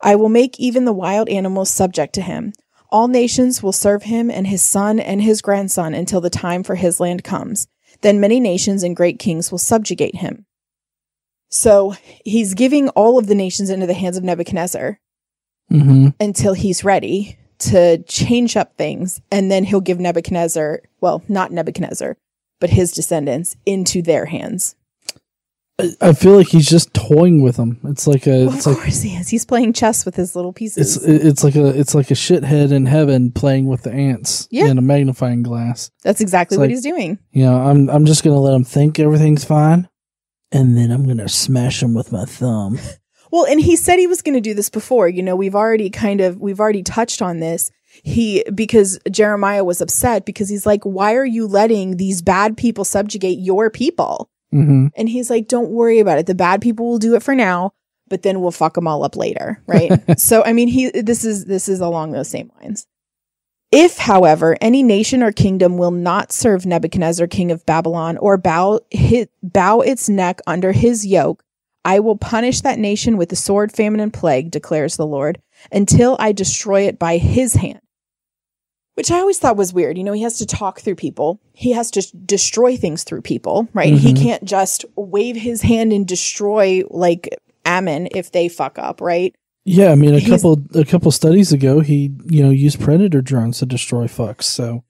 I 0.01 0.15
will 0.15 0.29
make 0.29 0.57
even 0.57 0.85
the 0.85 0.93
wild 0.93 1.27
animals 1.27 1.69
subject 1.69 2.15
to 2.15 2.21
him. 2.21 2.53
All 2.89 3.09
nations 3.09 3.61
will 3.61 3.73
serve 3.73 4.03
him 4.03 4.31
and 4.31 4.47
his 4.47 4.61
son 4.61 5.01
and 5.01 5.21
his 5.21 5.41
grandson 5.41 5.93
until 5.93 6.21
the 6.21 6.29
time 6.29 6.63
for 6.63 6.75
his 6.75 7.01
land 7.01 7.25
comes. 7.25 7.67
Then 7.99 8.21
many 8.21 8.39
nations 8.39 8.81
and 8.81 8.95
great 8.95 9.19
kings 9.19 9.51
will 9.51 9.57
subjugate 9.57 10.15
him. 10.15 10.45
So 11.49 11.95
he's 12.23 12.53
giving 12.53 12.87
all 12.91 13.19
of 13.19 13.27
the 13.27 13.35
nations 13.35 13.69
into 13.69 13.87
the 13.87 13.93
hands 13.93 14.15
of 14.15 14.23
Nebuchadnezzar 14.23 15.01
hmm 15.69 16.09
until 16.19 16.53
he's 16.53 16.83
ready 16.83 17.37
to 17.59 18.01
change 18.03 18.57
up 18.57 18.75
things, 18.77 19.21
and 19.31 19.49
then 19.49 19.63
he'll 19.63 19.79
give 19.81 19.99
Nebuchadnezzar, 19.99 20.81
well, 21.01 21.23
not 21.29 21.51
Nebuchadnezzar, 21.51 22.17
but 22.59 22.69
his 22.71 22.91
descendants 22.91 23.55
into 23.65 24.01
their 24.01 24.25
hands. 24.25 24.75
I, 26.01 26.13
feel 26.13 26.35
like 26.37 26.49
he's 26.49 26.69
just 26.69 26.93
toying 26.93 27.41
with 27.41 27.55
them. 27.55 27.79
It's 27.85 28.05
like 28.05 28.27
a, 28.27 28.45
Well, 28.45 28.55
it's 28.55 28.67
of 28.67 28.73
like 28.73 28.83
course 28.83 29.01
he 29.01 29.15
is. 29.15 29.29
He's 29.29 29.43
playing 29.43 29.73
chess 29.73 30.05
with 30.05 30.15
his 30.15 30.35
little 30.35 30.51
it's 30.51 30.57
pieces. 30.59 31.03
it's 31.03 31.43
like 31.43 31.55
a 31.55 31.67
it's 31.67 31.95
like 31.95 32.11
a 32.11 32.13
shithead 32.13 32.71
in 32.71 32.85
heaven 32.85 33.31
playing 33.31 33.65
with 33.67 33.81
the 33.81 33.91
ants 33.91 34.47
Yeah. 34.51 34.67
in 34.67 34.77
a 34.77 34.81
magnifying 34.83 35.41
glass. 35.41 35.89
That's 36.03 36.21
exactly 36.21 36.55
it's 36.55 36.59
what 36.59 36.65
like- 36.65 36.69
he's 36.71 36.83
doing. 36.83 37.17
You 37.31 37.45
know, 37.45 37.55
I'm 37.55 37.89
I'm 37.89 38.05
just 38.05 38.23
gonna 38.23 38.39
let 38.39 38.53
him 38.53 38.63
think 38.63 38.99
everything's 38.99 39.43
fine, 39.45 39.89
and 40.51 40.77
then 40.77 40.91
I'm 40.91 41.07
gonna 41.07 41.27
smash 41.27 41.81
him 41.81 41.95
with 41.95 42.11
my 42.11 42.25
thumb. 42.25 42.77
Well, 43.33 43.47
and 43.47 43.59
he 43.59 43.75
said 43.75 43.97
he 43.97 44.05
was 44.05 44.21
going 44.21 44.35
to 44.35 44.41
do 44.41 44.53
this 44.53 44.69
before. 44.69 45.09
You 45.09 45.23
know, 45.23 45.35
we've 45.35 45.55
already 45.55 45.89
kind 45.89 46.21
of 46.21 46.39
we've 46.39 46.59
already 46.59 46.83
touched 46.83 47.19
on 47.19 47.39
this. 47.39 47.71
He 48.03 48.43
because 48.53 48.99
Jeremiah 49.09 49.63
was 49.63 49.81
upset 49.81 50.23
because 50.23 50.49
he's 50.49 50.67
like, 50.67 50.83
"Why 50.83 51.15
are 51.15 51.25
you 51.25 51.47
letting 51.47 51.97
these 51.97 52.21
bad 52.21 52.57
people 52.57 52.85
subjugate 52.85 53.39
your 53.39 53.71
people?" 53.71 54.29
hmm 54.51 54.89
And 54.95 55.09
he's 55.09 55.31
like, 55.31 55.47
"Don't 55.47 55.71
worry 55.71 55.97
about 55.97 56.19
it. 56.19 56.27
The 56.27 56.35
bad 56.35 56.61
people 56.61 56.87
will 56.87 56.99
do 56.99 57.15
it 57.15 57.23
for 57.23 57.33
now, 57.33 57.71
but 58.07 58.21
then 58.21 58.39
we'll 58.39 58.51
fuck 58.51 58.75
them 58.75 58.87
all 58.87 59.03
up 59.03 59.15
later, 59.15 59.63
right?" 59.67 59.91
so, 60.19 60.43
I 60.43 60.53
mean, 60.53 60.67
he 60.67 60.91
this 60.91 61.25
is 61.25 61.45
this 61.45 61.67
is 61.67 61.79
along 61.79 62.11
those 62.11 62.29
same 62.29 62.51
lines. 62.61 62.85
If, 63.71 63.97
however, 63.97 64.55
any 64.61 64.83
nation 64.83 65.23
or 65.23 65.31
kingdom 65.31 65.79
will 65.79 65.89
not 65.89 66.31
serve 66.31 66.67
Nebuchadnezzar, 66.67 67.25
king 67.25 67.49
of 67.49 67.65
Babylon, 67.65 68.17
or 68.17 68.37
bow 68.37 68.81
hit, 68.91 69.31
bow 69.41 69.81
its 69.81 70.07
neck 70.07 70.39
under 70.45 70.71
his 70.71 71.03
yoke, 71.03 71.43
I 71.85 71.99
will 71.99 72.17
punish 72.17 72.61
that 72.61 72.79
nation 72.79 73.17
with 73.17 73.29
the 73.29 73.35
sword, 73.35 73.71
famine, 73.71 73.99
and 73.99 74.13
plague, 74.13 74.51
declares 74.51 74.95
the 74.95 75.05
Lord, 75.05 75.41
until 75.71 76.15
I 76.19 76.31
destroy 76.31 76.81
it 76.87 76.97
by 76.97 77.17
his 77.17 77.55
hand. 77.55 77.79
Which 78.95 79.09
I 79.11 79.19
always 79.19 79.39
thought 79.39 79.57
was 79.57 79.73
weird. 79.73 79.97
You 79.97 80.03
know, 80.03 80.13
he 80.13 80.21
has 80.21 80.37
to 80.37 80.45
talk 80.45 80.79
through 80.79 80.95
people. 80.95 81.39
He 81.53 81.71
has 81.71 81.89
to 81.91 82.17
destroy 82.17 82.77
things 82.77 83.03
through 83.03 83.23
people, 83.23 83.67
right? 83.73 83.91
He 83.93 84.13
Mhm. 84.13 84.21
can't 84.21 84.43
just 84.45 84.85
wave 84.95 85.35
his 85.35 85.63
hand 85.63 85.91
and 85.91 86.07
destroy 86.07 86.83
like 86.89 87.27
Ammon 87.65 88.07
if 88.13 88.31
they 88.31 88.49
fuck 88.49 88.77
up, 88.77 89.01
right? 89.01 89.35
Yeah, 89.65 89.91
I 89.91 89.95
mean, 89.95 90.13
a 90.13 90.19
He's- 90.19 90.29
couple 90.41 90.61
a 90.75 90.85
couple 90.85 91.09
studies 91.11 91.51
ago, 91.51 91.79
he 91.79 92.11
you 92.29 92.43
know 92.43 92.49
used 92.51 92.79
predator 92.81 93.21
drones 93.21 93.59
to 93.59 93.65
destroy 93.65 94.05
fucks. 94.07 94.43
So, 94.43 94.83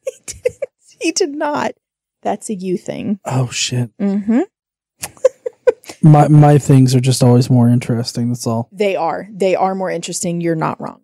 He 1.00 1.12
did 1.12 1.36
not. 1.36 1.74
That's 2.24 2.50
a 2.50 2.56
you 2.56 2.78
thing. 2.78 3.20
oh 3.26 3.50
shit, 3.52 3.90
Mm-hmm. 4.02 4.42
my 6.02 6.28
my 6.28 6.58
things 6.58 6.96
are 6.96 7.00
just 7.00 7.24
always 7.24 7.50
more 7.50 7.68
interesting. 7.70 8.30
That's 8.30 8.48
all. 8.48 8.70
They 8.72 8.96
are. 8.96 9.28
They 9.32 9.56
are 9.56 9.76
more 9.76 9.90
interesting. 9.90 10.42
You're 10.42 10.56
not 10.56 10.80
wrong. 10.82 11.02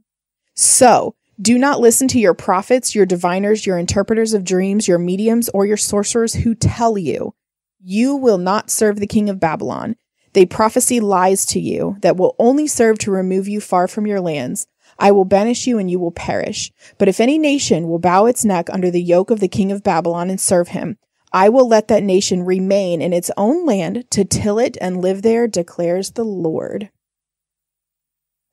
So, 0.55 1.16
do 1.41 1.57
not 1.57 1.80
listen 1.80 2.07
to 2.10 2.20
your 2.20 2.34
prophets, 2.34 2.93
your 2.93 3.05
diviners, 3.05 3.66
your 3.66 3.78
interpreters 3.78 4.34
of 4.34 4.43
dreams, 4.43 4.88
your 4.88 4.99
mediums, 4.99 5.49
or 5.53 5.66
your 5.66 5.78
sorcerers 5.78 6.34
who 6.34 6.53
tell 6.53 6.97
you, 6.97 7.34
you 7.82 8.16
will 8.16 8.38
not 8.38 8.70
serve 8.70 8.99
the 8.99 9.07
king 9.07 9.30
of 9.30 9.39
Babylon. 9.39 9.95
They 10.34 10.45
prophesy 10.45 10.99
lies 10.99 11.45
to 11.47 11.60
you 11.60 11.97
that 12.01 12.18
will 12.18 12.36
only 12.39 12.68
serve 12.68 12.99
to 12.99 13.12
remove 13.12 13.47
you 13.47 13.62
far 13.62 13.88
from 13.88 14.05
your 14.05 14.20
lands. 14.20 14.68
I 14.97 15.12
will 15.12 15.26
banish 15.26 15.66
you 15.66 15.78
and 15.78 15.89
you 15.89 15.97
will 15.97 16.12
perish. 16.12 16.72
But 16.97 17.07
if 17.07 17.22
any 17.22 17.39
nation 17.39 17.88
will 17.88 17.99
bow 17.99 18.26
its 18.26 18.43
neck 18.43 18.70
under 18.70 18.91
the 18.91 19.01
yoke 19.01 19.32
of 19.32 19.39
the 19.39 19.47
king 19.47 19.72
of 19.72 19.82
Babylon 19.82 20.30
and 20.30 20.41
serve 20.41 20.70
him, 20.70 20.97
I 21.32 21.50
will 21.50 21.68
let 21.68 21.88
that 21.88 22.04
nation 22.04 22.44
remain 22.44 23.02
in 23.02 23.14
its 23.14 23.30
own 23.38 23.66
land 23.66 24.10
to 24.12 24.26
till 24.26 24.58
it 24.60 24.78
and 24.82 25.02
live 25.02 25.22
there, 25.22 25.48
declares 25.48 26.12
the 26.12 26.24
Lord. 26.24 26.90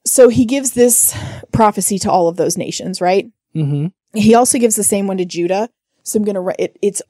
So 0.04 0.28
he 0.28 0.44
gives 0.44 0.72
this 0.72 1.16
prophecy 1.52 1.98
to 2.00 2.10
all 2.10 2.28
of 2.28 2.36
those 2.36 2.56
nations, 2.56 3.00
right? 3.00 3.30
Mm-hmm. 3.54 4.18
He 4.18 4.34
also 4.34 4.58
gives 4.58 4.76
the 4.76 4.84
same 4.84 5.06
one 5.06 5.18
to 5.18 5.24
Judah. 5.24 5.68
So 6.02 6.18
I'm 6.18 6.24
gonna 6.24 6.42
ru- 6.42 6.54
it, 6.58 6.76
it's 6.82 7.02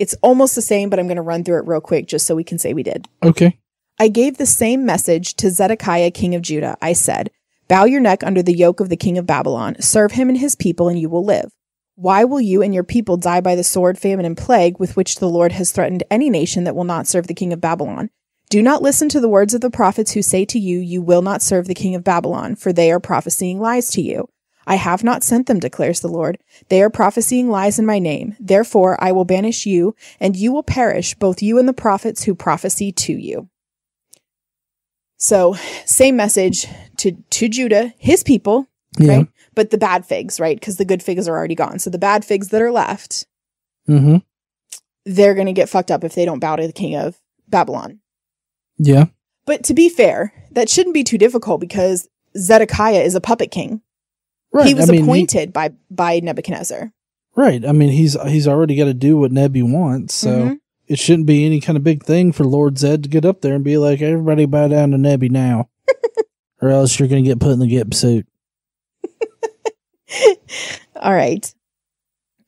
it's 0.00 0.14
almost 0.22 0.54
the 0.54 0.62
same, 0.62 0.90
but 0.90 0.98
I'm 0.98 1.06
gonna 1.06 1.22
run 1.22 1.44
through 1.44 1.58
it 1.58 1.66
real 1.66 1.80
quick 1.80 2.06
just 2.06 2.26
so 2.26 2.34
we 2.34 2.44
can 2.44 2.58
say 2.58 2.72
we 2.72 2.82
did. 2.82 3.06
Okay. 3.22 3.58
I 3.98 4.08
gave 4.08 4.38
the 4.38 4.46
same 4.46 4.86
message 4.86 5.34
to 5.36 5.50
Zedekiah, 5.50 6.10
king 6.10 6.34
of 6.34 6.42
Judah. 6.42 6.76
I 6.80 6.94
said, 6.94 7.30
Bow 7.68 7.84
your 7.84 8.00
neck 8.00 8.24
under 8.24 8.42
the 8.42 8.56
yoke 8.56 8.80
of 8.80 8.88
the 8.88 8.96
king 8.96 9.18
of 9.18 9.26
Babylon, 9.26 9.76
serve 9.80 10.12
him 10.12 10.28
and 10.28 10.38
his 10.38 10.56
people, 10.56 10.88
and 10.88 10.98
you 10.98 11.08
will 11.08 11.24
live. 11.24 11.52
Why 12.00 12.24
will 12.24 12.40
you 12.40 12.62
and 12.62 12.72
your 12.72 12.82
people 12.82 13.18
die 13.18 13.42
by 13.42 13.54
the 13.54 13.62
sword, 13.62 13.98
famine, 13.98 14.24
and 14.24 14.34
plague 14.34 14.80
with 14.80 14.96
which 14.96 15.16
the 15.16 15.28
Lord 15.28 15.52
has 15.52 15.70
threatened 15.70 16.02
any 16.10 16.30
nation 16.30 16.64
that 16.64 16.74
will 16.74 16.84
not 16.84 17.06
serve 17.06 17.26
the 17.26 17.34
king 17.34 17.52
of 17.52 17.60
Babylon? 17.60 18.08
Do 18.48 18.62
not 18.62 18.80
listen 18.80 19.10
to 19.10 19.20
the 19.20 19.28
words 19.28 19.52
of 19.52 19.60
the 19.60 19.68
prophets 19.68 20.12
who 20.12 20.22
say 20.22 20.46
to 20.46 20.58
you, 20.58 20.78
You 20.78 21.02
will 21.02 21.20
not 21.20 21.42
serve 21.42 21.66
the 21.66 21.74
king 21.74 21.94
of 21.94 22.02
Babylon, 22.02 22.56
for 22.56 22.72
they 22.72 22.90
are 22.90 23.00
prophesying 23.00 23.60
lies 23.60 23.90
to 23.90 24.00
you. 24.00 24.30
I 24.66 24.76
have 24.76 25.04
not 25.04 25.22
sent 25.22 25.46
them, 25.46 25.60
declares 25.60 26.00
the 26.00 26.08
Lord. 26.08 26.38
They 26.70 26.80
are 26.80 26.88
prophesying 26.88 27.50
lies 27.50 27.78
in 27.78 27.84
my 27.84 27.98
name. 27.98 28.34
Therefore, 28.40 28.96
I 29.04 29.12
will 29.12 29.26
banish 29.26 29.66
you, 29.66 29.94
and 30.18 30.34
you 30.34 30.52
will 30.52 30.62
perish, 30.62 31.14
both 31.16 31.42
you 31.42 31.58
and 31.58 31.68
the 31.68 31.74
prophets 31.74 32.24
who 32.24 32.34
prophesy 32.34 32.92
to 32.92 33.12
you. 33.12 33.50
So, 35.18 35.54
same 35.84 36.16
message 36.16 36.66
to, 36.96 37.12
to 37.12 37.48
Judah, 37.50 37.92
his 37.98 38.22
people, 38.22 38.68
Yeah. 38.98 39.16
right? 39.16 39.28
But 39.60 39.68
the 39.70 39.76
bad 39.78 40.06
figs, 40.06 40.40
right? 40.40 40.58
Because 40.58 40.76
the 40.78 40.86
good 40.86 41.02
figs 41.02 41.28
are 41.28 41.36
already 41.36 41.54
gone. 41.54 41.78
So, 41.78 41.90
the 41.90 41.98
bad 41.98 42.24
figs 42.24 42.48
that 42.48 42.62
are 42.62 42.72
left, 42.72 43.26
Mm-hmm. 43.86 44.16
they're 45.04 45.34
going 45.34 45.48
to 45.48 45.52
get 45.52 45.68
fucked 45.68 45.90
up 45.90 46.02
if 46.02 46.14
they 46.14 46.24
don't 46.24 46.38
bow 46.38 46.56
to 46.56 46.66
the 46.66 46.72
king 46.72 46.96
of 46.96 47.18
Babylon. 47.46 48.00
Yeah. 48.78 49.06
But 49.44 49.64
to 49.64 49.74
be 49.74 49.90
fair, 49.90 50.32
that 50.52 50.70
shouldn't 50.70 50.94
be 50.94 51.04
too 51.04 51.18
difficult 51.18 51.60
because 51.60 52.08
Zedekiah 52.38 53.02
is 53.02 53.14
a 53.14 53.20
puppet 53.20 53.50
king. 53.50 53.82
Right. 54.50 54.66
He 54.68 54.72
was 54.74 54.88
I 54.88 54.92
mean, 54.92 55.02
appointed 55.02 55.52
by 55.52 55.72
by 55.90 56.20
Nebuchadnezzar. 56.20 56.90
right. 57.36 57.66
I 57.66 57.72
mean, 57.72 57.90
he's 57.90 58.16
he's 58.28 58.48
already 58.48 58.76
got 58.76 58.86
to 58.86 58.94
do 58.94 59.18
what 59.18 59.30
Nebi 59.32 59.62
wants, 59.62 60.14
so 60.14 60.30
Mhm. 60.30 60.60
it 60.86 60.98
shouldn't 60.98 61.26
be 61.26 61.44
any 61.44 61.60
kind 61.60 61.76
of 61.76 61.84
big 61.84 62.02
thing 62.04 62.32
for 62.32 62.44
Lord 62.44 62.78
Zed 62.78 63.02
to 63.02 63.08
get 63.10 63.24
up 63.26 63.42
there 63.42 63.54
and 63.54 63.62
be 63.64 63.76
like, 63.76 64.00
"Everybody 64.00 64.46
bow 64.46 64.68
down 64.68 64.90
to 64.92 64.98
Nebi 64.98 65.28
now," 65.28 65.68
or 66.62 66.70
else 66.70 66.98
you're 66.98 67.08
going 67.08 67.22
to 67.24 67.28
get 67.30 67.40
put 67.40 67.52
in 67.52 67.58
the 67.60 67.66
gip 67.68 67.92
suit. 67.94 68.26
All 70.96 71.14
right. 71.14 71.52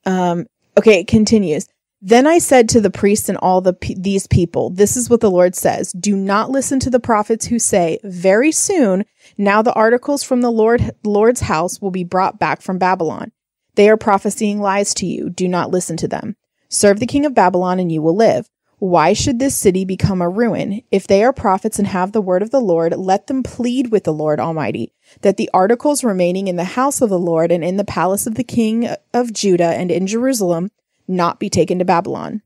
Um, 0.05 0.47
okay, 0.79 1.01
it 1.01 1.07
continues. 1.07 1.69
Then 2.05 2.27
I 2.27 2.39
said 2.39 2.69
to 2.71 2.81
the 2.81 2.91
priests 2.91 3.29
and 3.29 3.39
all 3.39 3.61
the 3.61 3.75
pe- 3.75 3.95
these 3.95 4.27
people, 4.27 4.71
this 4.71 4.97
is 4.97 5.09
what 5.09 5.21
the 5.21 5.31
Lord 5.31 5.55
says: 5.55 5.93
Do 5.93 6.17
not 6.17 6.51
listen 6.51 6.81
to 6.81 6.91
the 6.91 6.99
prophets 6.99 7.47
who 7.47 7.61
say, 7.61 8.01
"Very 8.03 8.51
soon, 8.51 9.05
now 9.39 9.63
the 9.63 9.73
articles 9.75 10.25
from 10.25 10.41
the 10.41 10.51
Lord 10.51 10.91
Lord's 11.05 11.43
house 11.43 11.81
will 11.81 11.93
be 11.93 12.03
brought 12.03 12.41
back 12.41 12.61
from 12.61 12.79
Babylon." 12.79 13.31
They 13.77 13.89
are 13.89 13.97
prophesying 13.97 14.61
lies 14.61 14.95
to 14.95 15.07
you. 15.07 15.31
Do 15.31 15.47
not 15.47 15.71
listen 15.71 15.97
to 15.99 16.09
them. 16.09 16.37
Serve 16.69 16.99
the 16.99 17.07
king 17.07 17.25
of 17.25 17.35
Babylon 17.35 17.79
and 17.79 17.91
you 17.91 18.03
will 18.03 18.17
live. 18.17 18.49
Why 18.83 19.13
should 19.13 19.39
this 19.39 19.55
city 19.55 19.85
become 19.85 20.21
a 20.21 20.29
ruin? 20.29 20.83
If 20.91 21.07
they 21.07 21.23
are 21.23 21.33
prophets 21.33 21.79
and 21.79 21.87
have 21.87 22.11
the 22.11 22.21
word 22.21 22.43
of 22.43 22.51
the 22.51 22.59
Lord, 22.59 22.97
let 22.97 23.29
them 23.29 23.45
plead 23.45 23.93
with 23.93 24.03
the 24.03 24.13
Lord 24.13 24.41
Almighty 24.41 24.93
that 25.21 25.37
the 25.37 25.49
articles 25.55 26.03
remaining 26.03 26.49
in 26.49 26.57
the 26.57 26.65
house 26.65 27.01
of 27.01 27.09
the 27.09 27.17
Lord 27.17 27.53
and 27.53 27.63
in 27.63 27.77
the 27.77 27.85
palace 27.85 28.27
of 28.27 28.35
the 28.35 28.43
king 28.43 28.89
of 29.15 29.33
Judah 29.33 29.69
and 29.69 29.93
in 29.93 30.09
Jerusalem 30.09 30.73
not 31.07 31.39
be 31.39 31.49
taken 31.49 31.79
to 31.79 31.85
Babylon. 31.85 32.43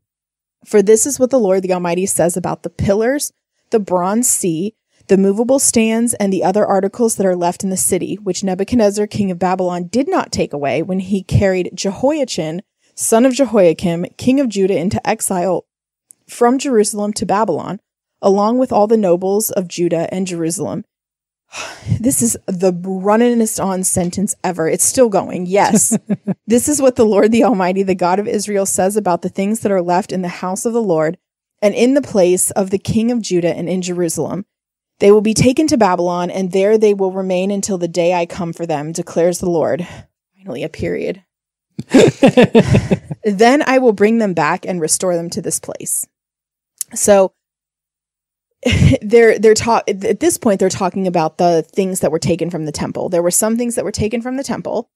For 0.62 0.82
this 0.82 1.06
is 1.06 1.18
what 1.18 1.30
the 1.30 1.40
Lord 1.40 1.62
the 1.62 1.72
Almighty 1.72 2.04
says 2.04 2.36
about 2.36 2.64
the 2.64 2.68
pillars, 2.68 3.32
the 3.70 3.80
bronze 3.80 4.28
sea, 4.28 4.74
the 5.06 5.16
movable 5.16 5.58
stands, 5.58 6.12
and 6.12 6.30
the 6.30 6.44
other 6.44 6.66
articles 6.66 7.16
that 7.16 7.24
are 7.24 7.34
left 7.34 7.64
in 7.64 7.70
the 7.70 7.78
city, 7.78 8.16
which 8.16 8.44
Nebuchadnezzar, 8.44 9.06
king 9.06 9.30
of 9.30 9.38
Babylon, 9.38 9.86
did 9.86 10.06
not 10.06 10.32
take 10.32 10.52
away 10.52 10.82
when 10.82 10.98
he 10.98 11.22
carried 11.22 11.70
Jehoiachin, 11.72 12.60
son 12.94 13.24
of 13.24 13.32
Jehoiakim, 13.32 14.04
king 14.18 14.38
of 14.38 14.50
Judah, 14.50 14.76
into 14.76 15.00
exile 15.08 15.64
from 16.28 16.58
Jerusalem 16.58 17.12
to 17.14 17.26
Babylon, 17.26 17.80
along 18.20 18.58
with 18.58 18.72
all 18.72 18.86
the 18.86 18.96
nobles 18.96 19.50
of 19.50 19.68
Judah 19.68 20.12
and 20.12 20.26
Jerusalem. 20.26 20.84
This 22.00 22.20
is 22.20 22.36
the 22.46 22.72
runningest 22.72 23.62
on 23.62 23.82
sentence 23.82 24.34
ever. 24.44 24.68
It's 24.68 24.84
still 24.84 25.08
going. 25.08 25.46
Yes. 25.46 25.96
this 26.46 26.68
is 26.68 26.82
what 26.82 26.96
the 26.96 27.06
Lord 27.06 27.32
the 27.32 27.44
Almighty, 27.44 27.82
the 27.82 27.94
God 27.94 28.18
of 28.18 28.28
Israel, 28.28 28.66
says 28.66 28.96
about 28.96 29.22
the 29.22 29.28
things 29.28 29.60
that 29.60 29.72
are 29.72 29.82
left 29.82 30.12
in 30.12 30.22
the 30.22 30.28
house 30.28 30.66
of 30.66 30.72
the 30.72 30.82
Lord 30.82 31.16
and 31.62 31.74
in 31.74 31.94
the 31.94 32.02
place 32.02 32.50
of 32.50 32.70
the 32.70 32.78
king 32.78 33.10
of 33.10 33.22
Judah 33.22 33.56
and 33.56 33.68
in 33.68 33.82
Jerusalem. 33.82 34.44
They 34.98 35.10
will 35.10 35.20
be 35.20 35.34
taken 35.34 35.66
to 35.68 35.76
Babylon, 35.76 36.30
and 36.30 36.52
there 36.52 36.78
they 36.78 36.94
will 36.94 37.12
remain 37.12 37.50
until 37.50 37.78
the 37.78 37.88
day 37.88 38.14
I 38.14 38.26
come 38.26 38.52
for 38.52 38.66
them, 38.66 38.92
declares 38.92 39.38
the 39.38 39.50
Lord. 39.50 39.86
Finally, 40.36 40.62
a 40.62 40.68
period. 40.68 41.22
then 43.24 43.62
I 43.66 43.78
will 43.78 43.92
bring 43.92 44.18
them 44.18 44.32
back 44.32 44.64
and 44.64 44.80
restore 44.80 45.14
them 45.16 45.28
to 45.30 45.42
this 45.42 45.60
place. 45.60 46.06
So 46.94 47.32
they're 49.02 49.38
they're 49.38 49.54
talk 49.54 49.84
at 49.88 50.20
this 50.20 50.38
point 50.38 50.60
they're 50.60 50.68
talking 50.68 51.06
about 51.06 51.38
the 51.38 51.62
things 51.62 52.00
that 52.00 52.10
were 52.10 52.18
taken 52.18 52.50
from 52.50 52.64
the 52.64 52.72
temple. 52.72 53.08
There 53.08 53.22
were 53.22 53.30
some 53.30 53.56
things 53.56 53.74
that 53.74 53.84
were 53.84 53.92
taken 53.92 54.22
from 54.22 54.36
the 54.36 54.44
temple, 54.44 54.90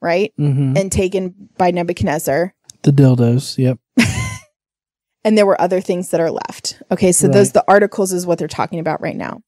right? 0.00 0.32
hmm 0.36 0.74
And 0.76 0.90
taken 0.90 1.48
by 1.56 1.70
Nebuchadnezzar, 1.70 2.54
The 2.82 2.90
dildos. 2.90 3.56
Yep. 3.58 3.78
and 5.24 5.38
there 5.38 5.46
were 5.46 5.60
other 5.60 5.80
things 5.80 6.10
that 6.10 6.20
are 6.20 6.30
left. 6.30 6.82
Okay, 6.90 7.12
so 7.12 7.28
those 7.28 7.52
the 7.52 7.64
articles 7.68 8.12
is 8.12 8.26
what 8.26 8.38
they're 8.38 8.48
talking 8.48 8.80
about 8.80 9.00
right 9.00 9.16
now. 9.16 9.42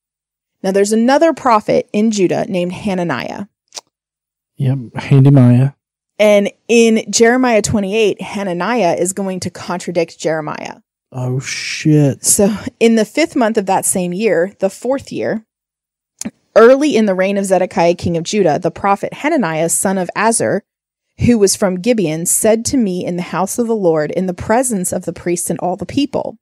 Now 0.62 0.72
there's 0.72 0.92
another 0.92 1.32
prophet 1.32 1.88
in 1.92 2.10
Judah 2.10 2.46
named 2.46 2.72
Hananiah. 2.72 3.46
Yep. 4.56 4.78
Hananiah. 4.96 5.72
And 6.18 6.50
in 6.66 7.10
Jeremiah 7.12 7.60
28, 7.60 8.22
Hananiah 8.22 8.94
is 8.94 9.12
going 9.12 9.40
to 9.40 9.50
contradict 9.50 10.18
Jeremiah. 10.18 10.76
Oh 11.18 11.40
shit. 11.40 12.26
So, 12.26 12.54
in 12.78 12.96
the 12.96 13.06
fifth 13.06 13.34
month 13.34 13.56
of 13.56 13.64
that 13.64 13.86
same 13.86 14.12
year, 14.12 14.52
the 14.58 14.68
fourth 14.68 15.10
year, 15.10 15.46
early 16.54 16.94
in 16.94 17.06
the 17.06 17.14
reign 17.14 17.38
of 17.38 17.46
Zedekiah, 17.46 17.94
king 17.94 18.18
of 18.18 18.22
Judah, 18.22 18.58
the 18.58 18.70
prophet 18.70 19.14
Hananiah, 19.14 19.70
son 19.70 19.96
of 19.96 20.10
Azzur, 20.14 20.60
who 21.20 21.38
was 21.38 21.56
from 21.56 21.80
Gibeon, 21.80 22.26
said 22.26 22.66
to 22.66 22.76
me 22.76 23.02
in 23.02 23.16
the 23.16 23.22
house 23.22 23.58
of 23.58 23.66
the 23.66 23.74
Lord, 23.74 24.10
in 24.10 24.26
the 24.26 24.34
presence 24.34 24.92
of 24.92 25.06
the 25.06 25.12
priests 25.14 25.48
and 25.48 25.58
all 25.60 25.76
the 25.76 25.86
people, 25.86 26.36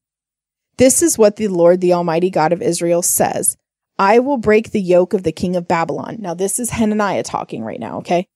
This 0.77 1.03
is 1.03 1.16
what 1.16 1.37
the 1.37 1.47
Lord, 1.47 1.81
the 1.81 1.93
Almighty 1.93 2.29
God 2.29 2.53
of 2.53 2.61
Israel, 2.61 3.03
says 3.03 3.57
I 3.97 4.18
will 4.18 4.39
break 4.39 4.72
the 4.72 4.81
yoke 4.81 5.14
of 5.14 5.22
the 5.22 5.31
king 5.31 5.55
of 5.55 5.68
Babylon. 5.68 6.16
Now, 6.18 6.35
this 6.35 6.59
is 6.59 6.70
Hananiah 6.70 7.22
talking 7.22 7.62
right 7.62 7.79
now, 7.79 7.99
okay? 7.99 8.27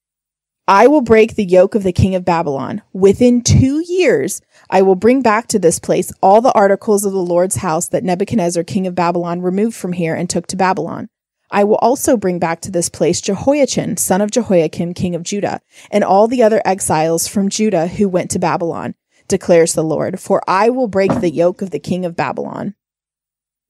I 0.69 0.87
will 0.87 1.01
break 1.01 1.35
the 1.35 1.47
yoke 1.47 1.75
of 1.75 1.83
the 1.83 1.95
king 1.95 2.15
of 2.15 2.27
Babylon. 2.27 2.83
Within 2.93 3.41
two 3.41 3.83
years, 3.89 4.43
I 4.69 4.83
will 4.83 4.97
bring 4.97 5.23
back 5.23 5.47
to 5.49 5.59
this 5.59 5.79
place 5.79 6.13
all 6.21 6.43
the 6.43 6.53
articles 6.53 7.07
of 7.07 7.13
the 7.13 7.23
Lord's 7.23 7.57
house 7.57 7.89
that 7.89 8.05
Nebuchadnezzar, 8.05 8.65
king 8.65 8.87
of 8.87 8.95
Babylon, 8.95 9.41
removed 9.41 9.75
from 9.75 9.95
here 9.95 10.15
and 10.15 10.29
took 10.29 10.47
to 10.49 10.59
Babylon. 10.59 11.09
I 11.51 11.65
will 11.65 11.77
also 11.77 12.19
bring 12.19 12.39
back 12.39 12.61
to 12.61 12.71
this 12.71 12.91
place 12.91 13.23
Jehoiachin, 13.23 13.97
son 13.97 14.21
of 14.21 14.31
Jehoiakim, 14.31 14.93
king 14.93 15.15
of 15.15 15.23
Judah, 15.23 15.63
and 15.91 16.05
all 16.05 16.29
the 16.29 16.43
other 16.43 16.61
exiles 16.67 17.27
from 17.27 17.49
Judah 17.49 17.87
who 17.87 18.07
went 18.07 18.31
to 18.33 18.39
Babylon, 18.39 18.95
declares 19.27 19.73
the 19.73 19.83
Lord, 19.83 20.21
for 20.21 20.43
I 20.47 20.69
will 20.69 20.89
break 20.89 21.21
the 21.21 21.31
yoke 21.31 21.63
of 21.63 21.71
the 21.71 21.79
king 21.79 22.05
of 22.05 22.15
Babylon. 22.15 22.75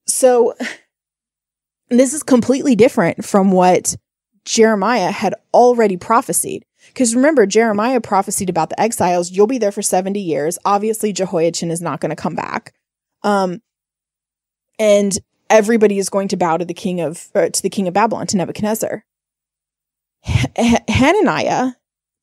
So, 0.08 0.56
this 1.90 2.12
is 2.12 2.24
completely 2.24 2.74
different 2.74 3.24
from 3.24 3.52
what 3.52 3.94
Jeremiah 4.44 5.12
had 5.12 5.36
already 5.54 5.96
prophesied. 5.96 6.64
Because 6.88 7.14
remember, 7.14 7.46
Jeremiah 7.46 8.00
prophesied 8.00 8.50
about 8.50 8.70
the 8.70 8.80
exiles. 8.80 9.30
You'll 9.30 9.46
be 9.46 9.58
there 9.58 9.72
for 9.72 9.82
70 9.82 10.20
years. 10.20 10.58
Obviously, 10.64 11.12
Jehoiachin 11.12 11.70
is 11.70 11.80
not 11.80 12.00
going 12.00 12.10
to 12.10 12.16
come 12.16 12.34
back. 12.34 12.74
Um, 13.22 13.60
and 14.78 15.16
everybody 15.50 15.98
is 15.98 16.10
going 16.10 16.28
to 16.28 16.36
bow 16.36 16.56
to 16.56 16.64
the 16.64 16.74
king 16.74 17.00
of, 17.00 17.30
to 17.34 17.62
the 17.62 17.70
king 17.70 17.88
of 17.88 17.94
Babylon, 17.94 18.26
to 18.28 18.36
Nebuchadnezzar. 18.36 19.04
H- 20.24 20.82
Hananiah 20.88 21.72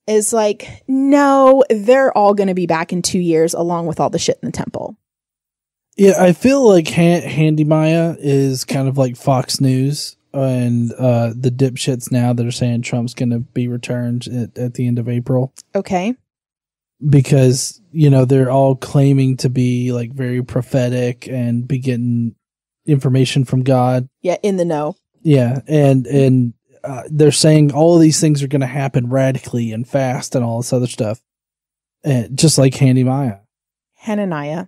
is 0.08 0.34
like, 0.34 0.84
no, 0.88 1.64
they're 1.70 2.16
all 2.16 2.34
going 2.34 2.48
to 2.48 2.54
be 2.54 2.68
back 2.68 2.94
in 2.94 3.02
two 3.02 3.20
years 3.20 3.54
along 3.54 3.88
with 3.88 4.00
all 4.00 4.10
the 4.10 4.20
shit 4.20 4.40
in 4.42 4.48
the 4.48 4.52
temple. 4.52 4.98
Yeah, 5.98 6.22
I 6.22 6.34
feel 6.34 6.68
like 6.68 6.90
Han- 6.90 7.22
Handy 7.22 7.64
Maya 7.64 8.16
is 8.20 8.66
kind 8.66 8.88
of 8.88 8.98
like 8.98 9.16
Fox 9.16 9.62
News 9.62 10.18
and 10.36 10.92
uh, 10.94 11.34
the 11.36 11.50
dipshits 11.50 12.12
now 12.12 12.34
that 12.34 12.46
are 12.46 12.52
saying 12.52 12.82
Trump's 12.84 13.14
going 13.14 13.30
to 13.32 13.40
be 13.40 13.68
returned 13.68 14.28
at, 14.28 14.58
at 14.58 14.74
the 14.76 14.88
end 14.88 15.00
of 15.00 15.08
April 15.10 15.54
Okay. 15.74 16.16
because 17.10 17.82
you 17.92 18.10
know 18.10 18.26
they're 18.26 18.52
all 18.52 18.76
claiming 18.76 19.38
to 19.38 19.50
be 19.50 19.92
like 19.92 20.12
very 20.14 20.44
prophetic 20.44 21.28
and 21.28 21.68
be 21.68 21.80
getting 21.80 22.36
information 22.86 23.46
from 23.46 23.64
God. 23.64 24.08
Yeah, 24.22 24.38
in 24.44 24.58
the 24.58 24.66
know. 24.66 24.96
Yeah, 25.24 25.62
and 25.68 26.06
and 26.08 26.54
uh, 26.84 27.04
they're 27.10 27.32
saying 27.32 27.74
all 27.74 27.96
of 27.96 28.02
these 28.02 28.20
things 28.20 28.44
are 28.44 28.48
going 28.48 28.62
to 28.62 28.68
happen 28.68 29.10
radically 29.10 29.72
and 29.72 29.88
fast 29.88 30.36
and 30.36 30.46
all 30.46 30.58
this 30.58 30.72
other 30.74 30.88
stuff, 30.88 31.20
and 32.04 32.38
just 32.38 32.58
like 32.58 32.76
Handy 32.76 33.04
Maya. 33.04 33.38
Hananiah. 33.96 34.68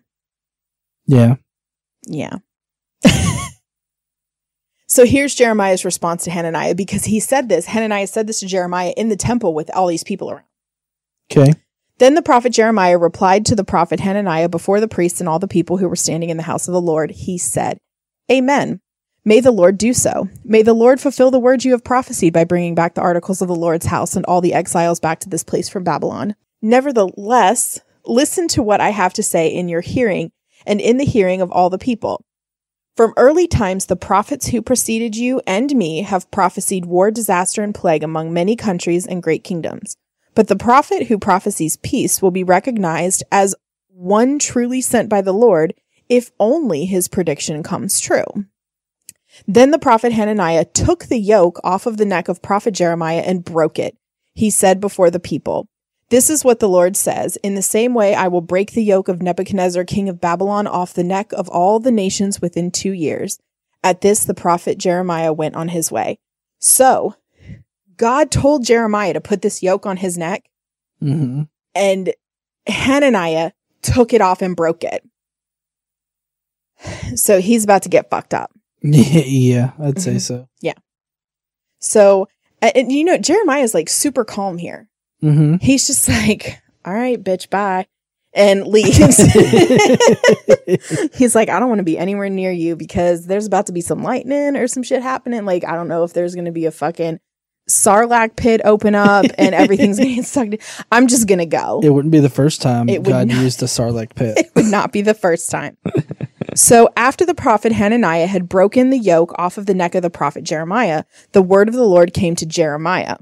Yeah. 1.05 1.35
Yeah. 2.07 2.37
so 4.97 5.05
here's 5.05 5.35
Jeremiah's 5.35 5.85
response 5.85 6.23
to 6.23 6.31
Hananiah 6.31 6.73
because 6.73 7.05
he 7.05 7.19
said 7.19 7.49
this. 7.49 7.67
Hananiah 7.67 8.07
said 8.07 8.25
this 8.25 8.39
to 8.39 8.47
Jeremiah 8.47 8.95
in 8.97 9.09
the 9.09 9.15
temple 9.15 9.53
with 9.53 9.69
all 9.75 9.85
these 9.85 10.03
people 10.03 10.31
around. 10.31 10.45
Okay. 11.31 11.53
Then 11.99 12.15
the 12.15 12.23
prophet 12.23 12.51
Jeremiah 12.51 12.97
replied 12.97 13.45
to 13.45 13.55
the 13.55 13.63
prophet 13.63 13.99
Hananiah 13.99 14.49
before 14.49 14.79
the 14.79 14.87
priests 14.87 15.19
and 15.19 15.29
all 15.29 15.37
the 15.37 15.47
people 15.47 15.77
who 15.77 15.87
were 15.87 15.95
standing 15.95 16.31
in 16.31 16.37
the 16.37 16.41
house 16.41 16.67
of 16.67 16.71
the 16.71 16.81
Lord. 16.81 17.11
He 17.11 17.37
said, 17.37 17.77
Amen. 18.31 18.81
May 19.23 19.39
the 19.39 19.51
Lord 19.51 19.77
do 19.77 19.93
so. 19.93 20.29
May 20.43 20.63
the 20.63 20.73
Lord 20.73 20.99
fulfill 20.99 21.29
the 21.29 21.37
words 21.37 21.63
you 21.63 21.73
have 21.73 21.83
prophesied 21.83 22.33
by 22.33 22.43
bringing 22.43 22.73
back 22.73 22.95
the 22.95 23.01
articles 23.01 23.39
of 23.39 23.47
the 23.47 23.55
Lord's 23.55 23.85
house 23.85 24.15
and 24.15 24.25
all 24.25 24.41
the 24.41 24.55
exiles 24.55 24.99
back 24.99 25.19
to 25.19 25.29
this 25.29 25.43
place 25.43 25.69
from 25.69 25.83
Babylon. 25.83 26.33
Nevertheless, 26.59 27.81
listen 28.03 28.47
to 28.47 28.63
what 28.63 28.81
I 28.81 28.89
have 28.89 29.13
to 29.13 29.21
say 29.21 29.47
in 29.47 29.69
your 29.69 29.81
hearing 29.81 30.31
and 30.65 30.81
in 30.81 30.97
the 30.97 31.05
hearing 31.05 31.41
of 31.41 31.51
all 31.51 31.69
the 31.69 31.77
people. 31.77 32.25
From 32.97 33.13
early 33.15 33.47
times, 33.47 33.85
the 33.85 33.95
prophets 33.95 34.47
who 34.47 34.59
preceded 34.63 35.15
you 35.15 35.39
and 35.45 35.71
me 35.75 36.01
have 36.01 36.31
prophesied 36.31 36.85
war, 36.85 37.11
disaster, 37.11 37.61
and 37.61 37.73
plague 37.73 38.01
among 38.01 38.33
many 38.33 38.55
countries 38.55 39.05
and 39.05 39.21
great 39.21 39.43
kingdoms. 39.43 39.97
But 40.33 40.47
the 40.47 40.55
prophet 40.55 41.05
who 41.05 41.19
prophesies 41.19 41.77
peace 41.77 42.23
will 42.23 42.31
be 42.31 42.43
recognized 42.43 43.21
as 43.31 43.53
one 43.89 44.39
truly 44.39 44.81
sent 44.81 45.09
by 45.09 45.21
the 45.21 45.31
Lord 45.31 45.75
if 46.09 46.31
only 46.39 46.85
his 46.85 47.07
prediction 47.07 47.61
comes 47.61 47.99
true. 47.99 48.25
Then 49.47 49.69
the 49.69 49.77
prophet 49.77 50.11
Hananiah 50.11 50.65
took 50.65 51.05
the 51.05 51.19
yoke 51.19 51.59
off 51.63 51.85
of 51.85 51.97
the 51.97 52.05
neck 52.05 52.27
of 52.27 52.41
prophet 52.41 52.71
Jeremiah 52.73 53.23
and 53.23 53.45
broke 53.45 53.77
it. 53.77 53.95
He 54.33 54.49
said 54.49 54.79
before 54.79 55.11
the 55.11 55.19
people, 55.19 55.67
This 56.09 56.29
is 56.29 56.45
what 56.45 56.59
the 56.59 56.69
Lord 56.69 56.95
says. 56.95 57.35
In 57.37 57.55
the 57.55 57.61
same 57.61 57.93
way, 57.93 58.15
I 58.15 58.27
will 58.29 58.41
break 58.41 58.71
the 58.71 58.83
yoke 58.83 59.09
of 59.09 59.21
Nebuchadnezzar, 59.21 59.83
king 59.83 60.07
of 60.07 60.21
Babylon, 60.21 60.65
off 60.65 60.93
the 60.93 61.03
neck 61.03 61.33
of 61.33 61.49
all 61.49 61.79
the 61.79 61.91
nations 61.91 62.41
within 62.41 62.71
two 62.71 62.91
years. 62.93 63.39
At 63.83 64.01
this, 64.01 64.23
the 64.25 64.33
prophet 64.33 64.77
Jeremiah 64.77 65.33
went 65.33 65.55
on 65.55 65.67
his 65.69 65.91
way. 65.91 66.19
So, 66.59 67.15
God 67.97 68.31
told 68.31 68.65
Jeremiah 68.65 69.13
to 69.13 69.21
put 69.21 69.41
this 69.41 69.61
yoke 69.61 69.85
on 69.85 69.97
his 69.97 70.17
neck, 70.17 70.49
Mm-hmm. 71.01 71.43
and 71.75 72.13
Hananiah 72.67 73.51
took 73.81 74.13
it 74.13 74.21
off 74.21 74.41
and 74.41 74.55
broke 74.55 74.83
it. 74.83 75.03
So 77.15 77.39
he's 77.39 77.63
about 77.63 77.83
to 77.83 77.89
get 77.89 78.09
fucked 78.09 78.33
up. 78.33 78.51
Yeah, 78.83 79.71
I'd 79.79 79.99
say 80.01 80.15
Mhm. 80.15 80.21
so. 80.21 80.47
Yeah. 80.61 80.73
So, 81.79 82.27
and, 82.61 82.71
and 82.75 82.91
you 82.91 83.03
know, 83.03 83.17
Jeremiah 83.17 83.63
is 83.63 83.73
like 83.73 83.89
super 83.89 84.23
calm 84.25 84.57
here. 84.57 84.89
Mm-hmm. 85.23 85.55
He's 85.57 85.87
just 85.87 86.07
like, 86.07 86.61
all 86.85 86.93
right, 86.93 87.21
bitch, 87.21 87.49
bye. 87.49 87.87
And 88.33 88.67
leaves. 88.67 89.17
He's 91.15 91.33
like, 91.33 91.49
I 91.49 91.59
don't 91.59 91.69
want 91.69 91.79
to 91.79 91.83
be 91.83 91.97
anywhere 91.97 92.29
near 92.29 92.51
you 92.51 92.75
because 92.75 93.25
there's 93.25 93.47
about 93.47 93.65
to 93.67 93.71
be 93.71 93.81
some 93.81 94.03
lightning 94.03 94.55
or 94.55 94.67
some 94.67 94.83
shit 94.83 95.01
happening. 95.01 95.43
Like, 95.45 95.63
I 95.65 95.73
don't 95.73 95.87
know 95.87 96.03
if 96.03 96.13
there's 96.13 96.35
going 96.35 96.45
to 96.45 96.51
be 96.51 96.65
a 96.65 96.71
fucking 96.71 97.19
sarlacc 97.67 98.35
pit 98.35 98.61
open 98.63 98.95
up 98.95 99.25
and 99.37 99.55
everything's 99.55 99.97
going 99.97 100.09
to 100.09 100.15
get 100.15 100.25
sucked 100.27 100.53
in. 100.53 100.59
I'm 100.91 101.07
just 101.07 101.27
going 101.27 101.39
to 101.39 101.45
go. 101.45 101.81
It 101.83 101.89
wouldn't 101.89 102.11
be 102.11 102.19
the 102.19 102.29
first 102.29 102.61
time 102.61 102.87
It 102.89 103.03
God 103.03 103.27
not. 103.27 103.41
used 103.41 103.61
a 103.63 103.65
sarlacc 103.65 104.13
pit. 104.15 104.37
it 104.37 104.51
would 104.55 104.65
not 104.65 104.91
be 104.91 105.01
the 105.01 105.13
first 105.15 105.49
time. 105.49 105.75
so 106.55 106.89
after 106.95 107.25
the 107.25 107.33
prophet 107.35 107.71
Hananiah 107.71 108.27
had 108.27 108.47
broken 108.47 108.89
the 108.91 108.99
yoke 108.99 109.33
off 109.39 109.57
of 109.57 109.65
the 109.65 109.73
neck 109.73 109.95
of 109.95 110.01
the 110.01 110.09
prophet 110.09 110.43
Jeremiah, 110.43 111.05
the 111.31 111.41
word 111.41 111.67
of 111.69 111.73
the 111.73 111.83
Lord 111.85 112.13
came 112.13 112.35
to 112.35 112.45
Jeremiah. 112.45 113.17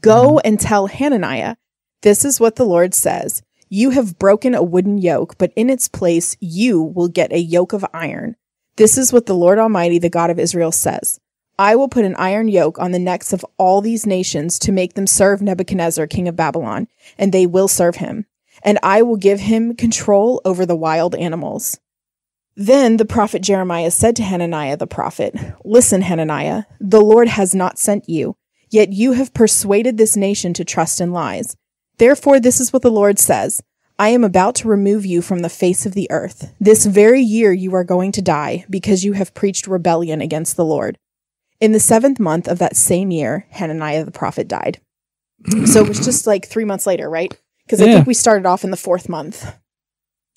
Go 0.00 0.36
mm-hmm. 0.36 0.46
and 0.46 0.60
tell 0.60 0.86
Hananiah, 0.86 1.56
this 2.02 2.24
is 2.24 2.40
what 2.40 2.56
the 2.56 2.64
Lord 2.64 2.94
says. 2.94 3.42
You 3.68 3.90
have 3.90 4.18
broken 4.18 4.54
a 4.54 4.62
wooden 4.62 4.98
yoke, 4.98 5.38
but 5.38 5.52
in 5.56 5.70
its 5.70 5.88
place 5.88 6.36
you 6.40 6.82
will 6.82 7.08
get 7.08 7.32
a 7.32 7.38
yoke 7.38 7.72
of 7.72 7.84
iron. 7.92 8.36
This 8.76 8.98
is 8.98 9.12
what 9.12 9.26
the 9.26 9.34
Lord 9.34 9.58
Almighty, 9.58 9.98
the 9.98 10.08
God 10.08 10.30
of 10.30 10.38
Israel 10.38 10.72
says. 10.72 11.20
I 11.58 11.76
will 11.76 11.88
put 11.88 12.04
an 12.04 12.16
iron 12.16 12.48
yoke 12.48 12.78
on 12.78 12.92
the 12.92 12.98
necks 12.98 13.32
of 13.32 13.44
all 13.58 13.80
these 13.80 14.06
nations 14.06 14.58
to 14.60 14.72
make 14.72 14.94
them 14.94 15.06
serve 15.06 15.42
Nebuchadnezzar, 15.42 16.06
king 16.06 16.26
of 16.26 16.36
Babylon, 16.36 16.88
and 17.18 17.32
they 17.32 17.46
will 17.46 17.68
serve 17.68 17.96
him 17.96 18.26
and 18.62 18.78
I 18.82 19.02
will 19.02 19.16
give 19.16 19.40
him 19.40 19.74
control 19.74 20.40
over 20.44 20.66
the 20.66 20.76
wild 20.76 21.14
animals. 21.14 21.78
Then 22.56 22.96
the 22.96 23.04
prophet 23.04 23.42
Jeremiah 23.42 23.90
said 23.90 24.16
to 24.16 24.22
Hananiah 24.22 24.76
the 24.76 24.86
prophet, 24.86 25.34
Listen, 25.64 26.02
Hananiah, 26.02 26.64
the 26.78 27.00
Lord 27.00 27.28
has 27.28 27.54
not 27.54 27.78
sent 27.78 28.08
you, 28.08 28.36
yet 28.70 28.92
you 28.92 29.12
have 29.12 29.34
persuaded 29.34 29.98
this 29.98 30.16
nation 30.16 30.54
to 30.54 30.64
trust 30.64 31.00
in 31.00 31.12
lies. 31.12 31.56
Therefore, 31.98 32.40
this 32.40 32.60
is 32.60 32.72
what 32.72 32.82
the 32.82 32.90
Lord 32.90 33.18
says 33.18 33.62
I 33.98 34.08
am 34.08 34.24
about 34.24 34.54
to 34.56 34.68
remove 34.68 35.04
you 35.04 35.20
from 35.20 35.40
the 35.40 35.50
face 35.50 35.84
of 35.84 35.92
the 35.92 36.10
earth. 36.10 36.54
This 36.58 36.86
very 36.86 37.20
year 37.20 37.52
you 37.52 37.74
are 37.74 37.84
going 37.84 38.12
to 38.12 38.22
die, 38.22 38.64
because 38.70 39.04
you 39.04 39.12
have 39.12 39.34
preached 39.34 39.66
rebellion 39.66 40.22
against 40.22 40.56
the 40.56 40.64
Lord. 40.64 40.96
In 41.60 41.72
the 41.72 41.80
seventh 41.80 42.18
month 42.18 42.48
of 42.48 42.58
that 42.60 42.76
same 42.76 43.10
year, 43.10 43.46
Hananiah 43.50 44.04
the 44.06 44.10
prophet 44.10 44.48
died. 44.48 44.80
So 45.66 45.82
it 45.82 45.88
was 45.88 46.02
just 46.02 46.26
like 46.26 46.46
three 46.46 46.64
months 46.64 46.86
later, 46.86 47.10
right? 47.10 47.36
Because 47.66 47.82
I 47.82 47.86
Yeah. 47.86 47.94
think 47.96 48.06
we 48.06 48.14
started 48.14 48.46
off 48.46 48.64
in 48.64 48.70
the 48.70 48.76
fourth 48.78 49.08
month. 49.08 49.46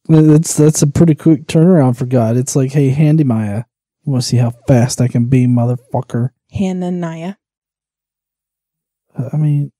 That's 0.10 0.56
that's 0.58 0.82
a 0.82 0.88
pretty 0.88 1.16
quick 1.16 1.48
turnaround 1.48 1.96
for 1.96 2.06
God. 2.06 2.36
It's 2.36 2.58
like, 2.58 2.74
hey, 2.74 2.90
Handy 2.90 3.24
Maya, 3.24 3.64
you 4.04 4.12
want 4.12 4.24
to 4.24 4.28
see 4.28 4.38
how 4.38 4.52
fast 4.68 5.00
I 5.00 5.08
can 5.08 5.28
be, 5.28 5.48
motherfucker? 5.48 6.32
Hananiah. 6.52 7.36
I 9.18 9.38
mean, 9.38 9.72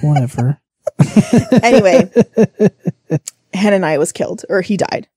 whatever. 0.00 0.60
Anyway. 1.62 2.10
Hananiah 3.54 3.98
was 3.98 4.12
killed, 4.12 4.44
or 4.48 4.60
he 4.60 4.76
died. 4.76 5.08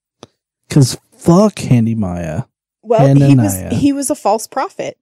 because 0.67 0.97
fuck 1.11 1.59
Handy 1.59 1.95
Maya. 1.95 2.43
Well, 2.83 3.15
he 3.15 3.35
was 3.35 3.59
he 3.71 3.91
was 3.91 4.09
a 4.09 4.15
false 4.15 4.47
prophet. 4.47 4.97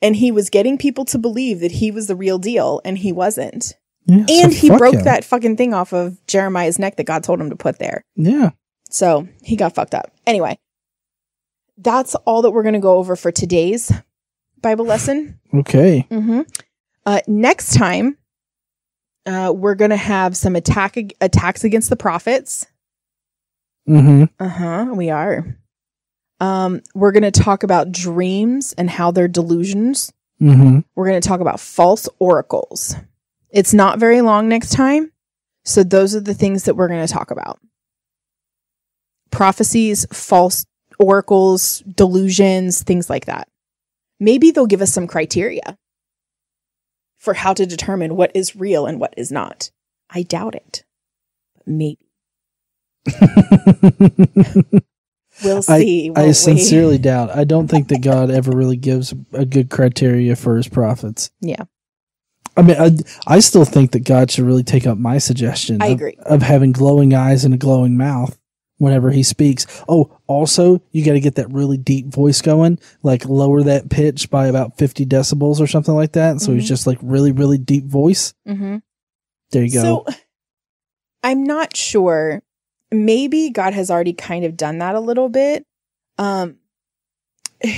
And 0.00 0.14
he 0.14 0.30
was 0.30 0.48
getting 0.48 0.78
people 0.78 1.04
to 1.06 1.18
believe 1.18 1.58
that 1.58 1.72
he 1.72 1.90
was 1.90 2.06
the 2.06 2.14
real 2.14 2.38
deal 2.38 2.80
and 2.84 2.96
he 2.96 3.10
wasn't. 3.10 3.74
Yeah, 4.06 4.26
so 4.26 4.34
And 4.44 4.52
he 4.54 4.68
broke 4.70 4.94
him. 4.94 5.02
that 5.04 5.24
fucking 5.24 5.56
thing 5.56 5.74
off 5.74 5.92
of 5.92 6.24
Jeremiah's 6.28 6.78
neck 6.78 6.94
that 6.96 7.04
God 7.04 7.24
told 7.24 7.40
him 7.40 7.50
to 7.50 7.56
put 7.56 7.80
there. 7.80 8.04
Yeah. 8.14 8.50
So 8.90 9.26
he 9.42 9.56
got 9.56 9.74
fucked 9.74 9.94
up. 9.96 10.12
Anyway, 10.24 10.56
that's 11.76 12.14
all 12.14 12.42
that 12.42 12.52
we're 12.52 12.62
going 12.62 12.74
to 12.74 12.78
go 12.78 12.98
over 12.98 13.16
for 13.16 13.32
today's 13.32 13.90
Bible 14.62 14.84
lesson. 14.84 15.40
Okay. 15.52 16.06
Mm-hmm. 16.12 16.42
Uh, 17.08 17.22
next 17.26 17.72
time, 17.72 18.18
uh, 19.24 19.50
we're 19.56 19.76
going 19.76 19.88
to 19.88 19.96
have 19.96 20.36
some 20.36 20.54
attack 20.54 20.98
attacks 21.22 21.64
against 21.64 21.88
the 21.88 21.96
prophets. 21.96 22.66
Mm-hmm. 23.88 24.24
Uh 24.38 24.48
huh. 24.48 24.92
We 24.92 25.08
are. 25.08 25.56
Um, 26.38 26.82
we're 26.94 27.12
going 27.12 27.22
to 27.22 27.30
talk 27.30 27.62
about 27.62 27.92
dreams 27.92 28.74
and 28.76 28.90
how 28.90 29.10
they're 29.10 29.26
delusions. 29.26 30.12
Mm-hmm. 30.38 30.80
We're 30.94 31.08
going 31.08 31.18
to 31.18 31.26
talk 31.26 31.40
about 31.40 31.60
false 31.60 32.10
oracles. 32.18 32.94
It's 33.48 33.72
not 33.72 33.98
very 33.98 34.20
long 34.20 34.50
next 34.50 34.74
time. 34.74 35.10
So 35.64 35.84
those 35.84 36.14
are 36.14 36.20
the 36.20 36.34
things 36.34 36.64
that 36.64 36.74
we're 36.74 36.88
going 36.88 37.06
to 37.06 37.10
talk 37.10 37.30
about. 37.30 37.58
Prophecies, 39.30 40.04
false 40.12 40.66
oracles, 40.98 41.78
delusions, 41.78 42.82
things 42.82 43.08
like 43.08 43.24
that. 43.24 43.48
Maybe 44.20 44.50
they'll 44.50 44.66
give 44.66 44.82
us 44.82 44.92
some 44.92 45.06
criteria 45.06 45.78
for 47.18 47.34
how 47.34 47.52
to 47.52 47.66
determine 47.66 48.16
what 48.16 48.30
is 48.34 48.56
real 48.56 48.86
and 48.86 48.98
what 49.00 49.12
is 49.16 49.30
not. 49.30 49.70
I 50.10 50.22
doubt 50.22 50.54
it. 50.54 50.84
But 51.56 51.68
maybe. 51.68 51.98
We'll 55.44 55.62
see. 55.62 56.10
I 56.16 56.26
we? 56.26 56.32
sincerely 56.32 56.98
doubt. 56.98 57.30
I 57.30 57.44
don't 57.44 57.68
think 57.68 57.88
that 57.88 58.02
God 58.02 58.30
ever 58.30 58.50
really 58.50 58.76
gives 58.76 59.14
a 59.32 59.44
good 59.44 59.70
criteria 59.70 60.34
for 60.34 60.56
his 60.56 60.68
prophets. 60.68 61.30
Yeah. 61.40 61.64
I 62.56 62.62
mean, 62.62 62.76
I, 62.76 62.90
I 63.26 63.38
still 63.38 63.64
think 63.64 63.92
that 63.92 64.00
God 64.00 64.30
should 64.32 64.44
really 64.44 64.64
take 64.64 64.86
up 64.86 64.98
my 64.98 65.18
suggestion. 65.18 65.80
I 65.80 65.88
of- 65.88 65.92
agree. 65.92 66.16
Of 66.24 66.42
having 66.42 66.72
glowing 66.72 67.14
eyes 67.14 67.44
and 67.44 67.54
a 67.54 67.58
glowing 67.58 67.96
mouth 67.96 68.36
whenever 68.78 69.10
he 69.10 69.22
speaks. 69.22 69.66
Oh, 69.88 70.16
also, 70.26 70.80
you 70.92 71.04
got 71.04 71.12
to 71.12 71.20
get 71.20 71.34
that 71.36 71.50
really 71.52 71.76
deep 71.76 72.06
voice 72.06 72.40
going, 72.42 72.78
like 73.02 73.24
lower 73.26 73.62
that 73.62 73.90
pitch 73.90 74.30
by 74.30 74.46
about 74.46 74.78
50 74.78 75.04
decibels 75.06 75.60
or 75.60 75.66
something 75.66 75.94
like 75.94 76.12
that. 76.12 76.40
So 76.40 76.50
Mhm. 76.52 76.54
he's 76.56 76.68
just 76.68 76.86
like 76.86 76.98
really, 77.02 77.32
really 77.32 77.58
deep 77.58 77.84
voice. 77.86 78.34
Mm-hmm. 78.48 78.76
There 79.50 79.64
you 79.64 79.72
go. 79.72 79.82
So 79.82 80.06
I'm 81.22 81.42
not 81.44 81.76
sure. 81.76 82.42
Maybe 82.92 83.50
God 83.50 83.74
has 83.74 83.90
already 83.90 84.12
kind 84.14 84.44
of 84.44 84.56
done 84.56 84.78
that 84.78 84.94
a 84.94 85.00
little 85.00 85.28
bit. 85.28 85.64
Um, 86.16 86.56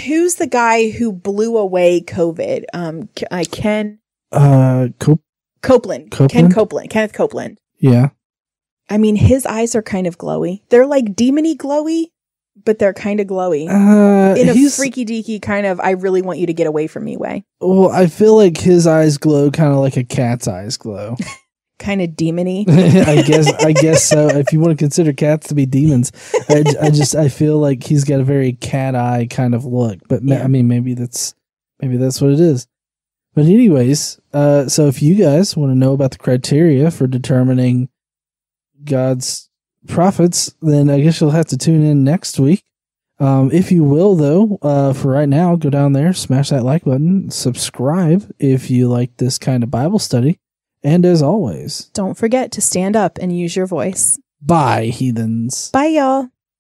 who's 0.05 0.36
the 0.36 0.46
guy 0.46 0.90
who 0.90 1.12
blew 1.12 1.57
away 1.57 2.01
COVID? 2.03 2.64
Um, 2.74 3.09
K- 3.14 3.26
uh, 3.30 3.44
Ken 3.51 3.98
uh, 4.32 4.88
Cope, 4.98 5.22
Copeland. 5.62 6.11
Ken 6.11 6.28
Copeland? 6.28 6.55
Copeland. 6.55 6.90
Kenneth 6.90 7.12
Copeland. 7.12 7.61
yeah. 7.78 8.11
I 8.91 8.99
mean, 8.99 9.16
his 9.16 9.47
eyes 9.47 9.74
are 9.74 9.82
kind 9.82 10.07
of 10.07 10.18
glowy. 10.18 10.61
They're 10.68 10.86
like 10.86 11.05
demony 11.14 11.57
glowy, 11.57 12.07
but 12.64 12.78
they're 12.78 12.93
kind 12.93 13.20
of 13.20 13.26
glowy 13.28 13.68
Uh, 13.68 14.34
in 14.38 14.49
a 14.49 14.70
freaky 14.70 15.07
deaky 15.07 15.41
kind 15.41 15.64
of. 15.66 15.78
I 15.80 15.91
really 15.93 16.22
want 16.22 16.38
you 16.41 16.47
to 16.47 16.53
get 16.53 16.66
away 16.66 16.86
from 16.88 17.05
me 17.05 17.16
way. 17.16 17.45
Well, 17.61 17.91
I 17.91 18.07
feel 18.09 18.36
like 18.36 18.59
his 18.59 18.86
eyes 18.86 19.16
glow 19.16 19.51
kind 19.51 19.72
of 19.72 19.78
like 19.78 19.97
a 19.97 20.05
cat's 20.05 20.49
eyes 20.49 20.76
glow. 20.76 21.16
Kind 21.78 22.03
of 22.03 22.11
demony. 22.11 22.68
I 22.68 23.22
guess 23.22 23.51
I 23.64 23.72
guess 23.72 24.05
so. 24.05 24.28
If 24.28 24.53
you 24.53 24.61
want 24.61 24.72
to 24.78 24.84
consider 24.84 25.14
cats 25.14 25.49
to 25.49 25.55
be 25.55 25.64
demons, 25.64 26.12
I, 26.51 26.62
I 26.78 26.91
just 26.91 27.14
I 27.14 27.30
feel 27.30 27.57
like 27.59 27.82
he's 27.82 28.05
got 28.05 28.20
a 28.20 28.22
very 28.22 28.53
cat 28.53 28.95
eye 28.95 29.26
kind 29.30 29.55
of 29.55 29.64
look. 29.64 29.99
But 30.07 30.22
ma- 30.22 30.34
Yeah. 30.34 30.45
I 30.45 30.49
mean, 30.49 30.68
maybe 30.68 30.93
that's 30.93 31.34
maybe 31.80 31.97
that's 31.97 32.20
what 32.20 32.32
it 32.32 32.38
is. 32.41 32.66
But 33.34 33.47
anyways, 33.47 34.20
uh, 34.34 34.68
so 34.68 34.88
if 34.88 35.01
you 35.01 35.14
guys 35.14 35.57
want 35.57 35.70
to 35.72 35.74
know 35.74 35.95
about 35.95 36.11
the 36.11 36.18
criteria 36.18 36.91
for 36.91 37.07
determining 37.07 37.88
God's 38.84 39.48
prophets, 39.88 40.54
then 40.62 40.90
I 40.90 41.00
guess 41.00 41.20
you'll 41.20 41.30
have 41.30 41.46
to 41.46 41.58
tune 41.58 41.82
in 41.82 42.04
next 42.04 42.38
week. 42.38 42.64
Um, 43.18 43.50
if 43.52 43.70
you 43.70 43.84
will, 43.84 44.14
though, 44.14 44.58
uh, 44.62 44.92
for 44.94 45.12
right 45.12 45.28
now, 45.28 45.54
go 45.56 45.68
down 45.68 45.92
there, 45.92 46.12
smash 46.14 46.48
that 46.50 46.64
like 46.64 46.84
button, 46.84 47.30
subscribe 47.30 48.30
if 48.38 48.70
you 48.70 48.88
like 48.88 49.16
this 49.18 49.38
kind 49.38 49.62
of 49.62 49.70
Bible 49.70 49.98
study. 49.98 50.38
And 50.82 51.04
as 51.04 51.20
always, 51.20 51.90
Don't 51.92 52.16
forget 52.16 52.50
to 52.52 52.62
stand 52.62 52.96
up 52.96 53.18
and 53.20 53.36
use 53.36 53.54
your 53.54 53.66
voice. 53.66 54.18
bye, 54.40 54.86
heathens. 54.86 55.70
Bye, 55.70 55.86
y'all. 55.88 56.28